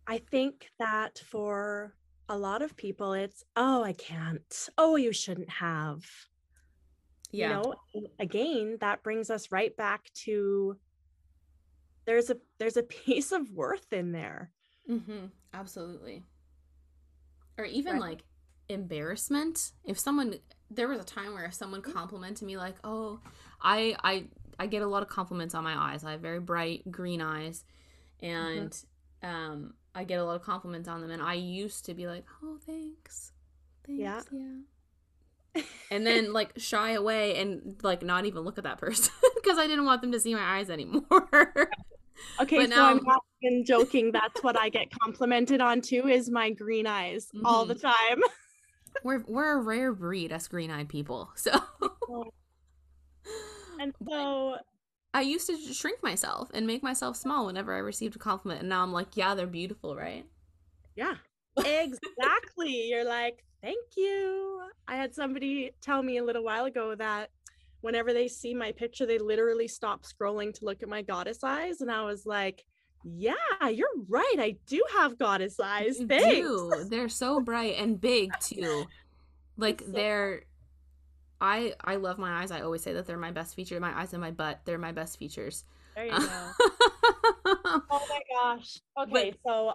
I 0.05 0.17
think 0.17 0.69
that 0.79 1.19
for 1.25 1.95
a 2.27 2.37
lot 2.37 2.61
of 2.61 2.75
people, 2.75 3.13
it's, 3.13 3.43
oh, 3.55 3.83
I 3.83 3.93
can't. 3.93 4.69
Oh, 4.77 4.97
you 4.97 5.13
shouldn't 5.13 5.49
have. 5.49 6.03
Yeah. 7.33 7.61
You 7.93 8.01
know, 8.01 8.07
again, 8.19 8.77
that 8.79 9.03
brings 9.03 9.29
us 9.29 9.51
right 9.51 9.75
back 9.75 10.11
to 10.25 10.77
there's 12.05 12.29
a 12.29 12.37
there's 12.59 12.77
a 12.77 12.83
piece 12.83 13.31
of 13.31 13.49
worth 13.51 13.91
in 13.91 14.11
there. 14.11 14.51
Mm-hmm. 14.89 15.25
Absolutely. 15.53 16.23
Or 17.57 17.65
even 17.65 17.93
Right. 17.93 18.01
like 18.01 18.23
embarrassment. 18.69 19.71
If 19.83 19.99
someone 19.99 20.35
there 20.69 20.87
was 20.87 20.99
a 20.99 21.03
time 21.03 21.33
where 21.33 21.45
if 21.45 21.53
someone 21.53 21.81
complimented 21.81 22.45
me 22.47 22.57
like, 22.57 22.75
"Oh, 22.83 23.19
I 23.61 23.95
I 24.03 24.25
I 24.59 24.67
get 24.67 24.81
a 24.81 24.87
lot 24.87 25.03
of 25.03 25.09
compliments 25.09 25.53
on 25.55 25.63
my 25.63 25.75
eyes. 25.91 26.03
I 26.03 26.11
have 26.11 26.21
very 26.21 26.39
bright 26.39 26.89
green 26.91 27.21
eyes." 27.21 27.65
And 28.21 28.75
um 29.21 29.73
I 29.95 30.03
get 30.03 30.19
a 30.19 30.23
lot 30.23 30.35
of 30.35 30.41
compliments 30.43 30.87
on 30.87 31.01
them 31.01 31.11
and 31.11 31.21
I 31.21 31.35
used 31.35 31.85
to 31.85 31.93
be 31.93 32.07
like, 32.07 32.25
"Oh, 32.41 32.57
thanks." 32.65 33.31
Thanks. 33.85 33.99
Yeah. 33.99 34.21
Yeah. 34.31 34.59
And 35.91 36.05
then 36.05 36.33
like 36.33 36.53
shy 36.57 36.91
away 36.91 37.37
and 37.37 37.75
like 37.83 38.01
not 38.01 38.25
even 38.25 38.41
look 38.41 38.57
at 38.57 38.63
that 38.63 38.77
person 38.77 39.13
because 39.35 39.57
I 39.57 39.67
didn't 39.67 39.85
want 39.85 40.01
them 40.01 40.11
to 40.11 40.19
see 40.19 40.33
my 40.33 40.57
eyes 40.59 40.69
anymore. 40.69 41.69
Okay, 42.39 42.57
But 42.57 42.69
so 42.69 42.75
now- 42.75 42.89
I'm 42.89 43.03
not 43.03 43.23
even 43.41 43.65
joking. 43.65 44.11
That's 44.11 44.41
what 44.43 44.57
I 44.57 44.69
get 44.69 44.87
complimented 45.01 45.59
on 45.61 45.81
too 45.81 46.07
is 46.07 46.29
my 46.29 46.51
green 46.51 46.87
eyes 46.87 47.27
all 47.43 47.65
the 47.65 47.75
mm-hmm. 47.75 47.87
time. 47.87 48.21
we're 49.03 49.23
we're 49.27 49.57
a 49.57 49.61
rare 49.61 49.91
breed, 49.91 50.31
us 50.31 50.47
green-eyed 50.47 50.87
people. 50.87 51.31
So 51.35 51.51
And 53.79 53.93
so 54.07 54.55
I 55.13 55.21
used 55.21 55.47
to 55.47 55.57
shrink 55.73 56.01
myself 56.01 56.49
and 56.53 56.65
make 56.65 56.81
myself 56.81 57.17
small 57.17 57.45
whenever 57.45 57.73
I 57.73 57.79
received 57.79 58.15
a 58.15 58.19
compliment, 58.19 58.61
and 58.61 58.69
now 58.69 58.83
I'm 58.83 58.93
like, 58.93 59.17
yeah, 59.17 59.35
they're 59.35 59.47
beautiful, 59.47 59.95
right? 59.95 60.25
yeah, 60.95 61.15
exactly. 61.57 62.87
You're 62.87 63.05
like, 63.05 63.43
thank 63.63 63.95
you. 63.97 64.61
I 64.87 64.95
had 64.97 65.15
somebody 65.15 65.71
tell 65.81 66.03
me 66.03 66.17
a 66.17 66.23
little 66.23 66.43
while 66.43 66.65
ago 66.65 66.93
that 66.95 67.29
whenever 67.81 68.13
they 68.13 68.27
see 68.27 68.53
my 68.53 68.71
picture, 68.71 69.05
they 69.05 69.17
literally 69.17 69.67
stop 69.67 70.03
scrolling 70.03 70.53
to 70.53 70.65
look 70.65 70.83
at 70.83 70.89
my 70.89 71.01
goddess 71.01 71.43
eyes. 71.43 71.81
And 71.81 71.89
I 71.89 72.03
was 72.03 72.25
like, 72.25 72.65
yeah, 73.03 73.33
you're 73.69 73.87
right. 74.07 74.35
I 74.37 74.57
do 74.67 74.83
have 74.95 75.17
goddess 75.17 75.59
eyes. 75.59 75.99
You 75.99 76.07
Thanks. 76.07 76.47
do. 76.47 76.85
They're 76.89 77.09
so 77.09 77.39
bright 77.39 77.75
and 77.79 77.99
big 77.99 78.31
too. 78.39 78.85
Like 79.57 79.81
So- 79.81 79.91
they're 79.91 80.43
I 81.41 81.73
I 81.83 81.97
love 81.97 82.17
my 82.17 82.41
eyes. 82.41 82.51
I 82.51 82.61
always 82.61 82.81
say 82.81 82.93
that 82.93 83.05
they're 83.05 83.17
my 83.17 83.31
best 83.31 83.53
feature. 83.53 83.77
My 83.79 83.99
eyes 83.99 84.13
and 84.13 84.21
my 84.21 84.31
butt, 84.31 84.61
they're 84.63 84.77
my 84.77 84.93
best 84.93 85.19
features. 85.19 85.65
There 85.93 86.05
you 86.05 86.11
go. 86.11 86.17
oh 87.45 87.81
my 87.91 88.19
gosh. 88.31 88.79
Okay, 88.97 89.33
so 89.45 89.73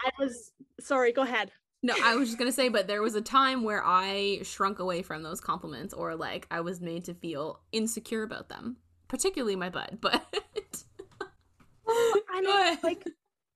I 0.00 0.10
was 0.20 0.52
sorry, 0.78 1.12
go 1.12 1.22
ahead. 1.22 1.50
No, 1.82 1.94
I 2.02 2.16
was 2.16 2.28
just 2.28 2.38
gonna 2.38 2.52
say, 2.52 2.68
but 2.68 2.86
there 2.86 3.02
was 3.02 3.14
a 3.14 3.20
time 3.20 3.64
where 3.64 3.82
I 3.84 4.40
shrunk 4.42 4.78
away 4.78 5.02
from 5.02 5.22
those 5.22 5.40
compliments, 5.40 5.92
or 5.92 6.14
like 6.14 6.46
I 6.50 6.60
was 6.60 6.80
made 6.80 7.04
to 7.04 7.14
feel 7.14 7.60
insecure 7.72 8.22
about 8.22 8.48
them, 8.48 8.76
particularly 9.08 9.56
my 9.56 9.70
butt. 9.70 10.00
But 10.00 10.24
I 11.88 12.40
know, 12.40 12.76
like 12.82 13.04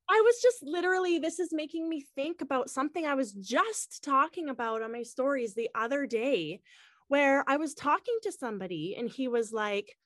I 0.09 0.23
was 0.25 0.41
just 0.43 0.63
literally 0.63 1.19
this 1.19 1.39
is 1.39 1.51
making 1.53 1.89
me 1.89 2.05
think 2.15 2.41
about 2.41 2.71
something 2.71 3.07
I 3.07 3.15
was 3.15 3.33
just 3.33 4.03
talking 4.03 4.49
about 4.49 4.83
on 4.83 4.93
my 4.93 5.03
stories 5.03 5.55
the 5.55 5.71
other 5.75 6.07
day 6.07 6.61
where 7.09 7.45
I 7.47 7.57
was 7.57 7.75
talking 7.75 8.17
to 8.23 8.33
somebody 8.33 8.97
and 8.99 9.09
he 9.09 9.29
was 9.29 9.53
like 9.53 9.97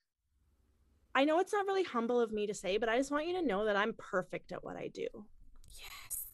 I 1.15 1.25
know 1.25 1.41
it's 1.41 1.53
not 1.53 1.67
really 1.67 1.83
humble 1.83 2.21
of 2.21 2.31
me 2.31 2.47
to 2.47 2.55
say, 2.55 2.79
but 2.79 2.89
I 2.89 2.97
just 2.97 3.11
want 3.11 3.27
you 3.27 3.35
to 3.35 3.43
know 3.43 3.65
that 3.65 3.77
I'm 3.77 3.95
perfect 3.95 4.53
at 4.53 4.63
what 4.63 4.77
I 4.77 4.89
do. 4.89 5.09
yes, 5.77 6.27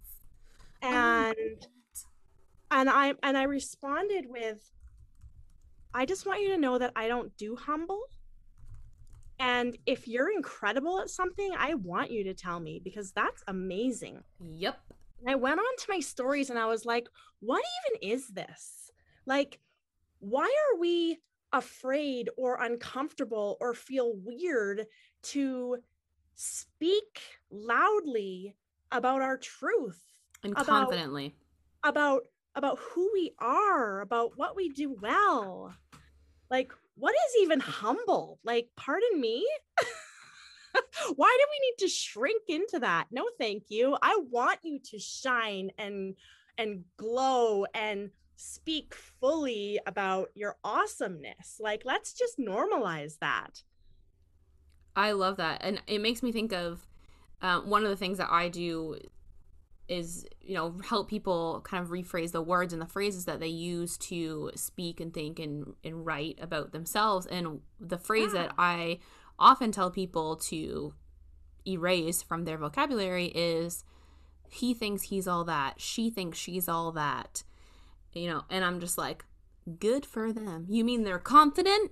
oh 0.82 0.88
And 0.88 1.66
and 2.70 2.88
I 2.90 3.14
and 3.22 3.36
I 3.36 3.44
responded 3.44 4.26
with 4.28 4.70
I 5.94 6.04
just 6.04 6.26
want 6.26 6.42
you 6.42 6.48
to 6.48 6.58
know 6.58 6.78
that 6.78 6.92
I 6.94 7.08
don't 7.08 7.34
do 7.36 7.56
humble. 7.56 8.02
And 9.38 9.76
if 9.86 10.06
you're 10.08 10.30
incredible 10.30 11.00
at 11.00 11.10
something, 11.10 11.52
I 11.58 11.74
want 11.74 12.10
you 12.10 12.24
to 12.24 12.34
tell 12.34 12.60
me 12.60 12.80
because 12.82 13.12
that's 13.12 13.42
amazing. 13.48 14.22
yep, 14.40 14.78
And 15.20 15.30
I 15.30 15.34
went 15.34 15.58
on 15.58 15.76
to 15.78 15.86
my 15.88 16.00
stories 16.00 16.50
and 16.50 16.58
I 16.58 16.66
was 16.66 16.84
like, 16.84 17.08
what 17.40 17.62
even 17.86 18.10
is 18.12 18.28
this? 18.28 18.90
Like, 19.26 19.58
why 20.20 20.44
are 20.44 20.78
we 20.78 21.18
afraid 21.52 22.28
or 22.36 22.62
uncomfortable 22.62 23.56
or 23.60 23.72
feel 23.72 24.14
weird 24.16 24.86
to 25.22 25.78
speak 26.34 27.22
loudly 27.50 28.54
about 28.92 29.22
our 29.22 29.36
truth? 29.38 30.02
and 30.44 30.54
confidently. 30.54 31.34
about 31.82 32.20
about 32.20 32.26
who 32.64 33.10
we 33.12 33.32
are 33.38 34.00
about 34.00 34.36
what 34.36 34.56
we 34.56 34.68
do 34.68 34.96
well. 35.00 35.74
Like 36.50 36.72
what 36.96 37.14
is 37.14 37.42
even 37.42 37.60
humble? 37.60 38.38
Like 38.44 38.68
pardon 38.76 39.20
me? 39.20 39.46
Why 41.16 41.36
do 41.38 41.46
we 41.50 41.68
need 41.68 41.78
to 41.78 41.88
shrink 41.88 42.44
into 42.48 42.80
that? 42.80 43.06
No 43.10 43.26
thank 43.38 43.64
you. 43.68 43.96
I 44.02 44.18
want 44.30 44.60
you 44.62 44.78
to 44.90 44.98
shine 44.98 45.70
and 45.78 46.14
and 46.58 46.84
glow 46.96 47.66
and 47.74 48.10
speak 48.36 48.94
fully 48.94 49.78
about 49.86 50.30
your 50.34 50.56
awesomeness. 50.64 51.58
Like 51.60 51.82
let's 51.84 52.12
just 52.12 52.38
normalize 52.38 53.18
that. 53.20 53.62
I 54.94 55.12
love 55.12 55.36
that, 55.36 55.60
and 55.62 55.82
it 55.86 56.00
makes 56.00 56.22
me 56.22 56.32
think 56.32 56.52
of 56.52 56.86
uh, 57.42 57.60
one 57.60 57.84
of 57.84 57.90
the 57.90 57.96
things 57.96 58.16
that 58.16 58.30
I 58.30 58.48
do 58.48 58.98
is 59.88 60.26
you 60.40 60.54
know 60.54 60.74
help 60.84 61.08
people 61.08 61.60
kind 61.64 61.82
of 61.82 61.90
rephrase 61.90 62.32
the 62.32 62.42
words 62.42 62.72
and 62.72 62.82
the 62.82 62.86
phrases 62.86 63.24
that 63.24 63.40
they 63.40 63.46
use 63.46 63.96
to 63.96 64.50
speak 64.54 65.00
and 65.00 65.14
think 65.14 65.38
and, 65.38 65.74
and 65.84 66.04
write 66.04 66.38
about 66.40 66.72
themselves. 66.72 67.26
And 67.26 67.60
the 67.80 67.98
phrase 67.98 68.32
Yeah. 68.34 68.42
that 68.42 68.54
i 68.58 68.98
often 69.38 69.70
tell 69.70 69.90
people 69.90 70.36
to 70.36 70.94
erase 71.66 72.22
from 72.22 72.44
their 72.44 72.56
vocabulary 72.56 73.26
is 73.26 73.84
he 74.48 74.72
thinks 74.74 75.04
he's 75.04 75.28
all 75.28 75.44
that. 75.44 75.80
She 75.80 76.08
thinks 76.10 76.38
she's 76.38 76.68
all 76.68 76.92
that. 76.92 77.42
You 78.12 78.28
know 78.30 78.42
and 78.50 78.64
i'm 78.64 78.80
just 78.80 78.96
like 78.98 79.24
good 79.78 80.06
for 80.06 80.32
them. 80.32 80.66
You 80.68 80.84
mean 80.84 81.02
they're 81.04 81.18
confident? 81.18 81.90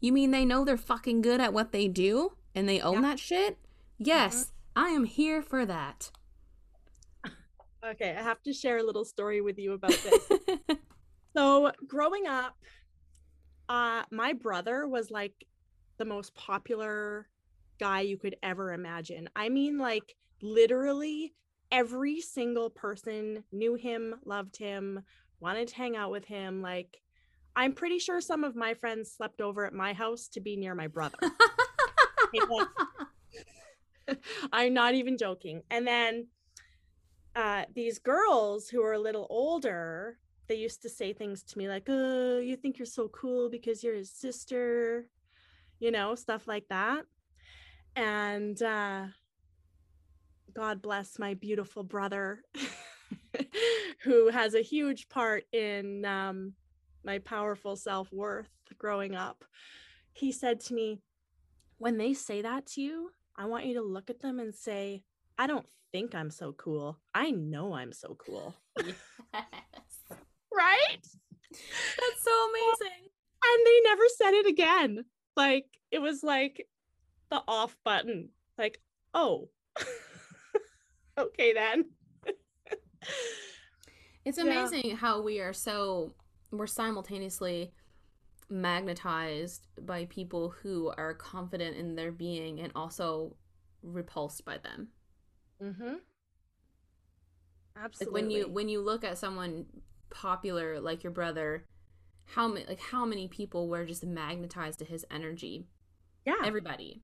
You 0.00 0.12
mean 0.12 0.30
they 0.30 0.44
know 0.44 0.64
they're 0.64 0.76
fucking 0.76 1.22
good 1.22 1.40
at 1.40 1.52
what 1.52 1.72
they 1.72 1.88
do 1.88 2.32
and 2.54 2.68
they 2.68 2.80
own 2.80 2.94
Yeah. 2.96 3.00
that 3.02 3.18
shit? 3.18 3.58
Yes 3.98 4.52
mm-hmm. 4.76 4.84
i 4.84 4.88
am 4.90 5.04
here 5.04 5.42
for 5.42 5.64
that 5.66 6.10
okay 7.86 8.16
i 8.18 8.22
have 8.22 8.42
to 8.42 8.52
share 8.52 8.78
a 8.78 8.82
little 8.82 9.04
story 9.04 9.40
with 9.40 9.58
you 9.58 9.72
about 9.72 9.90
this 9.90 10.78
So 11.36 11.70
growing 11.86 12.26
up, 12.26 12.56
uh, 13.68 14.04
my 14.10 14.32
brother 14.32 14.88
was 14.88 15.10
like 15.10 15.34
the 15.98 16.06
most 16.06 16.34
popular 16.34 17.28
guy 17.78 18.00
you 18.00 18.16
could 18.16 18.36
ever 18.42 18.72
imagine. 18.72 19.28
I 19.36 19.50
mean, 19.50 19.76
like 19.76 20.16
literally 20.40 21.34
every 21.70 22.22
single 22.22 22.70
person 22.70 23.44
knew 23.52 23.74
him, 23.74 24.14
loved 24.24 24.56
him, 24.56 25.02
wanted 25.38 25.68
to 25.68 25.76
hang 25.76 25.94
out 25.94 26.10
with 26.10 26.24
him. 26.24 26.62
Like, 26.62 27.02
I'm 27.54 27.74
pretty 27.74 27.98
sure 27.98 28.22
some 28.22 28.42
of 28.42 28.56
my 28.56 28.72
friends 28.72 29.12
slept 29.12 29.42
over 29.42 29.66
at 29.66 29.74
my 29.74 29.92
house 29.92 30.28
to 30.28 30.40
be 30.40 30.56
near 30.56 30.74
my 30.74 30.86
brother. 30.86 31.18
I'm 34.52 34.72
not 34.72 34.94
even 34.94 35.18
joking. 35.18 35.64
And 35.70 35.86
then 35.86 36.28
uh, 37.36 37.66
these 37.74 38.00
girls 38.00 38.70
who 38.70 38.82
are 38.82 38.94
a 38.94 38.98
little 38.98 39.28
older, 39.30 40.18
they 40.48 40.56
used 40.56 40.82
to 40.82 40.90
say 40.90 41.12
things 41.12 41.44
to 41.44 41.58
me 41.58 41.68
like, 41.68 41.84
"Oh, 41.88 42.38
you 42.38 42.56
think 42.56 42.78
you're 42.78 42.86
so 42.86 43.08
cool 43.08 43.50
because 43.50 43.84
you're 43.84 43.94
his 43.96 44.10
sister," 44.10 45.08
you 45.80 45.90
know, 45.92 46.14
stuff 46.16 46.48
like 46.48 46.68
that. 46.70 47.04
And 47.96 48.60
uh, 48.62 49.06
God 50.54 50.82
bless 50.82 51.18
my 51.18 51.34
beautiful 51.34 51.82
brother, 51.82 52.42
who 54.02 54.28
has 54.30 54.54
a 54.54 54.62
huge 54.62 55.08
part 55.08 55.44
in 55.52 56.04
um, 56.04 56.54
my 57.04 57.18
powerful 57.18 57.76
self 57.76 58.12
worth 58.12 58.48
growing 58.78 59.14
up. 59.14 59.44
He 60.12 60.32
said 60.32 60.60
to 60.60 60.74
me, 60.74 61.00
"When 61.78 61.98
they 61.98 62.14
say 62.14 62.42
that 62.42 62.66
to 62.68 62.82
you, 62.82 63.10
I 63.36 63.46
want 63.46 63.66
you 63.66 63.74
to 63.74 63.82
look 63.82 64.10
at 64.10 64.20
them 64.20 64.40
and 64.40 64.54
say." 64.54 65.04
I 65.38 65.46
don't 65.46 65.66
think 65.92 66.14
I'm 66.14 66.30
so 66.30 66.52
cool. 66.52 66.98
I 67.14 67.30
know 67.30 67.74
I'm 67.74 67.92
so 67.92 68.16
cool. 68.24 68.54
yes. 68.82 68.94
Right? 70.52 70.98
That's 71.50 72.22
so 72.22 72.48
amazing. 72.50 73.08
And 73.44 73.66
they 73.66 73.80
never 73.84 74.02
said 74.16 74.34
it 74.34 74.46
again. 74.46 75.04
Like 75.36 75.66
it 75.90 76.00
was 76.00 76.22
like 76.22 76.66
the 77.30 77.42
off 77.46 77.76
button. 77.84 78.30
Like, 78.58 78.80
oh. 79.14 79.48
okay 81.18 81.52
then. 81.52 81.86
It's 84.24 84.38
Yeah. 84.38 84.44
amazing 84.44 84.96
how 84.96 85.22
we 85.22 85.38
are 85.38 85.52
so 85.52 86.16
we're 86.50 86.66
simultaneously 86.66 87.72
magnetized 88.48 89.66
by 89.82 90.06
people 90.06 90.50
who 90.50 90.92
are 90.96 91.14
confident 91.14 91.76
in 91.76 91.94
their 91.94 92.10
being 92.10 92.58
and 92.60 92.72
also 92.74 93.36
repulsed 93.82 94.44
by 94.44 94.58
them. 94.58 94.88
Mm-hmm. 95.62 95.94
Like 97.74 97.84
Absolutely. 97.84 98.22
when 98.22 98.30
you 98.30 98.48
when 98.48 98.68
you 98.68 98.80
look 98.80 99.04
at 99.04 99.18
someone 99.18 99.66
popular 100.10 100.80
like 100.80 101.02
your 101.02 101.12
brother, 101.12 101.66
how 102.24 102.48
many 102.48 102.64
like 102.66 102.80
how 102.80 103.04
many 103.04 103.28
people 103.28 103.68
were 103.68 103.84
just 103.84 104.04
magnetized 104.04 104.78
to 104.78 104.84
his 104.84 105.04
energy? 105.10 105.66
yeah. 106.26 106.34
Everybody. 106.44 107.02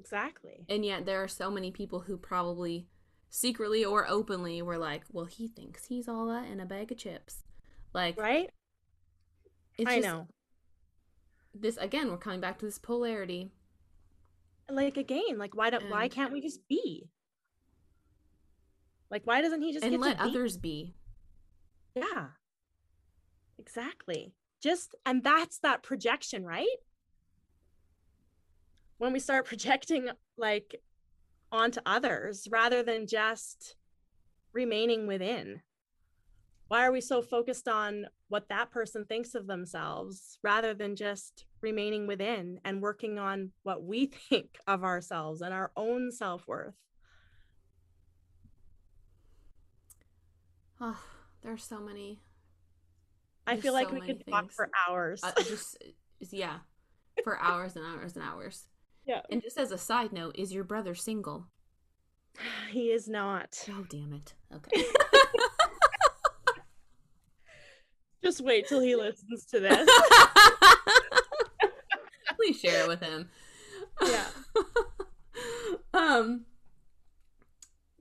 Exactly. 0.00 0.64
And 0.68 0.84
yet 0.84 1.04
there 1.04 1.22
are 1.22 1.28
so 1.28 1.50
many 1.50 1.70
people 1.70 2.00
who 2.00 2.16
probably 2.16 2.88
secretly 3.28 3.84
or 3.84 4.08
openly 4.08 4.62
were 4.62 4.78
like, 4.78 5.02
well, 5.12 5.26
he 5.26 5.46
thinks 5.46 5.86
he's 5.86 6.08
all 6.08 6.26
that 6.28 6.48
in 6.48 6.58
a 6.58 6.66
bag 6.66 6.90
of 6.90 6.98
chips. 6.98 7.44
Like, 7.92 8.18
right? 8.18 8.50
It's 9.76 9.90
I 9.90 9.96
just, 9.96 10.08
know. 10.08 10.26
This 11.54 11.76
again, 11.76 12.10
we're 12.10 12.16
coming 12.16 12.40
back 12.40 12.58
to 12.58 12.66
this 12.66 12.78
polarity. 12.78 13.52
Like 14.70 14.96
again, 14.96 15.36
like 15.36 15.54
why 15.54 15.68
don't 15.70 15.90
why 15.90 16.08
can't 16.08 16.32
we 16.32 16.40
just 16.40 16.66
be? 16.66 17.10
Like 19.10 19.22
why 19.24 19.40
doesn't 19.42 19.62
he 19.62 19.72
just 19.72 19.84
and 19.84 19.92
get 19.92 20.00
let 20.00 20.18
to 20.18 20.24
be? 20.24 20.30
others 20.30 20.56
be. 20.56 20.94
Yeah. 21.94 22.28
Exactly. 23.58 24.34
Just 24.62 24.94
and 25.04 25.22
that's 25.24 25.58
that 25.58 25.82
projection, 25.82 26.44
right? 26.44 26.66
When 28.98 29.12
we 29.12 29.18
start 29.18 29.46
projecting 29.46 30.08
like 30.36 30.80
onto 31.52 31.80
others 31.84 32.46
rather 32.50 32.82
than 32.82 33.06
just 33.06 33.74
remaining 34.52 35.06
within. 35.06 35.62
Why 36.68 36.86
are 36.86 36.92
we 36.92 37.00
so 37.00 37.20
focused 37.20 37.66
on 37.66 38.06
what 38.28 38.48
that 38.48 38.70
person 38.70 39.04
thinks 39.04 39.34
of 39.34 39.48
themselves 39.48 40.38
rather 40.44 40.72
than 40.72 40.94
just 40.94 41.46
remaining 41.60 42.06
within 42.06 42.60
and 42.64 42.80
working 42.80 43.18
on 43.18 43.50
what 43.64 43.82
we 43.82 44.06
think 44.30 44.58
of 44.68 44.84
ourselves 44.84 45.40
and 45.42 45.52
our 45.52 45.72
own 45.76 46.12
self-worth? 46.12 46.74
Oh, 50.80 50.98
there's 51.42 51.62
so 51.62 51.80
many. 51.80 52.22
I 53.46 53.56
feel 53.56 53.72
like 53.72 53.88
so 53.88 53.94
we 53.94 54.00
could 54.00 54.24
talk 54.26 54.50
for 54.50 54.70
hours. 54.88 55.20
I 55.22 55.42
just 55.42 55.76
yeah, 56.30 56.58
for 57.22 57.38
hours 57.38 57.76
and 57.76 57.84
hours 57.84 58.16
and 58.16 58.24
hours. 58.24 58.66
yeah. 59.06 59.20
And 59.30 59.42
just 59.42 59.58
as 59.58 59.72
a 59.72 59.78
side 59.78 60.12
note, 60.12 60.36
is 60.38 60.52
your 60.52 60.64
brother 60.64 60.94
single? 60.94 61.46
He 62.70 62.92
is 62.92 63.08
not. 63.08 63.66
Oh 63.68 63.84
damn 63.88 64.12
it. 64.12 64.34
Okay. 64.54 64.84
Just 68.22 68.42
wait 68.42 68.68
till 68.68 68.80
he 68.80 68.94
listens 68.94 69.46
to 69.46 69.60
this. 69.60 69.88
Please 72.36 72.60
share 72.60 72.84
it 72.84 72.88
with 72.88 73.00
him. 73.00 73.30
Yeah. 74.00 74.26
um 75.94 76.44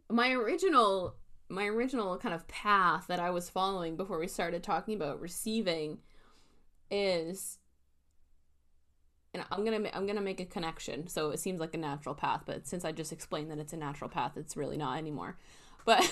my 0.09 0.31
original 0.31 1.15
my 1.49 1.65
original 1.65 2.17
kind 2.17 2.33
of 2.33 2.47
path 2.47 3.05
that 3.07 3.19
I 3.19 3.31
was 3.31 3.49
following 3.49 3.95
before 3.95 4.19
we 4.19 4.27
started 4.27 4.63
talking 4.63 4.95
about 4.95 5.19
receiving 5.19 5.99
is 6.91 7.57
and 9.33 9.43
I'm 9.51 9.63
going 9.63 9.83
to 9.83 9.95
I'm 9.95 10.05
going 10.05 10.15
to 10.15 10.21
make 10.21 10.39
a 10.39 10.45
connection. 10.45 11.07
So 11.07 11.29
it 11.29 11.39
seems 11.39 11.59
like 11.59 11.73
a 11.73 11.77
natural 11.77 12.15
path, 12.15 12.43
but 12.45 12.67
since 12.67 12.83
I 12.83 12.91
just 12.91 13.11
explained 13.11 13.51
that 13.51 13.59
it's 13.59 13.73
a 13.73 13.77
natural 13.77 14.09
path, 14.09 14.33
it's 14.37 14.57
really 14.57 14.77
not 14.77 14.97
anymore. 14.97 15.37
But 15.85 16.11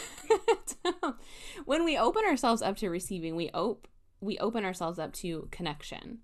when 1.65 1.83
we 1.83 1.97
open 1.97 2.23
ourselves 2.25 2.61
up 2.61 2.77
to 2.77 2.89
receiving, 2.89 3.35
we 3.35 3.49
op- 3.51 3.87
we 4.21 4.37
open 4.39 4.65
ourselves 4.65 4.99
up 4.99 5.13
to 5.13 5.47
connection. 5.51 6.19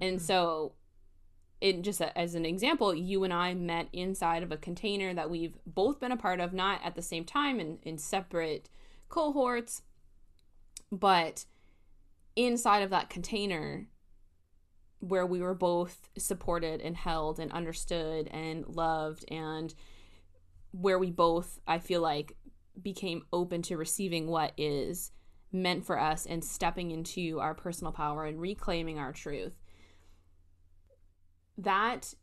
And 0.00 0.16
mm-hmm. 0.16 0.24
so 0.24 0.72
just 1.72 2.00
a, 2.00 2.16
as 2.16 2.34
an 2.34 2.44
example, 2.44 2.94
you 2.94 3.24
and 3.24 3.32
I 3.32 3.54
met 3.54 3.88
inside 3.92 4.42
of 4.42 4.52
a 4.52 4.56
container 4.56 5.14
that 5.14 5.30
we've 5.30 5.56
both 5.66 6.00
been 6.00 6.12
a 6.12 6.16
part 6.16 6.40
of, 6.40 6.52
not 6.52 6.80
at 6.84 6.94
the 6.94 7.02
same 7.02 7.24
time 7.24 7.58
in, 7.58 7.78
in 7.82 7.96
separate 7.98 8.68
cohorts, 9.08 9.82
but 10.92 11.46
inside 12.36 12.82
of 12.82 12.90
that 12.90 13.08
container 13.08 13.86
where 15.00 15.26
we 15.26 15.40
were 15.40 15.54
both 15.54 16.08
supported 16.16 16.80
and 16.80 16.96
held 16.96 17.38
and 17.38 17.52
understood 17.52 18.28
and 18.28 18.66
loved 18.68 19.24
and 19.30 19.74
where 20.72 20.98
we 20.98 21.10
both 21.10 21.60
I 21.66 21.78
feel 21.78 22.00
like 22.00 22.36
became 22.82 23.24
open 23.32 23.62
to 23.62 23.76
receiving 23.76 24.26
what 24.26 24.52
is 24.56 25.12
meant 25.52 25.84
for 25.84 26.00
us 26.00 26.26
and 26.26 26.42
stepping 26.42 26.90
into 26.90 27.38
our 27.38 27.54
personal 27.54 27.92
power 27.92 28.24
and 28.24 28.40
reclaiming 28.40 28.98
our 28.98 29.12
truth 29.12 29.52
that 31.58 32.14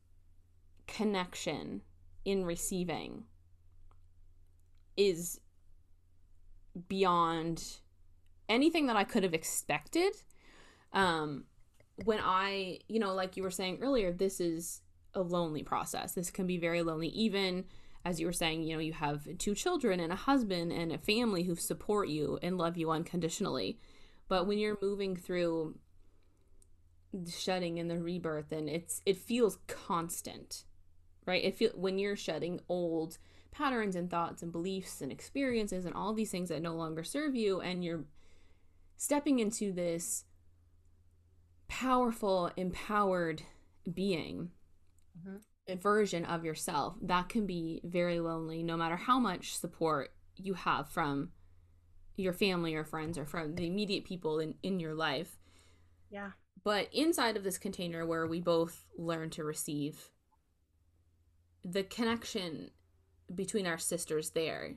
connection 0.88 1.82
in 2.26 2.46
receiving 2.46 3.24
is 4.98 5.40
beyond 6.88 7.78
anything 8.50 8.88
that 8.88 8.96
I 8.96 9.04
could 9.04 9.24
have 9.24 9.34
expected. 9.34 10.14
Um, 10.94 11.46
when 12.06 12.20
I, 12.22 12.80
you 12.88 13.00
know, 13.00 13.14
like 13.14 13.38
you 13.38 13.44
were 13.44 13.52
saying 13.52 13.80
earlier, 13.82 14.12
this 14.12 14.40
is 14.40 14.82
a 15.14 15.22
lonely 15.22 15.64
process. 15.64 16.14
This 16.14 16.30
can 16.30 16.48
be 16.48 16.58
very 16.58 16.82
lonely, 16.82 17.10
even 17.10 17.66
as 18.04 18.20
you 18.20 18.26
were 18.26 18.34
saying, 18.34 18.64
you 18.64 18.76
know, 18.76 18.82
you 18.82 18.94
have 18.94 19.28
two 19.38 19.54
children 19.54 20.00
and 20.00 20.12
a 20.12 20.16
husband 20.16 20.72
and 20.72 20.92
a 20.92 20.98
family 20.98 21.44
who 21.44 21.56
support 21.56 22.08
you 22.08 22.40
and 22.42 22.58
love 22.58 22.78
you 22.78 22.90
unconditionally. 22.90 23.80
But 24.28 24.48
when 24.48 24.58
you're 24.58 24.78
moving 24.82 25.16
through 25.16 25.76
shedding 27.30 27.80
and 27.80 27.89
the 27.89 27.99
rebirth 27.99 28.51
and 28.51 28.70
it's 28.70 29.01
it 29.05 29.18
feels 29.18 29.57
constant 29.68 30.64
right 31.26 31.43
it 31.43 31.55
feel 31.55 31.72
when 31.76 31.99
you're 31.99 32.16
shedding 32.16 32.59
old 32.70 33.18
patterns 33.51 33.95
and 33.95 34.09
thoughts 34.09 34.41
and 34.41 34.51
beliefs 34.51 35.01
and 35.01 35.12
experiences 35.12 35.86
and 35.86 35.93
all 35.93 36.14
these 36.14 36.32
things 36.32 36.49
that 36.49 36.62
no 36.62 36.74
longer 36.74 37.03
serve 37.03 37.36
you 37.36 37.59
and 37.62 37.84
you're 37.84 38.05
stepping 38.97 39.39
into 39.39 39.72
this 39.74 40.26
powerful 41.68 42.51
empowered 42.57 43.41
being 43.93 44.51
Mhm. 45.16 45.41
version 45.80 46.26
of 46.26 46.43
yourself 46.43 46.97
that 47.01 47.30
can 47.30 47.45
be 47.45 47.80
very 47.84 48.20
lonely 48.20 48.62
no 48.62 48.76
matter 48.76 48.95
how 48.97 49.20
much 49.20 49.55
support 49.57 50.14
you 50.36 50.53
have 50.53 50.89
from 50.89 51.32
your 52.18 52.34
family 52.34 52.76
or 52.76 52.84
friends 52.84 53.18
or 53.18 53.26
from 53.26 53.55
the 53.55 53.68
immediate 53.68 54.03
people 54.05 54.39
in, 54.39 54.55
in 54.64 54.80
your 54.80 54.93
life 54.93 55.39
Yeah. 56.09 56.32
But 56.64 56.88
inside 56.93 57.36
of 57.38 57.43
this 57.43 57.57
container 57.57 58.05
where 58.05 58.28
we 58.28 58.39
both 58.39 58.86
learn 58.97 59.30
to 59.32 59.43
receive 59.43 60.09
the 61.64 61.84
connection 61.84 62.72
between 63.34 63.66
our 63.68 63.78
sisters 63.78 64.32
there 64.32 64.76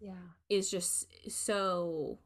Yeah. 0.00 0.12
is 0.48 0.70
just 0.70 1.06
so 1.30 2.18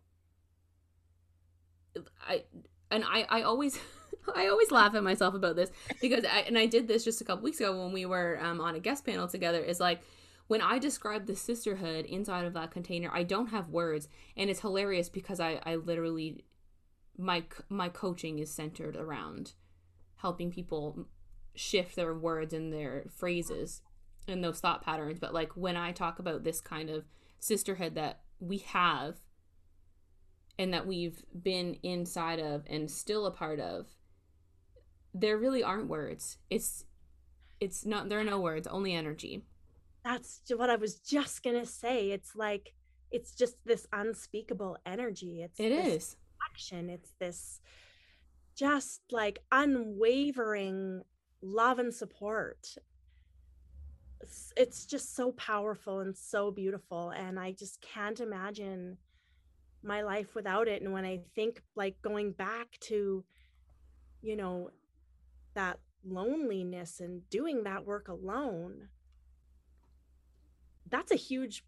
i 2.28 2.42
and 2.90 3.04
i 3.04 3.26
i 3.28 3.42
always 3.42 3.78
i 4.34 4.46
always 4.48 4.70
laugh 4.70 4.94
at 4.94 5.02
myself 5.02 5.34
about 5.34 5.56
this 5.56 5.70
because 6.00 6.24
i 6.24 6.40
and 6.40 6.58
i 6.58 6.66
did 6.66 6.86
this 6.88 7.04
just 7.04 7.20
a 7.20 7.24
couple 7.24 7.44
weeks 7.44 7.60
ago 7.60 7.82
when 7.82 7.92
we 7.92 8.04
were 8.06 8.38
um, 8.42 8.60
on 8.60 8.74
a 8.74 8.80
guest 8.80 9.04
panel 9.06 9.26
together 9.28 9.60
is 9.60 9.80
like 9.80 10.00
when 10.48 10.60
i 10.60 10.78
describe 10.78 11.26
the 11.26 11.36
sisterhood 11.36 12.04
inside 12.04 12.44
of 12.44 12.52
that 12.54 12.70
container 12.70 13.10
i 13.12 13.22
don't 13.22 13.48
have 13.48 13.68
words 13.70 14.08
and 14.36 14.50
it's 14.50 14.60
hilarious 14.60 15.08
because 15.08 15.40
i 15.40 15.60
i 15.64 15.76
literally 15.76 16.44
my 17.18 17.42
my 17.68 17.88
coaching 17.88 18.38
is 18.38 18.50
centered 18.50 18.96
around 18.96 19.52
helping 20.16 20.50
people 20.50 21.06
shift 21.54 21.96
their 21.96 22.14
words 22.14 22.54
and 22.54 22.72
their 22.72 23.04
phrases 23.10 23.82
and 24.26 24.42
those 24.42 24.60
thought 24.60 24.84
patterns 24.84 25.18
but 25.18 25.34
like 25.34 25.52
when 25.56 25.76
i 25.76 25.90
talk 25.90 26.18
about 26.18 26.44
this 26.44 26.60
kind 26.60 26.88
of 26.88 27.04
sisterhood 27.40 27.94
that 27.94 28.20
we 28.40 28.58
have 28.58 29.16
and 30.58 30.72
that 30.72 30.86
we've 30.86 31.24
been 31.42 31.76
inside 31.82 32.38
of 32.38 32.62
and 32.68 32.90
still 32.90 33.26
a 33.26 33.30
part 33.30 33.58
of 33.60 33.86
there 35.12 35.36
really 35.36 35.62
aren't 35.62 35.88
words 35.88 36.38
it's 36.50 36.84
it's 37.60 37.84
not 37.84 38.08
there 38.08 38.20
are 38.20 38.24
no 38.24 38.38
words 38.40 38.66
only 38.68 38.94
energy 38.94 39.42
That's 40.04 40.40
what 40.56 40.70
I 40.70 40.76
was 40.76 40.96
just 41.00 41.42
gonna 41.42 41.66
say. 41.66 42.10
It's 42.10 42.34
like 42.34 42.72
it's 43.10 43.34
just 43.34 43.56
this 43.64 43.86
unspeakable 43.92 44.78
energy. 44.86 45.42
It's 45.42 45.58
it 45.58 45.72
is 45.72 46.16
It's 46.90 47.12
this 47.18 47.60
just 48.54 49.00
like 49.12 49.38
unwavering 49.52 51.02
love 51.42 51.78
and 51.78 51.94
support. 51.94 52.74
It's, 54.20 54.52
it's 54.56 54.84
just 54.84 55.14
so 55.14 55.32
powerful 55.32 56.00
and 56.00 56.16
so 56.16 56.50
beautiful. 56.50 57.10
And 57.10 57.38
I 57.38 57.52
just 57.52 57.80
can't 57.80 58.18
imagine 58.18 58.98
my 59.82 60.02
life 60.02 60.34
without 60.34 60.66
it. 60.66 60.82
And 60.82 60.92
when 60.92 61.04
I 61.04 61.20
think 61.34 61.62
like 61.76 62.02
going 62.02 62.32
back 62.32 62.66
to, 62.80 63.24
you 64.22 64.36
know, 64.36 64.70
that 65.54 65.78
loneliness 66.04 67.00
and 67.00 67.28
doing 67.30 67.64
that 67.64 67.86
work 67.86 68.08
alone, 68.08 68.88
that's 70.90 71.12
a 71.12 71.16
huge 71.16 71.64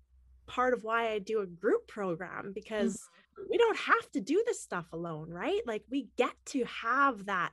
part 0.47 0.75
of 0.75 0.83
why 0.83 1.11
I 1.11 1.21
do 1.21 1.41
a 1.41 1.47
group 1.47 1.87
program 1.87 2.53
because 2.53 2.97
mm-hmm. 2.97 3.20
We 3.49 3.59
don't 3.59 3.79
have 3.79 4.11
to 4.13 4.21
do 4.21 4.43
this 4.47 4.61
stuff 4.61 4.87
alone, 4.93 5.31
right? 5.31 5.61
Like 5.67 5.85
we 5.91 6.09
get 6.17 6.35
to 6.47 6.65
have 6.65 7.27
that 7.27 7.53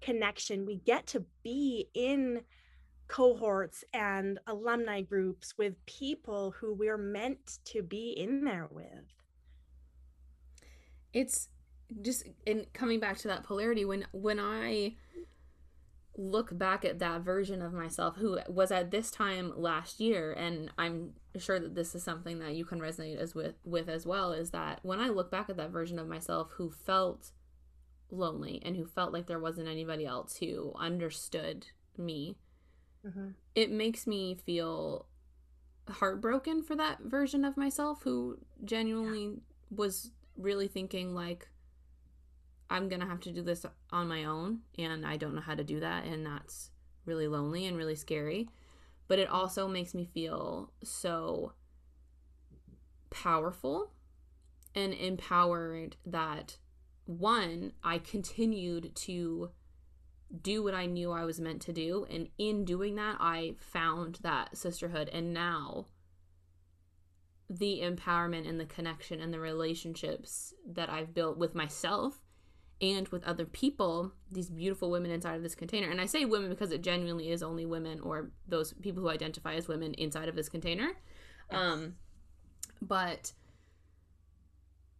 connection. 0.00 0.66
We 0.66 0.76
get 0.76 1.06
to 1.08 1.24
be 1.42 1.88
in 1.94 2.42
cohorts 3.08 3.84
and 3.92 4.38
alumni 4.46 5.02
groups 5.02 5.54
with 5.58 5.84
people 5.86 6.52
who 6.52 6.74
we're 6.74 6.98
meant 6.98 7.58
to 7.66 7.82
be 7.82 8.10
in 8.12 8.44
there 8.44 8.68
with. 8.70 9.04
it's 11.12 11.48
just 12.02 12.24
in 12.46 12.66
coming 12.72 13.00
back 13.00 13.18
to 13.18 13.28
that 13.28 13.44
polarity 13.44 13.84
when 13.84 14.06
when 14.12 14.38
i 14.40 14.94
look 16.16 16.56
back 16.56 16.84
at 16.84 16.98
that 16.98 17.22
version 17.22 17.62
of 17.62 17.72
myself 17.72 18.16
who 18.16 18.38
was 18.48 18.70
at 18.70 18.90
this 18.90 19.10
time 19.10 19.52
last 19.56 19.98
year 19.98 20.32
and 20.32 20.70
I'm 20.76 21.14
sure 21.38 21.58
that 21.58 21.74
this 21.74 21.94
is 21.94 22.02
something 22.02 22.38
that 22.40 22.54
you 22.54 22.66
can 22.66 22.80
resonate 22.80 23.16
as 23.16 23.34
with 23.34 23.54
with 23.64 23.88
as 23.88 24.04
well 24.04 24.32
is 24.32 24.50
that 24.50 24.80
when 24.82 25.00
I 25.00 25.08
look 25.08 25.30
back 25.30 25.48
at 25.48 25.56
that 25.56 25.70
version 25.70 25.98
of 25.98 26.06
myself 26.06 26.50
who 26.56 26.70
felt 26.70 27.30
lonely 28.10 28.60
and 28.62 28.76
who 28.76 28.84
felt 28.84 29.12
like 29.12 29.26
there 29.26 29.38
wasn't 29.38 29.68
anybody 29.68 30.04
else 30.04 30.36
who 30.36 30.74
understood 30.78 31.68
me 31.96 32.36
mm-hmm. 33.06 33.28
it 33.54 33.70
makes 33.70 34.06
me 34.06 34.34
feel 34.34 35.06
heartbroken 35.88 36.62
for 36.62 36.76
that 36.76 36.98
version 37.04 37.42
of 37.42 37.56
myself 37.56 38.02
who 38.02 38.38
genuinely 38.64 39.24
yeah. 39.24 39.40
was 39.70 40.10
really 40.36 40.68
thinking 40.68 41.14
like 41.14 41.48
I'm 42.72 42.88
going 42.88 43.00
to 43.00 43.06
have 43.06 43.20
to 43.20 43.32
do 43.32 43.42
this 43.42 43.66
on 43.90 44.08
my 44.08 44.24
own 44.24 44.60
and 44.78 45.06
I 45.06 45.16
don't 45.16 45.34
know 45.34 45.42
how 45.42 45.54
to 45.54 45.64
do 45.64 45.80
that 45.80 46.04
and 46.04 46.24
that's 46.24 46.70
really 47.04 47.28
lonely 47.28 47.66
and 47.66 47.76
really 47.76 47.94
scary. 47.94 48.48
But 49.08 49.18
it 49.18 49.28
also 49.28 49.68
makes 49.68 49.94
me 49.94 50.08
feel 50.12 50.72
so 50.82 51.52
powerful 53.10 53.92
and 54.74 54.94
empowered 54.94 55.96
that 56.06 56.56
one, 57.04 57.72
I 57.84 57.98
continued 57.98 58.94
to 58.96 59.50
do 60.40 60.62
what 60.62 60.72
I 60.72 60.86
knew 60.86 61.10
I 61.10 61.24
was 61.24 61.40
meant 61.40 61.60
to 61.62 61.72
do. 61.72 62.06
And 62.10 62.28
in 62.38 62.64
doing 62.64 62.94
that, 62.94 63.16
I 63.20 63.56
found 63.58 64.20
that 64.22 64.56
sisterhood. 64.56 65.10
And 65.12 65.34
now 65.34 65.88
the 67.50 67.80
empowerment 67.82 68.48
and 68.48 68.58
the 68.58 68.64
connection 68.64 69.20
and 69.20 69.34
the 69.34 69.40
relationships 69.40 70.54
that 70.66 70.88
I've 70.88 71.12
built 71.12 71.36
with 71.36 71.54
myself 71.54 72.22
and 72.82 73.08
with 73.08 73.22
other 73.22 73.46
people, 73.46 74.12
these 74.30 74.50
beautiful 74.50 74.90
women 74.90 75.12
inside 75.12 75.36
of 75.36 75.42
this 75.42 75.54
container. 75.54 75.88
And 75.88 76.00
I 76.00 76.06
say 76.06 76.24
women 76.24 76.50
because 76.50 76.72
it 76.72 76.82
genuinely 76.82 77.30
is 77.30 77.42
only 77.42 77.64
women 77.64 78.00
or 78.00 78.32
those 78.48 78.72
people 78.74 79.02
who 79.02 79.08
identify 79.08 79.54
as 79.54 79.68
women 79.68 79.94
inside 79.94 80.28
of 80.28 80.34
this 80.34 80.48
container. 80.48 80.90
Yes. 81.50 81.60
Um, 81.60 81.94
but 82.82 83.32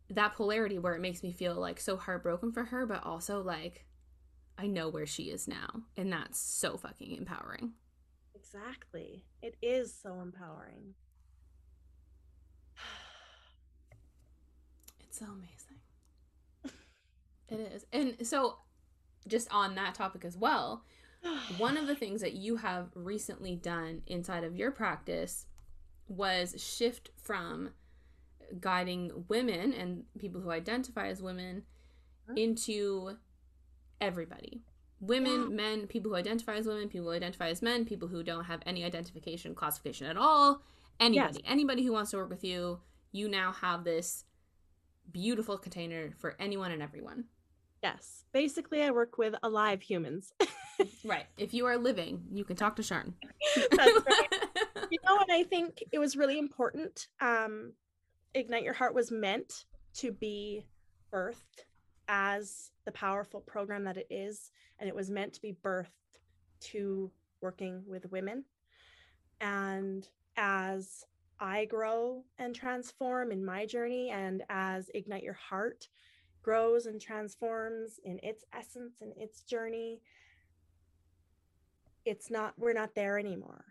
that 0.08 0.34
polarity 0.34 0.78
where 0.78 0.94
it 0.94 1.00
makes 1.00 1.24
me 1.24 1.32
feel 1.32 1.56
like 1.56 1.80
so 1.80 1.96
heartbroken 1.96 2.52
for 2.52 2.64
her, 2.64 2.86
but 2.86 3.04
also 3.04 3.42
like 3.42 3.84
I 4.56 4.68
know 4.68 4.88
where 4.88 5.06
she 5.06 5.24
is 5.24 5.48
now. 5.48 5.82
And 5.96 6.12
that's 6.12 6.38
so 6.38 6.76
fucking 6.76 7.16
empowering. 7.16 7.72
Exactly. 8.34 9.24
It 9.42 9.56
is 9.60 9.92
so 9.92 10.20
empowering. 10.20 10.94
it's 15.00 15.18
so 15.18 15.26
amazing. 15.26 15.61
It 17.52 17.72
is. 17.72 17.86
And 17.92 18.26
so, 18.26 18.58
just 19.26 19.48
on 19.52 19.74
that 19.76 19.94
topic 19.94 20.24
as 20.24 20.36
well, 20.36 20.84
one 21.58 21.76
of 21.76 21.86
the 21.86 21.94
things 21.94 22.20
that 22.20 22.34
you 22.34 22.56
have 22.56 22.90
recently 22.94 23.56
done 23.56 24.02
inside 24.06 24.44
of 24.44 24.56
your 24.56 24.70
practice 24.70 25.46
was 26.08 26.54
shift 26.58 27.10
from 27.16 27.70
guiding 28.60 29.24
women 29.28 29.72
and 29.72 30.04
people 30.18 30.40
who 30.40 30.50
identify 30.50 31.06
as 31.08 31.22
women 31.22 31.62
into 32.36 33.16
everybody 34.00 34.62
women, 35.02 35.50
yeah. 35.50 35.56
men, 35.56 35.86
people 35.86 36.12
who 36.12 36.16
identify 36.16 36.54
as 36.54 36.66
women, 36.66 36.88
people 36.88 37.08
who 37.08 37.14
identify 37.14 37.48
as 37.48 37.60
men, 37.60 37.84
people 37.84 38.08
who 38.08 38.22
don't 38.22 38.44
have 38.44 38.60
any 38.64 38.84
identification 38.84 39.54
classification 39.54 40.06
at 40.06 40.16
all, 40.16 40.62
anybody, 41.00 41.40
yes. 41.42 41.52
anybody 41.52 41.84
who 41.84 41.92
wants 41.92 42.12
to 42.12 42.16
work 42.16 42.30
with 42.30 42.44
you, 42.44 42.80
you 43.10 43.28
now 43.28 43.52
have 43.52 43.84
this 43.84 44.24
beautiful 45.10 45.58
container 45.58 46.12
for 46.18 46.36
anyone 46.38 46.70
and 46.70 46.80
everyone. 46.80 47.24
Yes. 47.82 48.24
Basically, 48.32 48.82
I 48.82 48.90
work 48.90 49.18
with 49.18 49.34
alive 49.42 49.82
humans. 49.82 50.32
right. 51.04 51.26
If 51.36 51.52
you 51.52 51.66
are 51.66 51.76
living, 51.76 52.22
you 52.32 52.44
can 52.44 52.56
talk 52.56 52.76
to 52.76 52.82
Sharn. 52.82 53.14
That's 53.56 54.06
right. 54.06 54.46
you 54.90 54.98
know, 55.04 55.16
what? 55.16 55.30
I 55.30 55.42
think 55.42 55.82
it 55.90 55.98
was 55.98 56.16
really 56.16 56.38
important. 56.38 57.08
Um, 57.20 57.72
Ignite 58.34 58.62
Your 58.62 58.72
Heart 58.72 58.94
was 58.94 59.10
meant 59.10 59.64
to 59.94 60.12
be 60.12 60.64
birthed 61.12 61.66
as 62.08 62.70
the 62.84 62.92
powerful 62.92 63.40
program 63.40 63.84
that 63.84 63.96
it 63.96 64.06
is. 64.10 64.50
And 64.78 64.88
it 64.88 64.94
was 64.94 65.10
meant 65.10 65.34
to 65.34 65.42
be 65.42 65.56
birthed 65.62 65.88
to 66.60 67.10
working 67.40 67.82
with 67.86 68.10
women. 68.10 68.44
And 69.40 70.08
as 70.36 71.04
I 71.40 71.64
grow 71.64 72.24
and 72.38 72.54
transform 72.54 73.32
in 73.32 73.44
my 73.44 73.66
journey, 73.66 74.10
and 74.10 74.44
as 74.48 74.88
Ignite 74.94 75.24
Your 75.24 75.34
Heart 75.34 75.88
grows 76.42 76.86
and 76.86 77.00
transforms 77.00 78.00
in 78.04 78.18
its 78.22 78.44
essence 78.52 78.94
and 79.00 79.12
its 79.16 79.42
journey, 79.42 80.00
it's 82.04 82.30
not, 82.30 82.54
we're 82.58 82.72
not 82.72 82.94
there 82.94 83.18
anymore. 83.18 83.64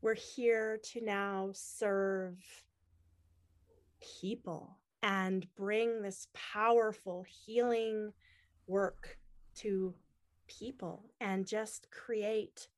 We're 0.00 0.14
here 0.14 0.78
to 0.92 1.04
now 1.04 1.50
serve 1.52 2.38
people 4.20 4.78
and 5.02 5.46
bring 5.54 6.02
this 6.02 6.28
powerful 6.32 7.24
healing 7.28 8.12
work 8.66 9.18
to 9.56 9.94
people 10.46 11.10
and 11.20 11.46
just 11.46 11.88
create 11.90 12.68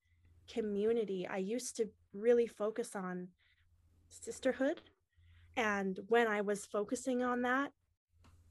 community. 0.53 1.26
I 1.28 1.38
used 1.38 1.76
to 1.76 1.88
really 2.12 2.47
focus 2.47 2.94
on 2.94 3.28
sisterhood. 4.09 4.82
And 5.57 5.99
when 6.09 6.26
I 6.26 6.40
was 6.40 6.66
focusing 6.66 7.22
on 7.22 7.42
that, 7.42 7.72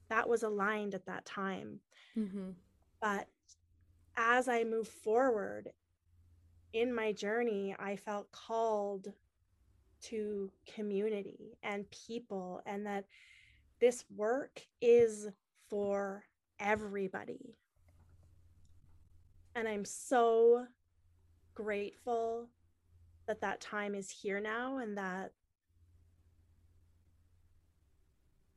that 0.08 0.28
was 0.28 0.42
aligned 0.42 0.94
at 0.94 1.06
that 1.06 1.24
time. 1.24 1.80
Mm-hmm. 2.16 2.50
But 3.00 3.28
as 4.16 4.48
I 4.48 4.64
move 4.64 4.88
forward 4.88 5.70
in 6.72 6.94
my 6.94 7.12
journey, 7.12 7.74
I 7.78 7.96
felt 7.96 8.30
called 8.32 9.12
to 10.02 10.50
community 10.74 11.58
and 11.62 11.90
people, 11.90 12.62
and 12.66 12.86
that 12.86 13.04
this 13.80 14.04
work 14.14 14.60
is 14.80 15.28
for 15.68 16.24
everybody. 16.60 17.56
And 19.54 19.66
I'm 19.66 19.84
so 19.84 20.66
grateful 21.54 22.48
that 23.26 23.40
that 23.40 23.60
time 23.60 23.94
is 23.94 24.10
here 24.10 24.38
now 24.38 24.78
and 24.78 24.96
that 24.98 25.32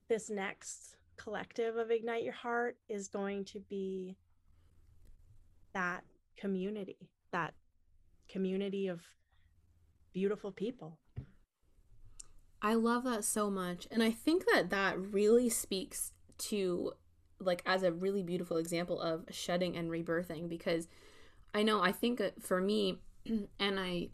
this 0.10 0.30
next 0.30 0.98
collective 1.20 1.76
of 1.76 1.92
Ignite 1.92 2.24
Your 2.24 2.34
Heart 2.34 2.78
is 2.88 3.08
going 3.08 3.46
to 3.46 3.60
be 3.60 4.16
that 5.74 6.04
community, 6.38 7.10
that 7.32 7.54
community 8.30 8.88
of 8.88 9.02
beautiful 10.14 10.52
people. 10.52 10.98
I 12.62 12.74
love 12.74 13.04
that 13.04 13.24
so 13.24 13.50
much. 13.50 13.88
And 13.92 14.02
I 14.02 14.12
think 14.12 14.46
that 14.52 14.70
that 14.70 15.00
really 15.00 15.50
speaks 15.50 16.14
to, 16.40 16.94
like, 17.40 17.62
as 17.66 17.84
a 17.84 17.92
really 17.92 18.24
beautiful 18.24 18.58
example 18.58 19.00
of 19.00 19.26
shedding 19.30 19.76
and 19.76 19.90
rebirthing 19.90 20.50
because 20.50 20.88
I 21.54 21.64
know, 21.64 21.82
I 21.82 21.92
think 21.92 22.22
uh, 22.22 22.32
for 22.40 22.62
me, 22.62 23.00
and 23.60 23.80
I 23.80 24.10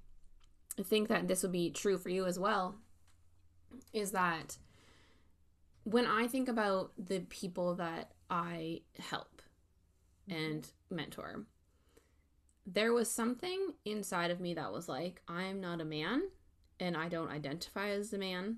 think 0.83 1.07
that 1.09 1.27
this 1.27 1.43
would 1.43 1.51
be 1.51 1.69
true 1.69 1.97
for 1.97 2.09
you 2.09 2.25
as 2.25 2.39
well, 2.39 2.75
is 3.93 4.11
that 4.11 4.57
when 5.85 6.05
I 6.05 6.27
think 6.27 6.49
about 6.49 6.91
the 6.97 7.19
people 7.21 7.75
that 7.75 8.11
I 8.29 8.81
help 8.99 9.41
and 10.27 10.67
mentor, 10.89 11.45
there 12.65 12.91
was 12.91 13.09
something 13.09 13.73
inside 13.85 14.31
of 14.31 14.39
me 14.39 14.55
that 14.55 14.73
was 14.73 14.89
like, 14.89 15.21
I 15.27 15.43
am 15.43 15.61
not 15.61 15.81
a 15.81 15.85
man 15.85 16.23
and 16.79 16.97
I 16.97 17.07
don't 17.07 17.29
identify 17.29 17.89
as 17.89 18.11
a 18.11 18.17
man. 18.17 18.57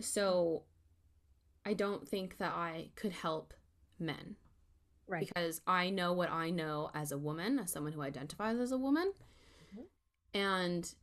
So 0.00 0.62
I 1.66 1.74
don't 1.74 2.08
think 2.08 2.38
that 2.38 2.52
I 2.52 2.90
could 2.94 3.12
help 3.12 3.52
men. 3.98 4.36
Right. 5.08 5.26
Because 5.26 5.60
I 5.66 5.90
know 5.90 6.12
what 6.12 6.30
I 6.30 6.50
know 6.50 6.90
as 6.94 7.10
a 7.10 7.18
woman, 7.18 7.58
as 7.58 7.72
someone 7.72 7.92
who 7.92 8.02
identifies 8.02 8.58
as 8.60 8.70
a 8.70 8.78
woman. 8.78 9.12
Mm-hmm. 9.74 10.38
And 10.38 10.94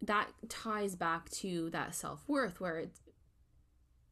that 0.00 0.28
ties 0.48 0.96
back 0.96 1.28
to 1.30 1.68
that 1.70 1.94
self-worth 1.94 2.58
where 2.58 2.78
it's 2.78 3.00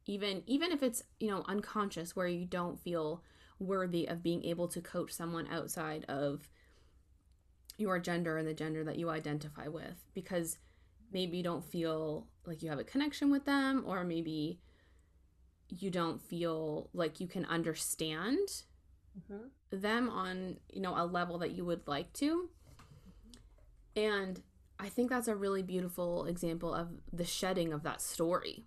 even 0.05 0.43
even 0.45 0.71
if 0.71 0.83
it's, 0.83 1.03
you 1.19 1.29
know, 1.29 1.43
unconscious 1.47 2.15
where 2.15 2.27
you 2.27 2.45
don't 2.45 2.79
feel 2.79 3.23
worthy 3.59 4.05
of 4.07 4.23
being 4.23 4.43
able 4.43 4.67
to 4.67 4.81
coach 4.81 5.11
someone 5.11 5.47
outside 5.47 6.05
of 6.07 6.49
your 7.77 7.99
gender 7.99 8.37
and 8.37 8.47
the 8.47 8.53
gender 8.53 8.83
that 8.83 8.97
you 8.97 9.09
identify 9.09 9.67
with 9.67 10.05
because 10.13 10.57
maybe 11.11 11.37
you 11.37 11.43
don't 11.43 11.63
feel 11.63 12.27
like 12.45 12.61
you 12.61 12.69
have 12.69 12.79
a 12.79 12.83
connection 12.83 13.31
with 13.31 13.45
them 13.45 13.83
or 13.85 14.03
maybe 14.03 14.59
you 15.69 15.89
don't 15.89 16.21
feel 16.21 16.89
like 16.93 17.19
you 17.19 17.27
can 17.27 17.45
understand 17.45 18.47
mm-hmm. 19.17 19.47
them 19.71 20.09
on 20.09 20.57
you 20.71 20.81
know 20.81 20.93
a 20.95 21.05
level 21.05 21.37
that 21.37 21.51
you 21.51 21.65
would 21.65 21.87
like 21.87 22.11
to 22.13 22.49
and 23.95 24.41
i 24.79 24.87
think 24.87 25.09
that's 25.09 25.27
a 25.27 25.35
really 25.35 25.63
beautiful 25.63 26.25
example 26.25 26.73
of 26.73 26.89
the 27.11 27.25
shedding 27.25 27.73
of 27.73 27.83
that 27.83 28.01
story 28.01 28.65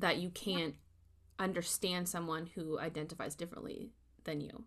that 0.00 0.18
you 0.18 0.30
can't 0.30 0.74
yeah. 0.74 1.44
understand 1.44 2.08
someone 2.08 2.46
who 2.54 2.78
identifies 2.78 3.34
differently 3.34 3.90
than 4.24 4.40
you. 4.40 4.64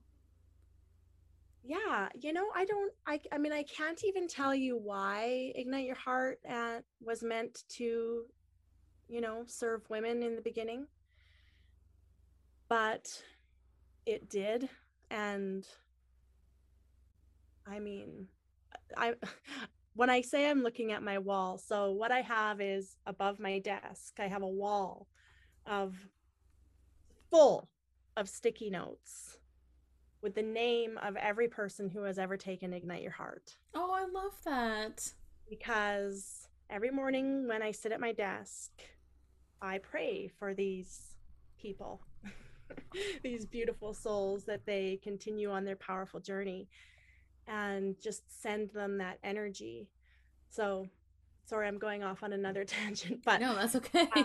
Yeah 1.64 2.10
you 2.20 2.34
know 2.34 2.48
i 2.56 2.66
don't 2.66 2.94
i 3.06 3.20
i 3.32 3.38
mean 3.38 3.52
i 3.52 3.64
can't 3.64 4.04
even 4.04 4.28
tell 4.28 4.56
you 4.56 4.78
why 4.78 5.52
ignite 5.56 5.86
your 5.86 5.96
heart 5.96 6.40
at, 6.46 6.84
was 7.02 7.22
meant 7.22 7.64
to 7.70 8.24
you 9.08 9.22
know 9.22 9.44
serve 9.46 9.82
women 9.90 10.24
in 10.24 10.36
the 10.36 10.42
beginning. 10.42 10.88
But 12.70 13.22
it 14.06 14.30
did 14.30 14.68
and 15.12 15.68
i 17.68 17.80
mean 17.80 18.28
i 18.98 19.14
when 19.96 20.10
i 20.10 20.22
say 20.22 20.50
i'm 20.50 20.64
looking 20.64 20.92
at 20.92 21.04
my 21.04 21.18
wall 21.18 21.58
so 21.58 21.92
what 21.92 22.12
i 22.12 22.22
have 22.22 22.60
is 22.60 22.98
above 23.06 23.40
my 23.40 23.60
desk 23.60 24.16
i 24.20 24.28
have 24.28 24.42
a 24.42 24.48
wall 24.48 25.08
of 25.66 25.96
full 27.30 27.70
of 28.18 28.28
sticky 28.28 28.70
notes 28.70 29.38
with 30.22 30.36
the 30.36 30.42
name 30.42 30.98
of 31.02 31.16
every 31.16 31.48
person 31.48 31.90
who 31.90 32.04
has 32.04 32.20
ever 32.20 32.36
taken 32.38 32.74
Ignite 32.74 33.02
Your 33.02 33.12
Heart. 33.12 33.56
Oh, 33.74 33.92
I 33.94 34.06
love 34.06 34.34
that. 34.46 35.12
Because 35.50 36.48
every 36.70 36.92
morning 36.92 37.48
when 37.48 37.62
I 37.62 37.72
sit 37.72 37.92
at 37.92 38.00
my 38.00 38.12
desk, 38.12 38.72
I 39.62 39.80
pray 39.80 40.30
for 40.38 40.54
these 40.54 41.16
people, 41.58 42.02
these 43.24 43.46
beautiful 43.46 43.94
souls 43.94 44.44
that 44.46 44.66
they 44.66 45.00
continue 45.02 45.52
on 45.52 45.66
their 45.66 45.76
powerful 45.76 46.20
journey 46.20 46.68
and 47.48 48.00
just 48.02 48.42
send 48.42 48.70
them 48.72 48.98
that 49.00 49.18
energy. 49.24 49.90
So, 50.50 50.88
sorry, 51.46 51.68
I'm 51.68 51.80
going 51.80 52.04
off 52.04 52.24
on 52.24 52.34
another 52.34 52.64
tangent, 52.66 53.22
but 53.24 53.42
no, 53.42 53.56
that's 53.56 53.76
okay. 53.76 54.08
Uh, 54.16 54.24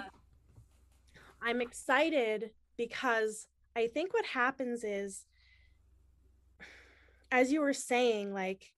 I'm 1.45 1.61
excited 1.61 2.51
because 2.79 3.49
I 3.77 3.89
think 3.89 4.15
what 4.15 4.25
happens 4.25 4.83
is 4.83 5.27
as 7.31 7.53
you 7.53 7.61
were 7.61 7.75
saying, 7.75 8.33
like 8.33 8.73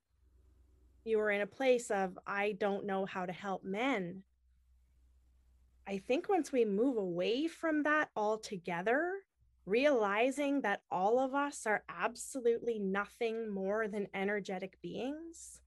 you 1.05 1.19
were 1.19 1.31
in 1.31 1.43
a 1.43 1.47
place 1.47 1.91
of, 1.91 2.19
I 2.27 2.57
don't 2.59 2.87
know 2.87 3.07
how 3.07 3.25
to 3.25 3.33
help 3.33 3.63
men. 3.63 4.25
I 5.87 5.99
think 5.99 6.29
once 6.29 6.51
we 6.51 6.65
move 6.65 6.97
away 6.97 7.47
from 7.47 7.85
that 7.85 8.09
altogether, 8.17 9.13
realizing 9.67 10.63
that 10.63 10.81
all 10.91 11.21
of 11.21 11.35
us 11.35 11.67
are 11.67 11.85
absolutely 11.89 12.81
nothing 12.81 13.49
more 13.49 13.87
than 13.87 14.09
energetic 14.13 14.81
beings, 14.83 15.61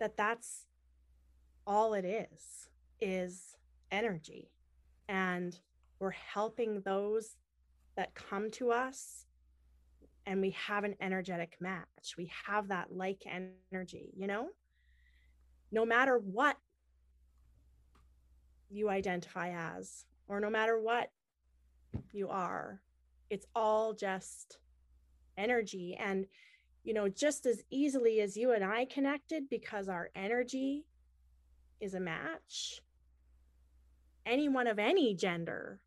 that 0.00 0.16
that's 0.16 0.64
all 1.66 1.94
it 1.94 2.04
is, 2.04 2.68
is 3.00 3.56
energy. 3.90 4.50
And 5.08 5.58
we're 5.98 6.10
helping 6.10 6.80
those 6.82 7.36
that 7.96 8.14
come 8.14 8.50
to 8.52 8.70
us 8.70 9.26
and 10.26 10.42
we 10.42 10.50
have 10.50 10.84
an 10.84 10.94
energetic 11.00 11.56
match. 11.58 12.14
We 12.18 12.30
have 12.46 12.68
that 12.68 12.92
like 12.92 13.22
energy, 13.26 14.12
you 14.14 14.26
know? 14.26 14.48
No 15.72 15.86
matter 15.86 16.18
what 16.18 16.56
you 18.68 18.90
identify 18.90 19.50
as, 19.50 20.04
or 20.28 20.38
no 20.38 20.50
matter 20.50 20.78
what 20.78 21.10
you 22.12 22.28
are, 22.28 22.82
it's 23.30 23.46
all 23.54 23.94
just 23.94 24.58
energy. 25.38 25.96
And, 25.98 26.26
you 26.84 26.92
know, 26.92 27.08
just 27.08 27.46
as 27.46 27.62
easily 27.70 28.20
as 28.20 28.36
you 28.36 28.52
and 28.52 28.62
I 28.62 28.84
connected 28.84 29.48
because 29.48 29.88
our 29.88 30.10
energy 30.14 30.84
is 31.80 31.94
a 31.94 32.00
match, 32.00 32.82
anyone 34.28 34.66
of 34.66 34.78
any 34.78 35.14
gender 35.14 35.80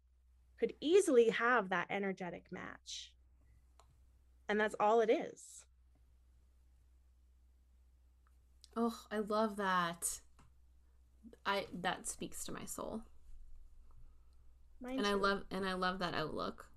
could 0.59 0.73
easily 0.81 1.29
have 1.29 1.69
that 1.69 1.87
energetic 1.89 2.45
match. 2.51 3.11
And 4.49 4.59
that's 4.59 4.75
all 4.79 5.01
it 5.01 5.09
is. 5.09 5.65
Oh, 8.75 8.97
I 9.11 9.19
love 9.19 9.57
that. 9.57 10.21
I 11.45 11.65
that 11.81 12.07
speaks 12.07 12.43
to 12.45 12.51
my 12.51 12.65
soul. 12.65 13.01
Mine 14.81 14.97
and 14.97 15.05
too. 15.05 15.11
I 15.11 15.13
love 15.15 15.43
and 15.51 15.65
I 15.65 15.73
love 15.73 15.99
that 15.99 16.13
outlook, 16.13 16.67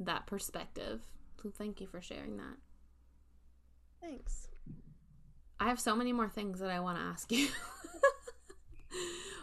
that 0.00 0.26
perspective. 0.26 1.02
So 1.42 1.50
thank 1.56 1.80
you 1.80 1.86
for 1.86 2.00
sharing 2.00 2.36
that. 2.38 2.56
Thanks. 4.00 4.48
I 5.58 5.68
have 5.68 5.80
so 5.80 5.96
many 5.96 6.12
more 6.12 6.28
things 6.28 6.60
that 6.60 6.70
I 6.70 6.80
want 6.80 6.98
to 6.98 7.04
ask 7.04 7.32
you. 7.32 7.48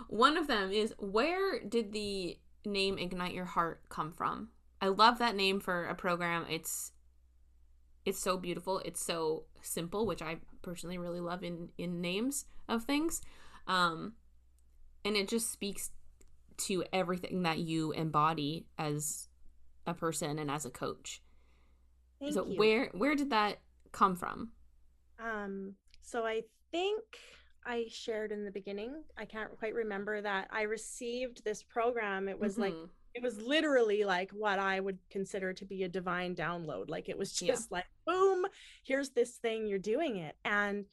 One 0.09 0.37
of 0.37 0.47
them 0.47 0.71
is 0.71 0.93
where 0.97 1.59
did 1.59 1.91
the 1.91 2.37
name 2.65 2.97
Ignite 2.97 3.33
Your 3.33 3.45
Heart 3.45 3.83
come 3.89 4.11
from? 4.11 4.49
I 4.81 4.87
love 4.87 5.19
that 5.19 5.35
name 5.35 5.59
for 5.59 5.85
a 5.85 5.95
program. 5.95 6.45
It's 6.49 6.91
it's 8.05 8.19
so 8.19 8.37
beautiful. 8.37 8.79
It's 8.79 9.03
so 9.03 9.45
simple, 9.61 10.05
which 10.05 10.21
I 10.21 10.37
personally 10.61 10.97
really 10.97 11.21
love 11.21 11.43
in 11.43 11.69
in 11.77 12.01
names 12.01 12.45
of 12.67 12.83
things. 12.83 13.21
Um 13.67 14.13
and 15.05 15.15
it 15.15 15.27
just 15.27 15.51
speaks 15.51 15.91
to 16.55 16.83
everything 16.93 17.43
that 17.43 17.59
you 17.59 17.91
embody 17.91 18.67
as 18.77 19.27
a 19.85 19.93
person 19.93 20.39
and 20.39 20.49
as 20.51 20.65
a 20.65 20.69
coach. 20.69 21.21
Thank 22.19 22.33
so 22.33 22.45
you. 22.45 22.57
where 22.57 22.89
where 22.93 23.15
did 23.15 23.29
that 23.29 23.59
come 23.91 24.15
from? 24.15 24.51
Um 25.19 25.75
so 26.01 26.25
I 26.25 26.43
think 26.71 27.03
I 27.66 27.86
shared 27.89 28.32
in 28.32 28.45
the 28.45 28.51
beginning. 28.51 29.03
I 29.18 29.26
can't 29.26 29.57
quite 29.57 29.74
remember 29.74 30.22
that 30.22 30.47
I 30.51 30.64
received 30.64 31.43
this 31.43 31.64
program. 31.64 32.28
It 32.30 32.39
was 32.39 32.53
mm-hmm. 32.53 32.61
like 32.61 32.74
it 33.14 33.22
was 33.22 33.39
literally 33.39 34.03
like 34.03 34.32
what 34.32 34.57
I 34.59 34.80
would 34.80 34.97
consider 35.09 35.53
to 35.53 35.66
be 35.66 35.84
a 35.84 35.89
divine 35.89 36.36
download. 36.36 36.89
Like 36.89 37.09
it 37.09 37.18
was 37.18 37.32
just 37.32 37.68
yeah. 37.70 37.78
like 37.78 37.86
boom, 38.05 38.45
here's 38.84 39.09
this 39.09 39.38
thing, 39.38 39.68
you're 39.68 39.80
doing 39.80 40.18
it. 40.18 40.36
And 40.43 40.86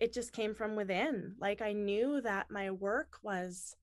it 0.00 0.12
just 0.12 0.32
came 0.32 0.54
from 0.54 0.76
within. 0.76 1.34
Like 1.38 1.62
I 1.62 1.72
knew 1.72 2.20
that 2.22 2.50
my 2.50 2.70
work 2.70 3.18
was 3.22 3.76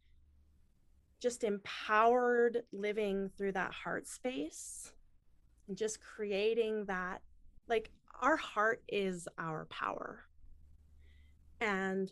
just 1.20 1.44
empowered 1.44 2.64
living 2.72 3.30
through 3.38 3.52
that 3.52 3.74
heart 3.74 4.08
space 4.08 4.92
and 5.68 5.78
just 5.78 6.00
creating 6.02 6.86
that 6.86 7.22
like 7.68 7.92
our 8.22 8.36
heart 8.36 8.82
is 8.88 9.28
our 9.38 9.66
power 9.66 10.24
and 11.62 12.12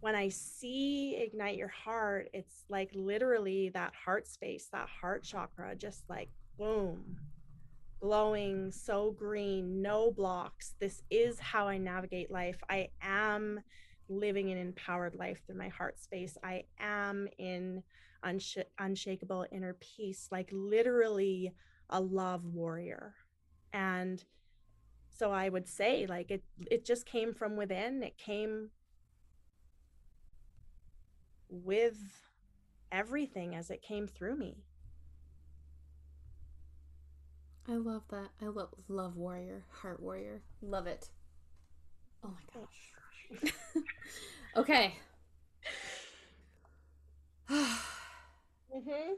when 0.00 0.14
I 0.14 0.30
see 0.30 1.16
Ignite 1.16 1.56
Your 1.56 1.68
Heart, 1.68 2.30
it's 2.32 2.64
like 2.68 2.90
literally 2.94 3.68
that 3.70 3.92
heart 3.94 4.26
space, 4.26 4.68
that 4.72 4.88
heart 4.88 5.22
chakra, 5.22 5.74
just 5.76 6.08
like 6.08 6.30
boom, 6.58 7.16
glowing, 8.00 8.72
so 8.72 9.12
green, 9.12 9.82
no 9.82 10.10
blocks. 10.10 10.74
This 10.80 11.02
is 11.10 11.38
how 11.38 11.68
I 11.68 11.76
navigate 11.76 12.30
life. 12.30 12.58
I 12.70 12.88
am 13.02 13.60
living 14.08 14.50
an 14.50 14.58
empowered 14.58 15.14
life 15.14 15.42
through 15.46 15.58
my 15.58 15.68
heart 15.68 16.00
space. 16.00 16.36
I 16.42 16.64
am 16.78 17.28
in 17.38 17.82
unsh- 18.24 18.64
unshakable 18.78 19.46
inner 19.52 19.76
peace, 19.80 20.28
like 20.30 20.48
literally 20.50 21.52
a 21.90 22.00
love 22.00 22.44
warrior. 22.44 23.14
And 23.72 24.24
so 25.20 25.32
i 25.32 25.50
would 25.50 25.68
say 25.68 26.06
like 26.06 26.30
it 26.30 26.42
it 26.70 26.82
just 26.82 27.04
came 27.04 27.34
from 27.34 27.54
within. 27.56 28.02
It 28.02 28.16
came 28.16 28.70
with 31.50 31.98
everything 32.90 33.54
as 33.54 33.70
it 33.70 33.82
came 33.82 34.06
through 34.06 34.36
me. 34.36 34.64
I 37.68 37.74
love 37.74 38.04
that. 38.10 38.30
I 38.40 38.46
love 38.46 38.70
love 38.88 39.16
warrior 39.16 39.64
heart 39.70 40.00
warrior. 40.00 40.40
Love 40.62 40.86
it. 40.86 41.10
Oh 42.24 42.30
my 42.30 42.60
gosh. 42.60 43.52
Okay. 44.56 44.94
Mm-hmm. 47.48 49.12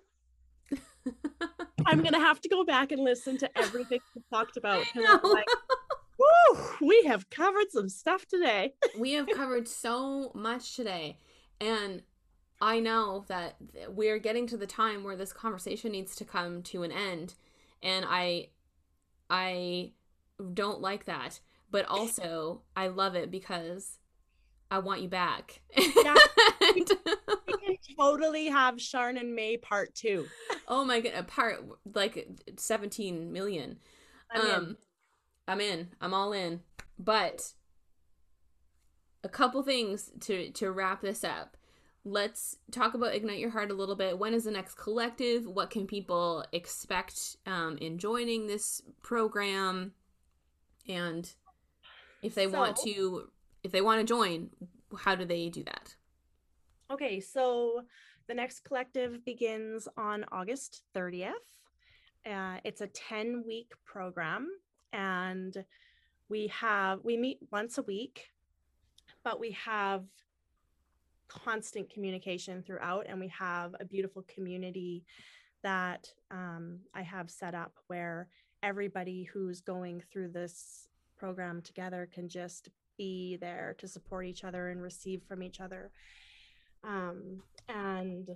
I'm 1.87 2.03
gonna 2.03 2.21
have 2.21 2.41
to 2.43 2.49
go 2.51 2.65
back 2.65 2.93
and 2.93 3.03
listen 3.03 3.39
to 3.39 3.59
everything 3.59 4.01
we 4.15 4.23
talked 4.31 4.59
about. 4.59 4.85
Like, 5.25 5.47
Woo! 6.23 6.59
We 6.81 7.05
have 7.05 7.31
covered 7.31 7.71
some 7.71 7.89
stuff 7.89 8.27
today. 8.27 8.75
we 8.99 9.13
have 9.13 9.29
covered 9.29 9.69
so 9.69 10.33
much 10.35 10.77
today. 10.77 11.19
And 11.61 12.03
I 12.61 12.81
know 12.81 13.25
that 13.29 13.57
we're 13.89 14.19
getting 14.19 14.47
to 14.49 14.57
the 14.57 14.67
time 14.67 15.05
where 15.05 15.17
this 15.17 15.33
conversation 15.33 15.93
needs 15.93 16.15
to 16.17 16.25
come 16.25 16.63
to 16.65 16.83
an 16.83 16.93
end. 16.93 17.35
And 17.83 18.05
I 18.09 18.49
I 19.31 19.93
don't 20.53 20.81
like 20.81 21.07
that. 21.07 21.41
But 21.71 21.87
also 21.87 22.63
I 22.77 22.89
love 22.89 23.15
it 23.15 23.31
because 23.31 23.99
I 24.71 24.79
want 24.79 25.03
you 25.03 25.09
back. 25.09 25.61
Yeah. 25.77 26.15
we 26.75 26.85
can 26.85 27.77
totally 27.99 28.47
have 28.47 28.77
Sharn 28.77 29.21
and 29.21 29.35
May 29.35 29.57
part 29.57 29.95
two. 29.95 30.27
Oh 30.67 30.85
my 30.85 31.01
god, 31.01 31.27
part 31.27 31.65
like 31.95 32.27
17 32.57 33.33
million. 33.33 33.79
I'm 34.31 34.41
um 34.41 34.65
in. 34.65 34.77
I'm 35.49 35.61
in. 35.61 35.89
I'm 36.01 36.15
all 36.15 36.33
in. 36.33 36.61
But 36.99 37.53
a 39.25 39.29
couple 39.29 39.63
things 39.63 40.11
to 40.21 40.51
to 40.51 40.71
wrap 40.71 41.01
this 41.03 41.25
up. 41.25 41.57
let's 42.05 42.57
talk 42.73 42.95
about 42.95 43.15
Ignite 43.15 43.39
Your 43.39 43.51
Heart 43.51 43.71
a 43.71 43.75
little 43.75 43.95
bit. 43.95 44.19
When 44.19 44.35
is 44.35 44.45
the 44.45 44.51
next 44.51 44.75
collective? 44.75 45.47
What 45.47 45.71
can 45.71 45.87
people 45.87 46.45
expect 46.53 47.37
um, 47.47 47.79
in 47.81 47.99
joining 47.99 48.47
this 48.47 48.83
program? 49.03 49.93
And 50.89 51.33
if 52.23 52.35
they 52.35 52.51
so, 52.51 52.59
want 52.59 52.77
to, 52.85 53.29
if 53.63 53.71
they 53.71 53.81
want 53.81 54.01
to 54.01 54.05
join, 54.05 54.51
how 54.99 55.15
do 55.15 55.25
they 55.25 55.49
do 55.49 55.63
that? 55.65 55.95
Okay, 56.91 57.21
so 57.21 57.83
the 58.27 58.35
next 58.35 58.65
collective 58.65 59.25
begins 59.25 59.87
on 59.97 60.25
August 60.33 60.83
30th. 60.95 61.33
Uh, 62.29 62.59
it's 62.65 62.81
a 62.81 62.87
10 62.89 63.45
week 63.47 63.73
program, 63.85 64.49
and 64.93 65.65
we 66.29 66.47
have 66.49 67.01
we 67.03 67.17
meet 67.17 67.39
once 67.51 67.79
a 67.79 67.83
week, 67.83 68.29
but 69.25 69.39
we 69.41 69.51
have 69.53 70.05
constant 71.29 71.91
communication 71.91 72.63
throughout, 72.63 73.07
and 73.09 73.19
we 73.19 73.29
have 73.29 73.75
a 73.81 73.85
beautiful 73.85 74.25
community 74.35 75.05
that 75.63 76.09
um, 76.31 76.81
I 76.95 77.03
have 77.03 77.31
set 77.31 77.55
up 77.55 77.73
where 77.87 78.29
everybody 78.63 79.25
who's 79.25 79.61
going 79.61 80.03
through 80.13 80.29
this 80.29 80.89
program 81.17 81.63
together 81.63 82.09
can 82.13 82.29
just 82.29 82.69
be 82.99 83.37
there 83.41 83.75
to 83.79 83.89
support 83.89 84.27
each 84.27 84.45
other 84.45 84.69
and 84.69 84.83
receive 84.83 85.23
from 85.27 85.43
each 85.43 85.61
other. 85.61 85.91
Um, 86.85 87.43
and 87.69 88.29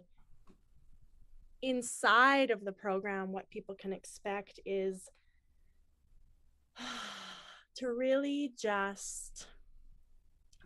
inside 1.62 2.50
of 2.50 2.64
the 2.64 2.72
program, 2.72 3.32
what 3.32 3.50
people 3.50 3.74
can 3.74 3.92
expect 3.92 4.60
is 4.64 5.08
to 7.76 7.88
really 7.88 8.52
just 8.56 9.46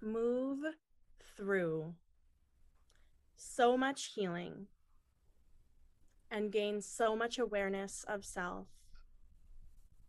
move 0.03 0.59
through 1.37 1.95
so 3.37 3.77
much 3.77 4.13
healing 4.15 4.67
and 6.31 6.53
gain 6.53 6.81
so 6.81 7.17
much 7.17 7.39
awareness 7.39 8.05
of 8.07 8.25
self, 8.25 8.69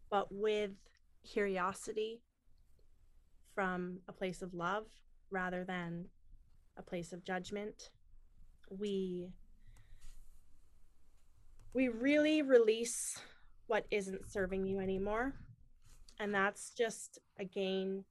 but 0.10 0.28
with 0.32 0.72
curiosity 1.24 2.22
from 3.56 3.99
a 4.08 4.14
place 4.14 4.41
of 4.41 4.54
love 4.54 4.86
rather 5.30 5.64
than 5.64 6.06
a 6.78 6.82
place 6.82 7.12
of 7.14 7.24
judgment. 7.24 7.89
We 8.70 9.30
we 11.74 11.88
really 11.88 12.41
release 12.41 13.18
what 13.68 13.86
isn't 13.91 14.30
serving 14.30 14.66
you 14.66 14.80
anymore. 14.80 15.36
And 16.22 16.34
that's 16.34 16.70
just 16.70 17.18
again 17.40 18.04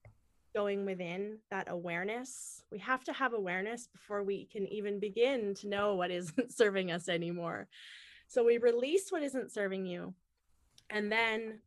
going 0.52 0.84
within 0.84 1.38
that 1.50 1.70
awareness. 1.70 2.64
We 2.72 2.78
have 2.80 3.04
to 3.04 3.12
have 3.12 3.34
awareness 3.34 3.86
before 3.86 4.24
we 4.24 4.46
can 4.46 4.66
even 4.66 4.98
begin 4.98 5.54
to 5.60 5.68
know 5.68 5.94
what 5.94 6.10
isn't 6.10 6.52
serving 6.56 6.90
us 6.90 7.08
anymore. 7.08 7.68
So 8.26 8.44
we 8.44 8.58
release 8.58 9.12
what 9.12 9.22
isn't 9.22 9.52
serving 9.52 9.86
you. 9.86 10.12
And 10.90 11.10
then 11.10 11.60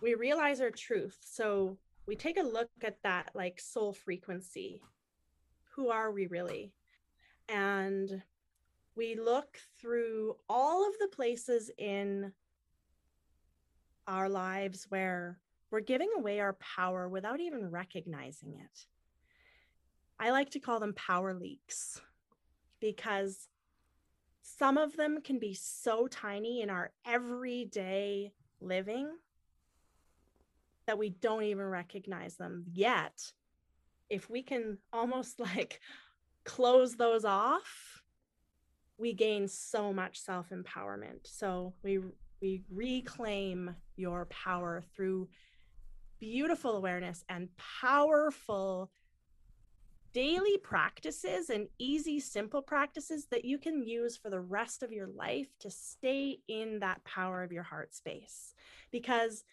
we 0.00 0.14
realize 0.14 0.60
our 0.60 0.70
truth. 0.70 1.18
So 1.20 1.76
we 2.06 2.14
take 2.14 2.38
a 2.38 2.42
look 2.42 2.70
at 2.84 3.02
that 3.02 3.30
like 3.34 3.58
soul 3.58 3.92
frequency. 3.92 4.80
Who 5.74 5.88
are 5.88 6.12
we 6.12 6.28
really? 6.28 6.72
And 7.48 8.22
we 8.94 9.16
look 9.16 9.58
through 9.80 10.36
all 10.48 10.88
of 10.88 10.94
the 11.00 11.08
places 11.08 11.72
in 11.76 12.32
our 14.06 14.28
lives 14.28 14.86
where 14.90 15.38
we're 15.70 15.80
giving 15.80 16.10
away 16.16 16.40
our 16.40 16.54
power 16.54 17.08
without 17.08 17.40
even 17.40 17.70
recognizing 17.70 18.54
it. 18.54 18.86
I 20.18 20.30
like 20.30 20.50
to 20.50 20.60
call 20.60 20.80
them 20.80 20.94
power 20.94 21.34
leaks 21.34 22.00
because 22.80 23.48
some 24.42 24.78
of 24.78 24.96
them 24.96 25.20
can 25.22 25.38
be 25.38 25.54
so 25.54 26.06
tiny 26.08 26.62
in 26.62 26.70
our 26.70 26.90
everyday 27.06 28.32
living 28.60 29.08
that 30.86 30.98
we 30.98 31.10
don't 31.10 31.44
even 31.44 31.66
recognize 31.66 32.36
them 32.36 32.64
yet. 32.72 33.32
If 34.08 34.30
we 34.30 34.42
can 34.42 34.78
almost 34.92 35.38
like 35.40 35.80
close 36.44 36.96
those 36.96 37.24
off, 37.24 38.02
we 38.96 39.12
gain 39.12 39.46
so 39.46 39.92
much 39.92 40.18
self-empowerment. 40.18 41.20
So 41.24 41.74
we 41.82 42.00
we 42.40 42.62
reclaim 42.70 43.74
your 43.96 44.26
power 44.26 44.84
through 44.94 45.28
beautiful 46.20 46.76
awareness 46.76 47.24
and 47.28 47.48
powerful 47.56 48.90
daily 50.12 50.56
practices 50.58 51.50
and 51.50 51.68
easy, 51.78 52.18
simple 52.18 52.62
practices 52.62 53.26
that 53.26 53.44
you 53.44 53.58
can 53.58 53.82
use 53.82 54.16
for 54.16 54.30
the 54.30 54.40
rest 54.40 54.82
of 54.82 54.92
your 54.92 55.06
life 55.06 55.48
to 55.60 55.70
stay 55.70 56.38
in 56.48 56.80
that 56.80 57.04
power 57.04 57.42
of 57.42 57.52
your 57.52 57.62
heart 57.62 57.94
space. 57.94 58.54
Because 58.90 59.44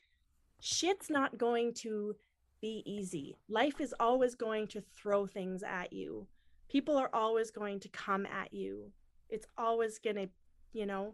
shit's 0.62 1.10
not 1.10 1.38
going 1.38 1.74
to 1.74 2.16
be 2.62 2.82
easy. 2.86 3.36
Life 3.50 3.80
is 3.80 3.94
always 4.00 4.34
going 4.34 4.68
to 4.68 4.82
throw 4.82 5.28
things 5.28 5.62
at 5.62 5.94
you. 5.94 6.26
People 6.70 6.98
are 6.98 7.12
always 7.14 7.52
going 7.52 7.80
to 7.82 7.90
come 7.90 8.26
at 8.26 8.54
you. 8.54 8.92
It's 9.30 9.48
always 9.58 10.00
going 10.00 10.16
to, 10.16 10.30
you 10.74 10.86
know, 10.86 11.14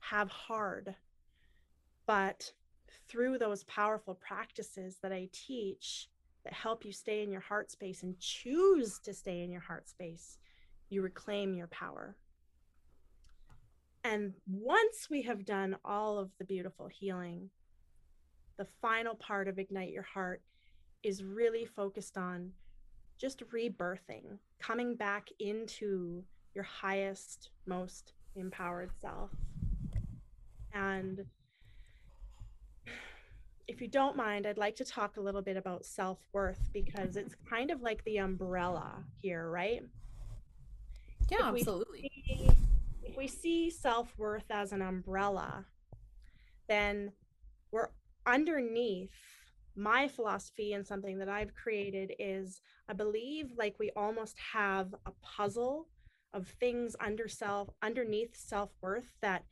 have 0.00 0.30
hard. 0.30 0.94
But 2.06 2.52
through 3.08 3.38
those 3.38 3.64
powerful 3.64 4.14
practices 4.14 4.98
that 5.02 5.12
I 5.12 5.28
teach 5.32 6.08
that 6.44 6.52
help 6.52 6.84
you 6.84 6.92
stay 6.92 7.22
in 7.22 7.30
your 7.30 7.40
heart 7.40 7.70
space 7.70 8.02
and 8.02 8.18
choose 8.18 8.98
to 9.00 9.12
stay 9.12 9.42
in 9.42 9.50
your 9.50 9.60
heart 9.60 9.88
space, 9.88 10.38
you 10.88 11.02
reclaim 11.02 11.54
your 11.54 11.66
power. 11.68 12.16
And 14.04 14.32
once 14.46 15.08
we 15.10 15.22
have 15.22 15.44
done 15.44 15.76
all 15.84 16.18
of 16.18 16.30
the 16.38 16.44
beautiful 16.44 16.86
healing, 16.86 17.50
the 18.56 18.66
final 18.80 19.14
part 19.14 19.48
of 19.48 19.58
Ignite 19.58 19.90
Your 19.92 20.02
Heart 20.02 20.42
is 21.02 21.22
really 21.22 21.64
focused 21.64 22.16
on 22.16 22.52
just 23.18 23.42
rebirthing, 23.50 24.38
coming 24.58 24.94
back 24.94 25.28
into 25.40 26.22
your 26.54 26.64
highest, 26.64 27.50
most 27.66 28.12
empowered 28.36 28.90
self. 29.00 29.30
And 30.72 31.24
if 33.68 33.82
you 33.82 33.88
don't 33.88 34.16
mind, 34.16 34.46
I'd 34.46 34.56
like 34.56 34.76
to 34.76 34.84
talk 34.84 35.18
a 35.18 35.20
little 35.20 35.42
bit 35.42 35.56
about 35.56 35.84
self 35.84 36.18
worth 36.32 36.70
because 36.72 37.16
it's 37.16 37.34
kind 37.48 37.70
of 37.70 37.82
like 37.82 38.02
the 38.04 38.16
umbrella 38.16 39.04
here, 39.20 39.48
right? 39.48 39.82
Yeah, 41.30 41.50
if 41.50 41.60
absolutely. 41.60 42.10
See, 42.26 42.48
if 43.04 43.16
we 43.16 43.28
see 43.28 43.70
self 43.70 44.12
worth 44.16 44.50
as 44.50 44.72
an 44.72 44.80
umbrella, 44.80 45.66
then 46.66 47.12
we're 47.70 47.90
underneath 48.26 49.12
my 49.76 50.08
philosophy 50.08 50.72
and 50.72 50.84
something 50.84 51.18
that 51.18 51.28
I've 51.28 51.54
created 51.54 52.14
is 52.18 52.62
I 52.88 52.94
believe 52.94 53.52
like 53.56 53.76
we 53.78 53.90
almost 53.94 54.36
have 54.52 54.94
a 55.06 55.12
puzzle 55.22 55.88
of 56.32 56.48
things 56.60 56.96
under 57.00 57.28
self 57.28 57.68
underneath 57.82 58.36
self-worth 58.36 59.12
that 59.20 59.44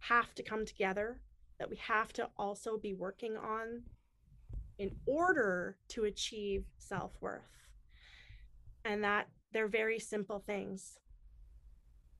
have 0.00 0.34
to 0.34 0.42
come 0.42 0.66
together 0.66 1.20
that 1.58 1.70
we 1.70 1.76
have 1.76 2.12
to 2.14 2.28
also 2.36 2.76
be 2.78 2.94
working 2.94 3.36
on 3.36 3.82
in 4.78 4.90
order 5.06 5.76
to 5.88 6.04
achieve 6.04 6.64
self-worth. 6.78 7.42
And 8.84 9.04
that 9.04 9.28
they're 9.52 9.68
very 9.68 9.98
simple 9.98 10.42
things. 10.44 10.98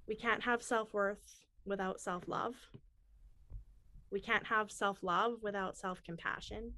We 0.07 0.14
can't 0.14 0.43
have 0.43 0.62
self-worth 0.62 1.41
without 1.66 2.01
self-love. 2.01 2.55
We 4.11 4.20
can't 4.20 4.47
have 4.47 4.70
self 4.70 5.03
love 5.03 5.39
without 5.43 5.76
self 5.76 6.01
compassion. 6.05 6.72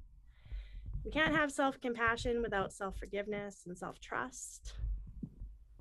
We 1.05 1.11
can't 1.11 1.35
have 1.35 1.51
self 1.51 1.79
compassion 1.79 2.41
without 2.41 2.73
self 2.73 2.97
forgiveness 2.97 3.63
and 3.67 3.77
self 3.77 4.01
trust. 4.01 4.73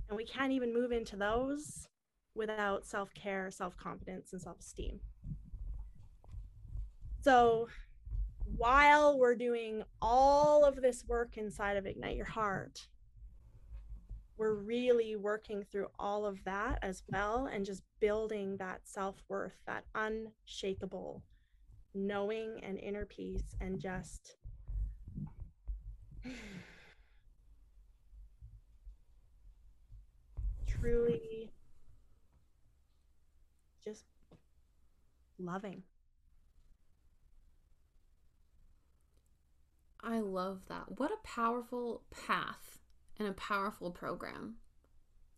And 0.08 0.16
we 0.16 0.24
can't 0.24 0.52
even 0.52 0.74
move 0.74 0.92
into 0.92 1.16
those 1.16 1.88
without 2.34 2.84
self 2.84 3.08
care, 3.14 3.50
self 3.50 3.76
confidence, 3.76 4.32
and 4.32 4.42
self 4.42 4.60
esteem. 4.60 5.00
So, 7.26 7.66
while 8.56 9.18
we're 9.18 9.34
doing 9.34 9.82
all 10.00 10.64
of 10.64 10.76
this 10.80 11.04
work 11.08 11.36
inside 11.36 11.76
of 11.76 11.84
Ignite 11.84 12.14
Your 12.14 12.24
Heart, 12.24 12.86
we're 14.36 14.54
really 14.54 15.16
working 15.16 15.64
through 15.64 15.88
all 15.98 16.24
of 16.24 16.44
that 16.44 16.78
as 16.82 17.02
well 17.08 17.46
and 17.52 17.66
just 17.66 17.82
building 17.98 18.58
that 18.58 18.82
self 18.84 19.16
worth, 19.28 19.56
that 19.66 19.82
unshakable 19.96 21.24
knowing 21.94 22.60
and 22.62 22.78
inner 22.78 23.06
peace 23.06 23.56
and 23.60 23.80
just 23.80 24.36
truly 30.68 31.50
just 33.84 34.04
loving. 35.40 35.82
I 40.06 40.20
love 40.20 40.60
that. 40.68 40.98
What 40.98 41.10
a 41.10 41.26
powerful 41.26 42.04
path 42.26 42.78
and 43.18 43.26
a 43.26 43.32
powerful 43.32 43.90
program. 43.90 44.56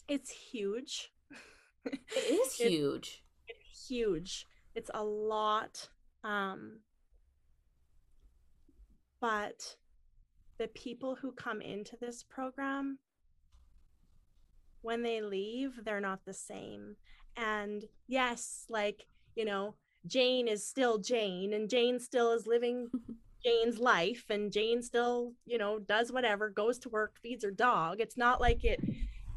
It's 0.06 0.30
huge. 0.30 1.12
It 1.86 2.30
is 2.30 2.54
huge. 2.54 3.22
It's 3.46 3.88
huge. 3.88 4.44
It's 4.74 4.90
a 4.92 5.02
lot. 5.02 5.88
Um, 6.22 6.80
but 9.22 9.76
the 10.58 10.68
people 10.68 11.14
who 11.14 11.32
come 11.32 11.62
into 11.62 11.96
this 11.98 12.22
program, 12.22 12.98
when 14.82 15.02
they 15.02 15.22
leave, 15.22 15.80
they're 15.82 16.00
not 16.00 16.26
the 16.26 16.34
same. 16.34 16.96
And 17.36 17.84
yes, 18.06 18.66
like, 18.68 19.06
you 19.34 19.46
know, 19.46 19.76
Jane 20.06 20.46
is 20.46 20.66
still 20.66 20.98
Jane 20.98 21.54
and 21.54 21.70
Jane 21.70 22.00
still 22.00 22.32
is 22.32 22.46
living 22.46 22.88
Jane's 23.44 23.78
life 23.78 24.24
and 24.30 24.52
Jane 24.52 24.82
still, 24.82 25.32
you 25.46 25.58
know, 25.58 25.78
does 25.78 26.10
whatever, 26.12 26.50
goes 26.50 26.78
to 26.80 26.88
work, 26.88 27.16
feeds 27.22 27.44
her 27.44 27.50
dog. 27.50 28.00
It's 28.00 28.16
not 28.16 28.40
like 28.40 28.64
it, 28.64 28.80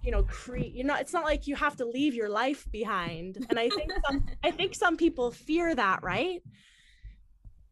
you 0.03 0.11
know, 0.11 0.23
create 0.23 0.73
you're 0.73 0.85
not 0.85 1.01
it's 1.01 1.13
not 1.13 1.23
like 1.23 1.47
you 1.47 1.55
have 1.55 1.75
to 1.77 1.85
leave 1.85 2.13
your 2.13 2.29
life 2.29 2.69
behind. 2.71 3.45
And 3.49 3.59
I 3.59 3.69
think 3.69 3.91
some 4.05 4.25
I 4.43 4.51
think 4.51 4.75
some 4.75 4.97
people 4.97 5.31
fear 5.31 5.73
that, 5.75 6.03
right? 6.03 6.41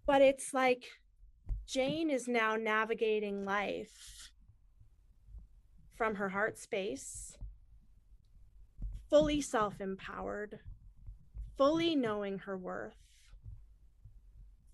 But 0.06 0.22
it's 0.22 0.54
like 0.54 0.86
Jane 1.68 2.10
is 2.10 2.28
now 2.28 2.56
navigating 2.56 3.46
life 3.46 4.32
from 5.96 6.16
her 6.16 6.30
heart 6.30 6.58
space, 6.58 7.38
fully 9.10 9.42
self 9.42 9.82
empowered, 9.82 10.60
fully 11.58 11.96
knowing 11.96 12.40
her 12.40 12.58
worth, 12.58 12.96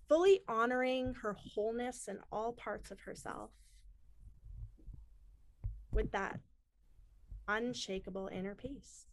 fully 0.08 0.40
honoring 0.48 1.14
her 1.14 1.34
wholeness 1.34 2.08
in 2.08 2.18
all 2.30 2.52
parts 2.52 2.90
of 2.90 3.00
herself 3.00 3.50
with 5.92 6.10
that 6.12 6.40
unshakable 7.48 8.28
inner 8.32 8.54
peace. 8.54 9.06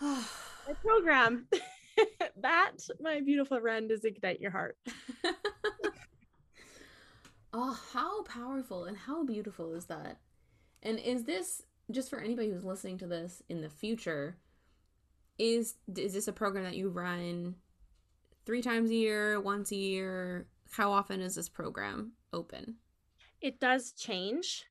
My 0.00 0.74
program. 0.82 1.46
that, 2.40 2.72
my 3.00 3.20
beautiful 3.20 3.60
friend, 3.60 3.90
is 3.90 4.04
Ignite 4.04 4.40
Your 4.40 4.50
Heart. 4.50 4.76
oh, 7.52 7.78
how 7.92 8.22
powerful 8.22 8.84
and 8.84 8.96
how 8.96 9.24
beautiful 9.24 9.74
is 9.74 9.86
that? 9.86 10.18
And 10.82 10.98
is 10.98 11.24
this 11.24 11.62
just 11.90 12.08
for 12.08 12.20
anybody 12.20 12.50
who's 12.50 12.64
listening 12.64 12.98
to 12.98 13.06
this 13.06 13.42
in 13.48 13.60
the 13.60 13.68
future? 13.68 14.36
Is 15.40 15.76
is 15.96 16.12
this 16.12 16.28
a 16.28 16.34
program 16.34 16.64
that 16.64 16.76
you 16.76 16.90
run 16.90 17.54
three 18.44 18.60
times 18.60 18.90
a 18.90 18.94
year, 18.94 19.40
once 19.40 19.72
a 19.72 19.76
year? 19.76 20.46
How 20.70 20.92
often 20.92 21.22
is 21.22 21.34
this 21.34 21.48
program 21.48 22.12
open? 22.34 22.76
It 23.40 23.58
does 23.58 23.92
change, 23.92 24.66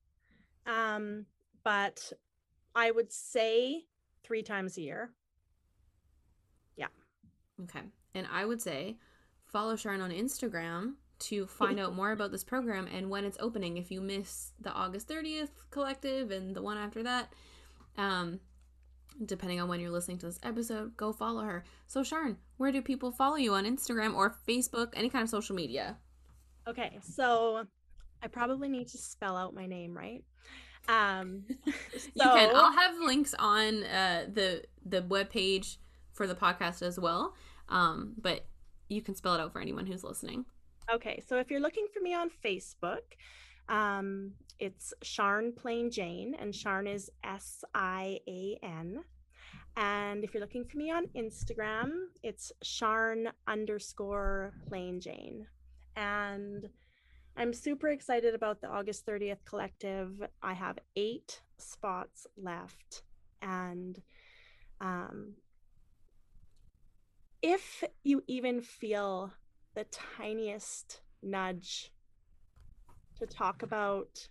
um, 0.68 1.26
but 1.64 2.14
I 2.76 2.92
would 2.92 3.12
say 3.12 3.86
three 4.24 4.44
times 4.44 4.78
a 4.78 4.82
year. 4.82 5.10
Yeah. 6.78 6.90
Okay. 7.64 7.82
And 8.14 8.28
I 8.32 8.46
would 8.46 8.62
say 8.62 8.98
follow 9.48 9.76
Sian 9.76 10.02
on 10.02 10.12
Instagram 10.12 10.94
to 11.22 11.48
find 11.48 11.80
out 11.80 11.96
more 11.96 12.12
about 12.12 12.32
this 12.32 12.44
program 12.44 12.88
and 12.88 13.10
when 13.10 13.26
it's 13.26 13.40
opening. 13.40 13.78
If 13.78 13.90
you 13.90 14.02
miss 14.02 14.52
the 14.62 14.72
August 14.72 15.10
30th 15.10 15.50
collective 15.72 16.30
and 16.30 16.56
the 16.56 16.62
one 16.62 16.78
after 16.78 17.02
that, 17.02 17.34
um, 17.98 18.40
depending 19.26 19.60
on 19.60 19.68
when 19.68 19.80
you're 19.80 19.92
listening 19.92 20.18
to 20.20 20.26
this 20.26 20.40
episode, 20.44 20.96
go 20.98 21.12
follow 21.12 21.42
her. 21.42 21.64
So, 21.88 22.04
Sian, 22.04 22.38
where 22.58 22.72
do 22.72 22.82
people 22.82 23.12
follow 23.12 23.36
you 23.36 23.54
on 23.54 23.66
Instagram 23.66 24.16
or 24.16 24.36
Facebook, 24.48 24.90
any 24.94 25.10
kind 25.10 25.24
of 25.24 25.30
social 25.30 25.56
media? 25.56 25.98
Okay, 26.68 27.00
so 27.02 27.66
I 28.22 28.28
probably 28.28 28.70
need 28.70 28.88
to 28.90 28.98
spell 28.98 29.36
out 29.36 29.54
my 29.54 29.66
name, 29.66 29.96
right? 29.96 30.24
Um, 30.88 31.44
so... 31.66 31.72
you 32.14 32.24
can. 32.24 32.56
I'll 32.56 32.72
have 32.72 32.96
links 33.00 33.34
on 33.38 33.84
uh, 33.84 34.26
the 34.32 34.64
the 34.86 35.02
web 35.04 35.30
page 35.30 35.80
for 36.14 36.28
the 36.28 36.36
podcast 36.36 36.82
as 36.82 37.00
well. 37.00 37.34
Um, 37.70 38.14
but 38.20 38.46
you 38.90 39.02
can 39.02 39.16
spell 39.16 39.36
it 39.36 39.40
out 39.40 39.54
for 39.54 39.62
anyone 39.62 39.86
who's 39.86 40.04
listening. 40.04 40.46
Okay, 40.92 41.24
so 41.28 41.38
if 41.38 41.52
you're 41.52 41.60
looking 41.60 41.86
for 41.94 42.02
me 42.02 42.16
on 42.16 42.32
Facebook, 42.44 43.02
um, 43.68 44.34
it's 44.60 44.94
Sian 45.04 45.54
Plain 45.54 45.90
Jane, 45.90 46.36
and 46.38 46.54
Sian 46.54 46.88
is 46.88 47.10
S 47.24 47.64
I 47.74 48.20
A 48.28 48.60
N. 48.62 49.04
And 49.78 50.24
if 50.24 50.34
you're 50.34 50.42
looking 50.42 50.66
for 50.66 50.78
me 50.78 50.92
on 50.92 51.08
Instagram, 51.16 51.92
it's 52.24 52.52
Sian 52.62 53.30
underscore 53.48 54.54
Plain 54.68 55.00
Jane. 55.00 55.48
And 55.96 56.68
I'm 57.38 57.54
super 57.54 57.88
excited 57.88 58.36
about 58.36 58.60
the 58.60 58.68
August 58.68 59.06
30th 59.06 59.46
collective. 59.46 60.22
I 60.42 60.54
have 60.54 60.78
eight 60.96 61.42
spots 61.58 62.28
left, 62.36 63.04
and 63.42 64.02
um, 64.82 65.36
if 67.42 67.84
you 68.04 68.24
even 68.28 68.62
feel 68.62 69.32
the 69.76 69.86
tiniest 69.86 71.02
nudge 71.22 71.92
to 73.18 73.26
talk 73.26 73.64
about 73.64 74.28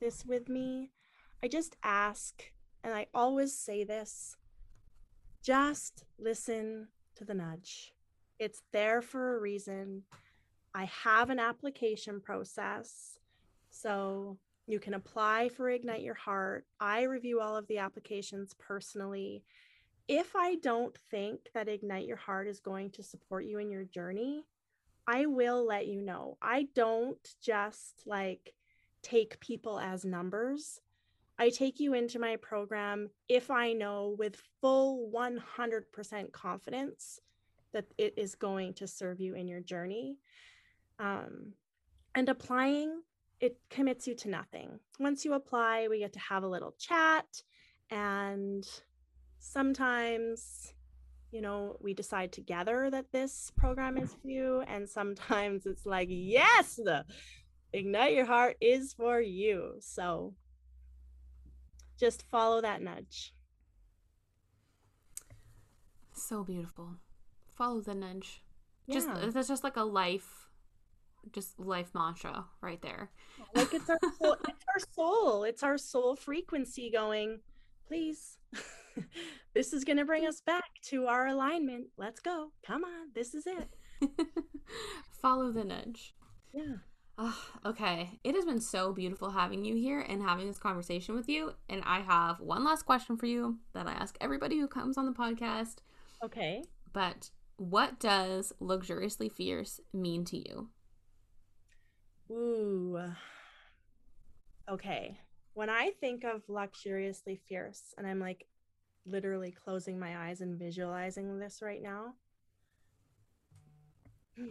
this 0.00 0.24
with 0.24 0.48
me, 0.48 0.90
I 1.42 1.48
just 1.48 1.76
ask, 1.82 2.42
and 2.82 2.94
I 2.94 3.06
always 3.14 3.56
say 3.56 3.84
this 3.84 4.36
just 5.42 6.04
listen 6.18 6.88
to 7.14 7.24
the 7.24 7.34
nudge. 7.34 7.92
It's 8.38 8.62
there 8.72 9.00
for 9.00 9.36
a 9.36 9.40
reason. 9.40 10.02
I 10.74 10.86
have 10.86 11.30
an 11.30 11.38
application 11.38 12.20
process. 12.20 13.18
So 13.70 14.38
you 14.66 14.80
can 14.80 14.94
apply 14.94 15.50
for 15.50 15.70
Ignite 15.70 16.02
Your 16.02 16.14
Heart. 16.14 16.66
I 16.80 17.02
review 17.02 17.40
all 17.40 17.56
of 17.56 17.68
the 17.68 17.78
applications 17.78 18.54
personally 18.58 19.44
if 20.08 20.36
I 20.36 20.56
don't 20.56 20.96
think 21.10 21.40
that 21.54 21.68
Ignite 21.68 22.06
Your 22.06 22.16
Heart 22.16 22.46
is 22.46 22.60
going 22.60 22.90
to 22.92 23.02
support 23.02 23.44
you 23.44 23.58
in 23.58 23.70
your 23.70 23.84
journey, 23.84 24.44
I 25.06 25.26
will 25.26 25.66
let 25.66 25.88
you 25.88 26.00
know. 26.00 26.36
I 26.40 26.68
don't 26.74 27.18
just 27.42 28.02
like 28.06 28.54
take 29.06 29.38
people 29.40 29.78
as 29.78 30.04
numbers. 30.04 30.80
I 31.38 31.50
take 31.50 31.78
you 31.78 31.94
into 31.94 32.18
my 32.18 32.36
program 32.36 33.10
if 33.28 33.50
I 33.50 33.72
know 33.72 34.16
with 34.18 34.42
full 34.60 35.10
100% 35.14 36.32
confidence 36.32 37.20
that 37.72 37.84
it 37.98 38.14
is 38.16 38.34
going 38.34 38.74
to 38.74 38.86
serve 38.86 39.20
you 39.20 39.34
in 39.34 39.46
your 39.46 39.60
journey. 39.60 40.18
Um, 40.98 41.52
and 42.14 42.28
applying, 42.28 43.02
it 43.38 43.58
commits 43.68 44.06
you 44.06 44.14
to 44.16 44.30
nothing. 44.30 44.80
Once 44.98 45.24
you 45.24 45.34
apply, 45.34 45.88
we 45.88 45.98
get 45.98 46.14
to 46.14 46.18
have 46.18 46.42
a 46.42 46.48
little 46.48 46.74
chat 46.78 47.26
and 47.90 48.66
sometimes 49.38 50.72
you 51.30 51.40
know 51.40 51.76
we 51.80 51.94
decide 51.94 52.32
together 52.32 52.88
that 52.90 53.12
this 53.12 53.52
program 53.56 53.96
is 53.96 54.10
for 54.10 54.28
you 54.28 54.62
and 54.66 54.88
sometimes 54.88 55.66
it's 55.66 55.86
like 55.86 56.08
yes 56.10 56.76
the 56.76 57.04
ignite 57.76 58.14
your 58.14 58.26
heart 58.26 58.56
is 58.60 58.92
for 58.92 59.20
you 59.20 59.74
so 59.80 60.34
just 61.98 62.24
follow 62.30 62.60
that 62.60 62.82
nudge 62.82 63.34
so 66.12 66.42
beautiful 66.42 66.96
follow 67.54 67.80
the 67.80 67.94
nudge 67.94 68.42
yeah. 68.86 68.94
just 68.94 69.08
that's 69.32 69.48
just 69.48 69.64
like 69.64 69.76
a 69.76 69.82
life 69.82 70.48
just 71.32 71.58
life 71.58 71.90
mantra 71.94 72.44
right 72.60 72.80
there 72.82 73.10
like 73.54 73.74
it's 73.74 73.90
our 73.90 73.98
soul 74.18 74.36
it's 74.48 74.64
our 74.74 74.80
soul 74.94 75.44
it's 75.44 75.62
our 75.62 75.78
soul 75.78 76.16
frequency 76.16 76.90
going 76.90 77.40
please 77.88 78.38
this 79.54 79.72
is 79.72 79.84
going 79.84 79.96
to 79.96 80.04
bring 80.04 80.26
us 80.26 80.40
back 80.40 80.70
to 80.82 81.06
our 81.06 81.28
alignment. 81.28 81.86
Let's 81.96 82.20
go. 82.20 82.52
Come 82.66 82.84
on. 82.84 83.10
This 83.14 83.34
is 83.34 83.46
it. 83.46 83.68
Follow 85.22 85.52
the 85.52 85.64
nudge. 85.64 86.14
Yeah. 86.52 86.76
Oh, 87.18 87.38
okay. 87.66 88.18
It 88.24 88.34
has 88.34 88.44
been 88.44 88.60
so 88.60 88.92
beautiful 88.92 89.30
having 89.30 89.64
you 89.64 89.74
here 89.74 90.00
and 90.00 90.22
having 90.22 90.46
this 90.46 90.58
conversation 90.58 91.14
with 91.14 91.28
you. 91.28 91.52
And 91.68 91.82
I 91.84 92.00
have 92.00 92.40
one 92.40 92.64
last 92.64 92.84
question 92.84 93.16
for 93.16 93.26
you 93.26 93.58
that 93.72 93.86
I 93.86 93.92
ask 93.92 94.16
everybody 94.20 94.58
who 94.58 94.68
comes 94.68 94.98
on 94.98 95.06
the 95.06 95.12
podcast. 95.12 95.76
Okay. 96.22 96.64
But 96.92 97.30
what 97.56 97.98
does 97.98 98.52
luxuriously 98.60 99.28
fierce 99.28 99.80
mean 99.92 100.24
to 100.26 100.36
you? 100.36 100.68
Ooh. 102.30 103.00
Okay. 104.68 105.18
When 105.54 105.70
I 105.70 105.90
think 106.00 106.24
of 106.24 106.42
luxuriously 106.48 107.40
fierce, 107.48 107.94
and 107.96 108.06
I'm 108.06 108.18
like, 108.20 108.46
literally 109.06 109.52
closing 109.52 109.98
my 109.98 110.28
eyes 110.28 110.40
and 110.40 110.58
visualizing 110.58 111.38
this 111.38 111.62
right 111.62 111.82
now, 111.82 112.14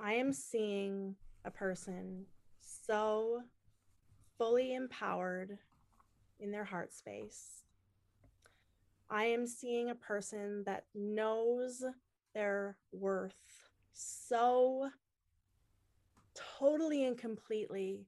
I 0.00 0.14
am 0.14 0.32
seeing 0.32 1.16
a 1.44 1.50
person 1.50 2.26
so 2.60 3.42
fully 4.38 4.74
empowered 4.74 5.58
in 6.40 6.50
their 6.50 6.64
heart 6.64 6.92
space. 6.92 7.62
I 9.10 9.24
am 9.24 9.46
seeing 9.46 9.90
a 9.90 9.94
person 9.94 10.64
that 10.64 10.84
knows 10.94 11.84
their 12.34 12.76
worth 12.92 13.34
so 13.92 14.88
totally 16.34 17.04
and 17.04 17.18
completely 17.18 18.06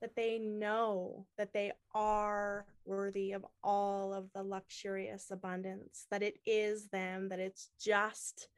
that 0.00 0.14
they 0.14 0.38
know 0.38 1.26
that 1.38 1.54
they 1.54 1.72
are 1.94 2.66
worthy 2.84 3.32
of 3.32 3.46
all 3.64 4.12
of 4.12 4.30
the 4.34 4.42
luxurious 4.42 5.30
abundance, 5.30 6.06
that 6.10 6.22
it 6.22 6.38
is 6.44 6.88
them, 6.88 7.30
that 7.30 7.40
it's 7.40 7.70
just 7.80 8.48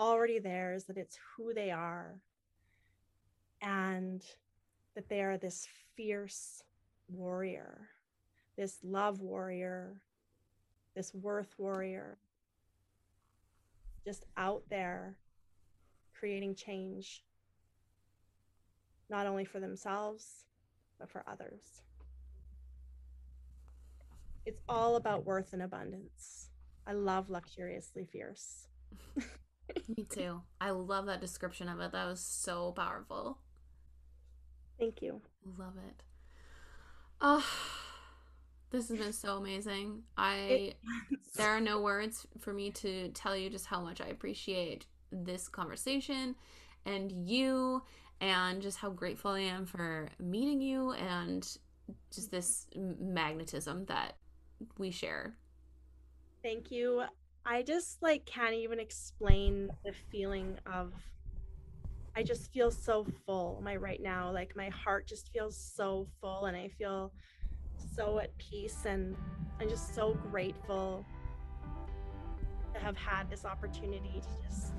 already 0.00 0.40
theirs, 0.40 0.84
that 0.84 0.98
it's 0.98 1.16
who 1.36 1.54
they 1.54 1.70
are, 1.70 2.20
and 3.62 4.22
that 4.94 5.08
they 5.08 5.22
are 5.22 5.38
this 5.38 5.66
fierce 5.96 6.64
warrior, 7.08 7.88
this 8.56 8.78
love 8.82 9.20
warrior, 9.20 10.02
this 10.94 11.14
worth 11.14 11.54
warrior, 11.56 12.18
just 14.04 14.26
out 14.36 14.62
there 14.68 15.16
creating 16.18 16.54
change, 16.54 17.24
not 19.08 19.26
only 19.26 19.44
for 19.44 19.60
themselves, 19.60 20.44
but 20.98 21.08
for 21.08 21.24
others. 21.26 21.82
It's 24.44 24.60
all 24.68 24.96
about 24.96 25.24
worth 25.24 25.52
and 25.52 25.62
abundance. 25.62 26.48
I 26.86 26.92
love 26.92 27.30
luxuriously 27.30 28.04
fierce. 28.04 28.66
Me 29.96 30.04
too. 30.10 30.42
I 30.60 30.70
love 30.70 31.06
that 31.06 31.20
description 31.20 31.68
of 31.68 31.80
it. 31.80 31.92
That 31.92 32.06
was 32.06 32.20
so 32.20 32.72
powerful. 32.72 33.38
Thank 34.78 35.02
you. 35.02 35.20
Love 35.58 35.74
it. 35.88 36.02
Oh, 37.20 37.46
this 38.70 38.88
has 38.88 38.98
been 38.98 39.12
so 39.12 39.36
amazing. 39.36 40.02
I 40.16 40.74
there 41.36 41.48
are 41.48 41.60
no 41.60 41.80
words 41.80 42.26
for 42.38 42.52
me 42.52 42.70
to 42.72 43.08
tell 43.10 43.36
you 43.36 43.50
just 43.50 43.66
how 43.66 43.80
much 43.80 44.00
I 44.00 44.06
appreciate 44.06 44.86
this 45.10 45.48
conversation 45.48 46.34
and 46.86 47.28
you 47.28 47.82
and 48.20 48.62
just 48.62 48.78
how 48.78 48.90
grateful 48.90 49.32
I 49.32 49.40
am 49.40 49.66
for 49.66 50.08
meeting 50.18 50.60
you 50.60 50.92
and 50.92 51.46
just 52.12 52.30
this 52.30 52.66
magnetism 52.76 53.84
that 53.86 54.16
we 54.78 54.90
share. 54.90 55.34
Thank 56.42 56.70
you. 56.70 57.04
I 57.44 57.62
just 57.62 58.00
like 58.02 58.24
can't 58.24 58.54
even 58.54 58.78
explain 58.78 59.70
the 59.84 59.92
feeling 60.10 60.58
of 60.66 60.92
I 62.14 62.22
just 62.22 62.52
feel 62.52 62.70
so 62.70 63.06
full 63.26 63.60
my 63.64 63.76
right 63.76 64.00
now. 64.02 64.30
Like 64.32 64.54
my 64.56 64.68
heart 64.68 65.06
just 65.06 65.32
feels 65.32 65.56
so 65.56 66.06
full 66.20 66.46
and 66.46 66.56
I 66.56 66.68
feel 66.68 67.12
so 67.94 68.18
at 68.18 68.36
peace 68.38 68.84
and 68.86 69.16
I'm 69.60 69.68
just 69.68 69.94
so 69.94 70.14
grateful 70.30 71.04
to 72.74 72.80
have 72.80 72.96
had 72.96 73.30
this 73.30 73.44
opportunity 73.44 74.20
to 74.20 74.48
just 74.48 74.72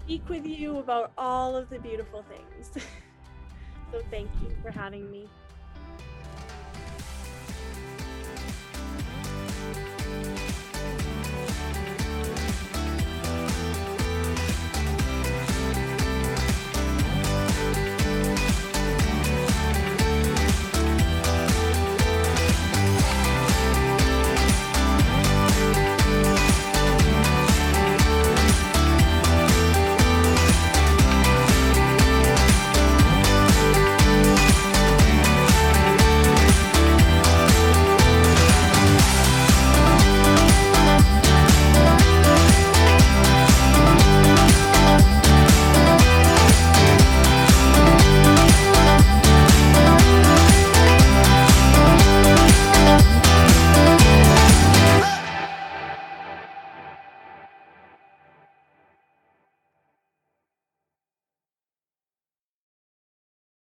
speak 0.00 0.28
with 0.28 0.46
you 0.46 0.78
about 0.78 1.12
all 1.16 1.56
of 1.56 1.68
the 1.70 1.78
beautiful 1.78 2.24
things. 2.28 2.70
so 3.92 4.00
thank 4.10 4.30
you 4.42 4.50
for 4.62 4.70
having 4.70 5.10
me. 5.10 5.28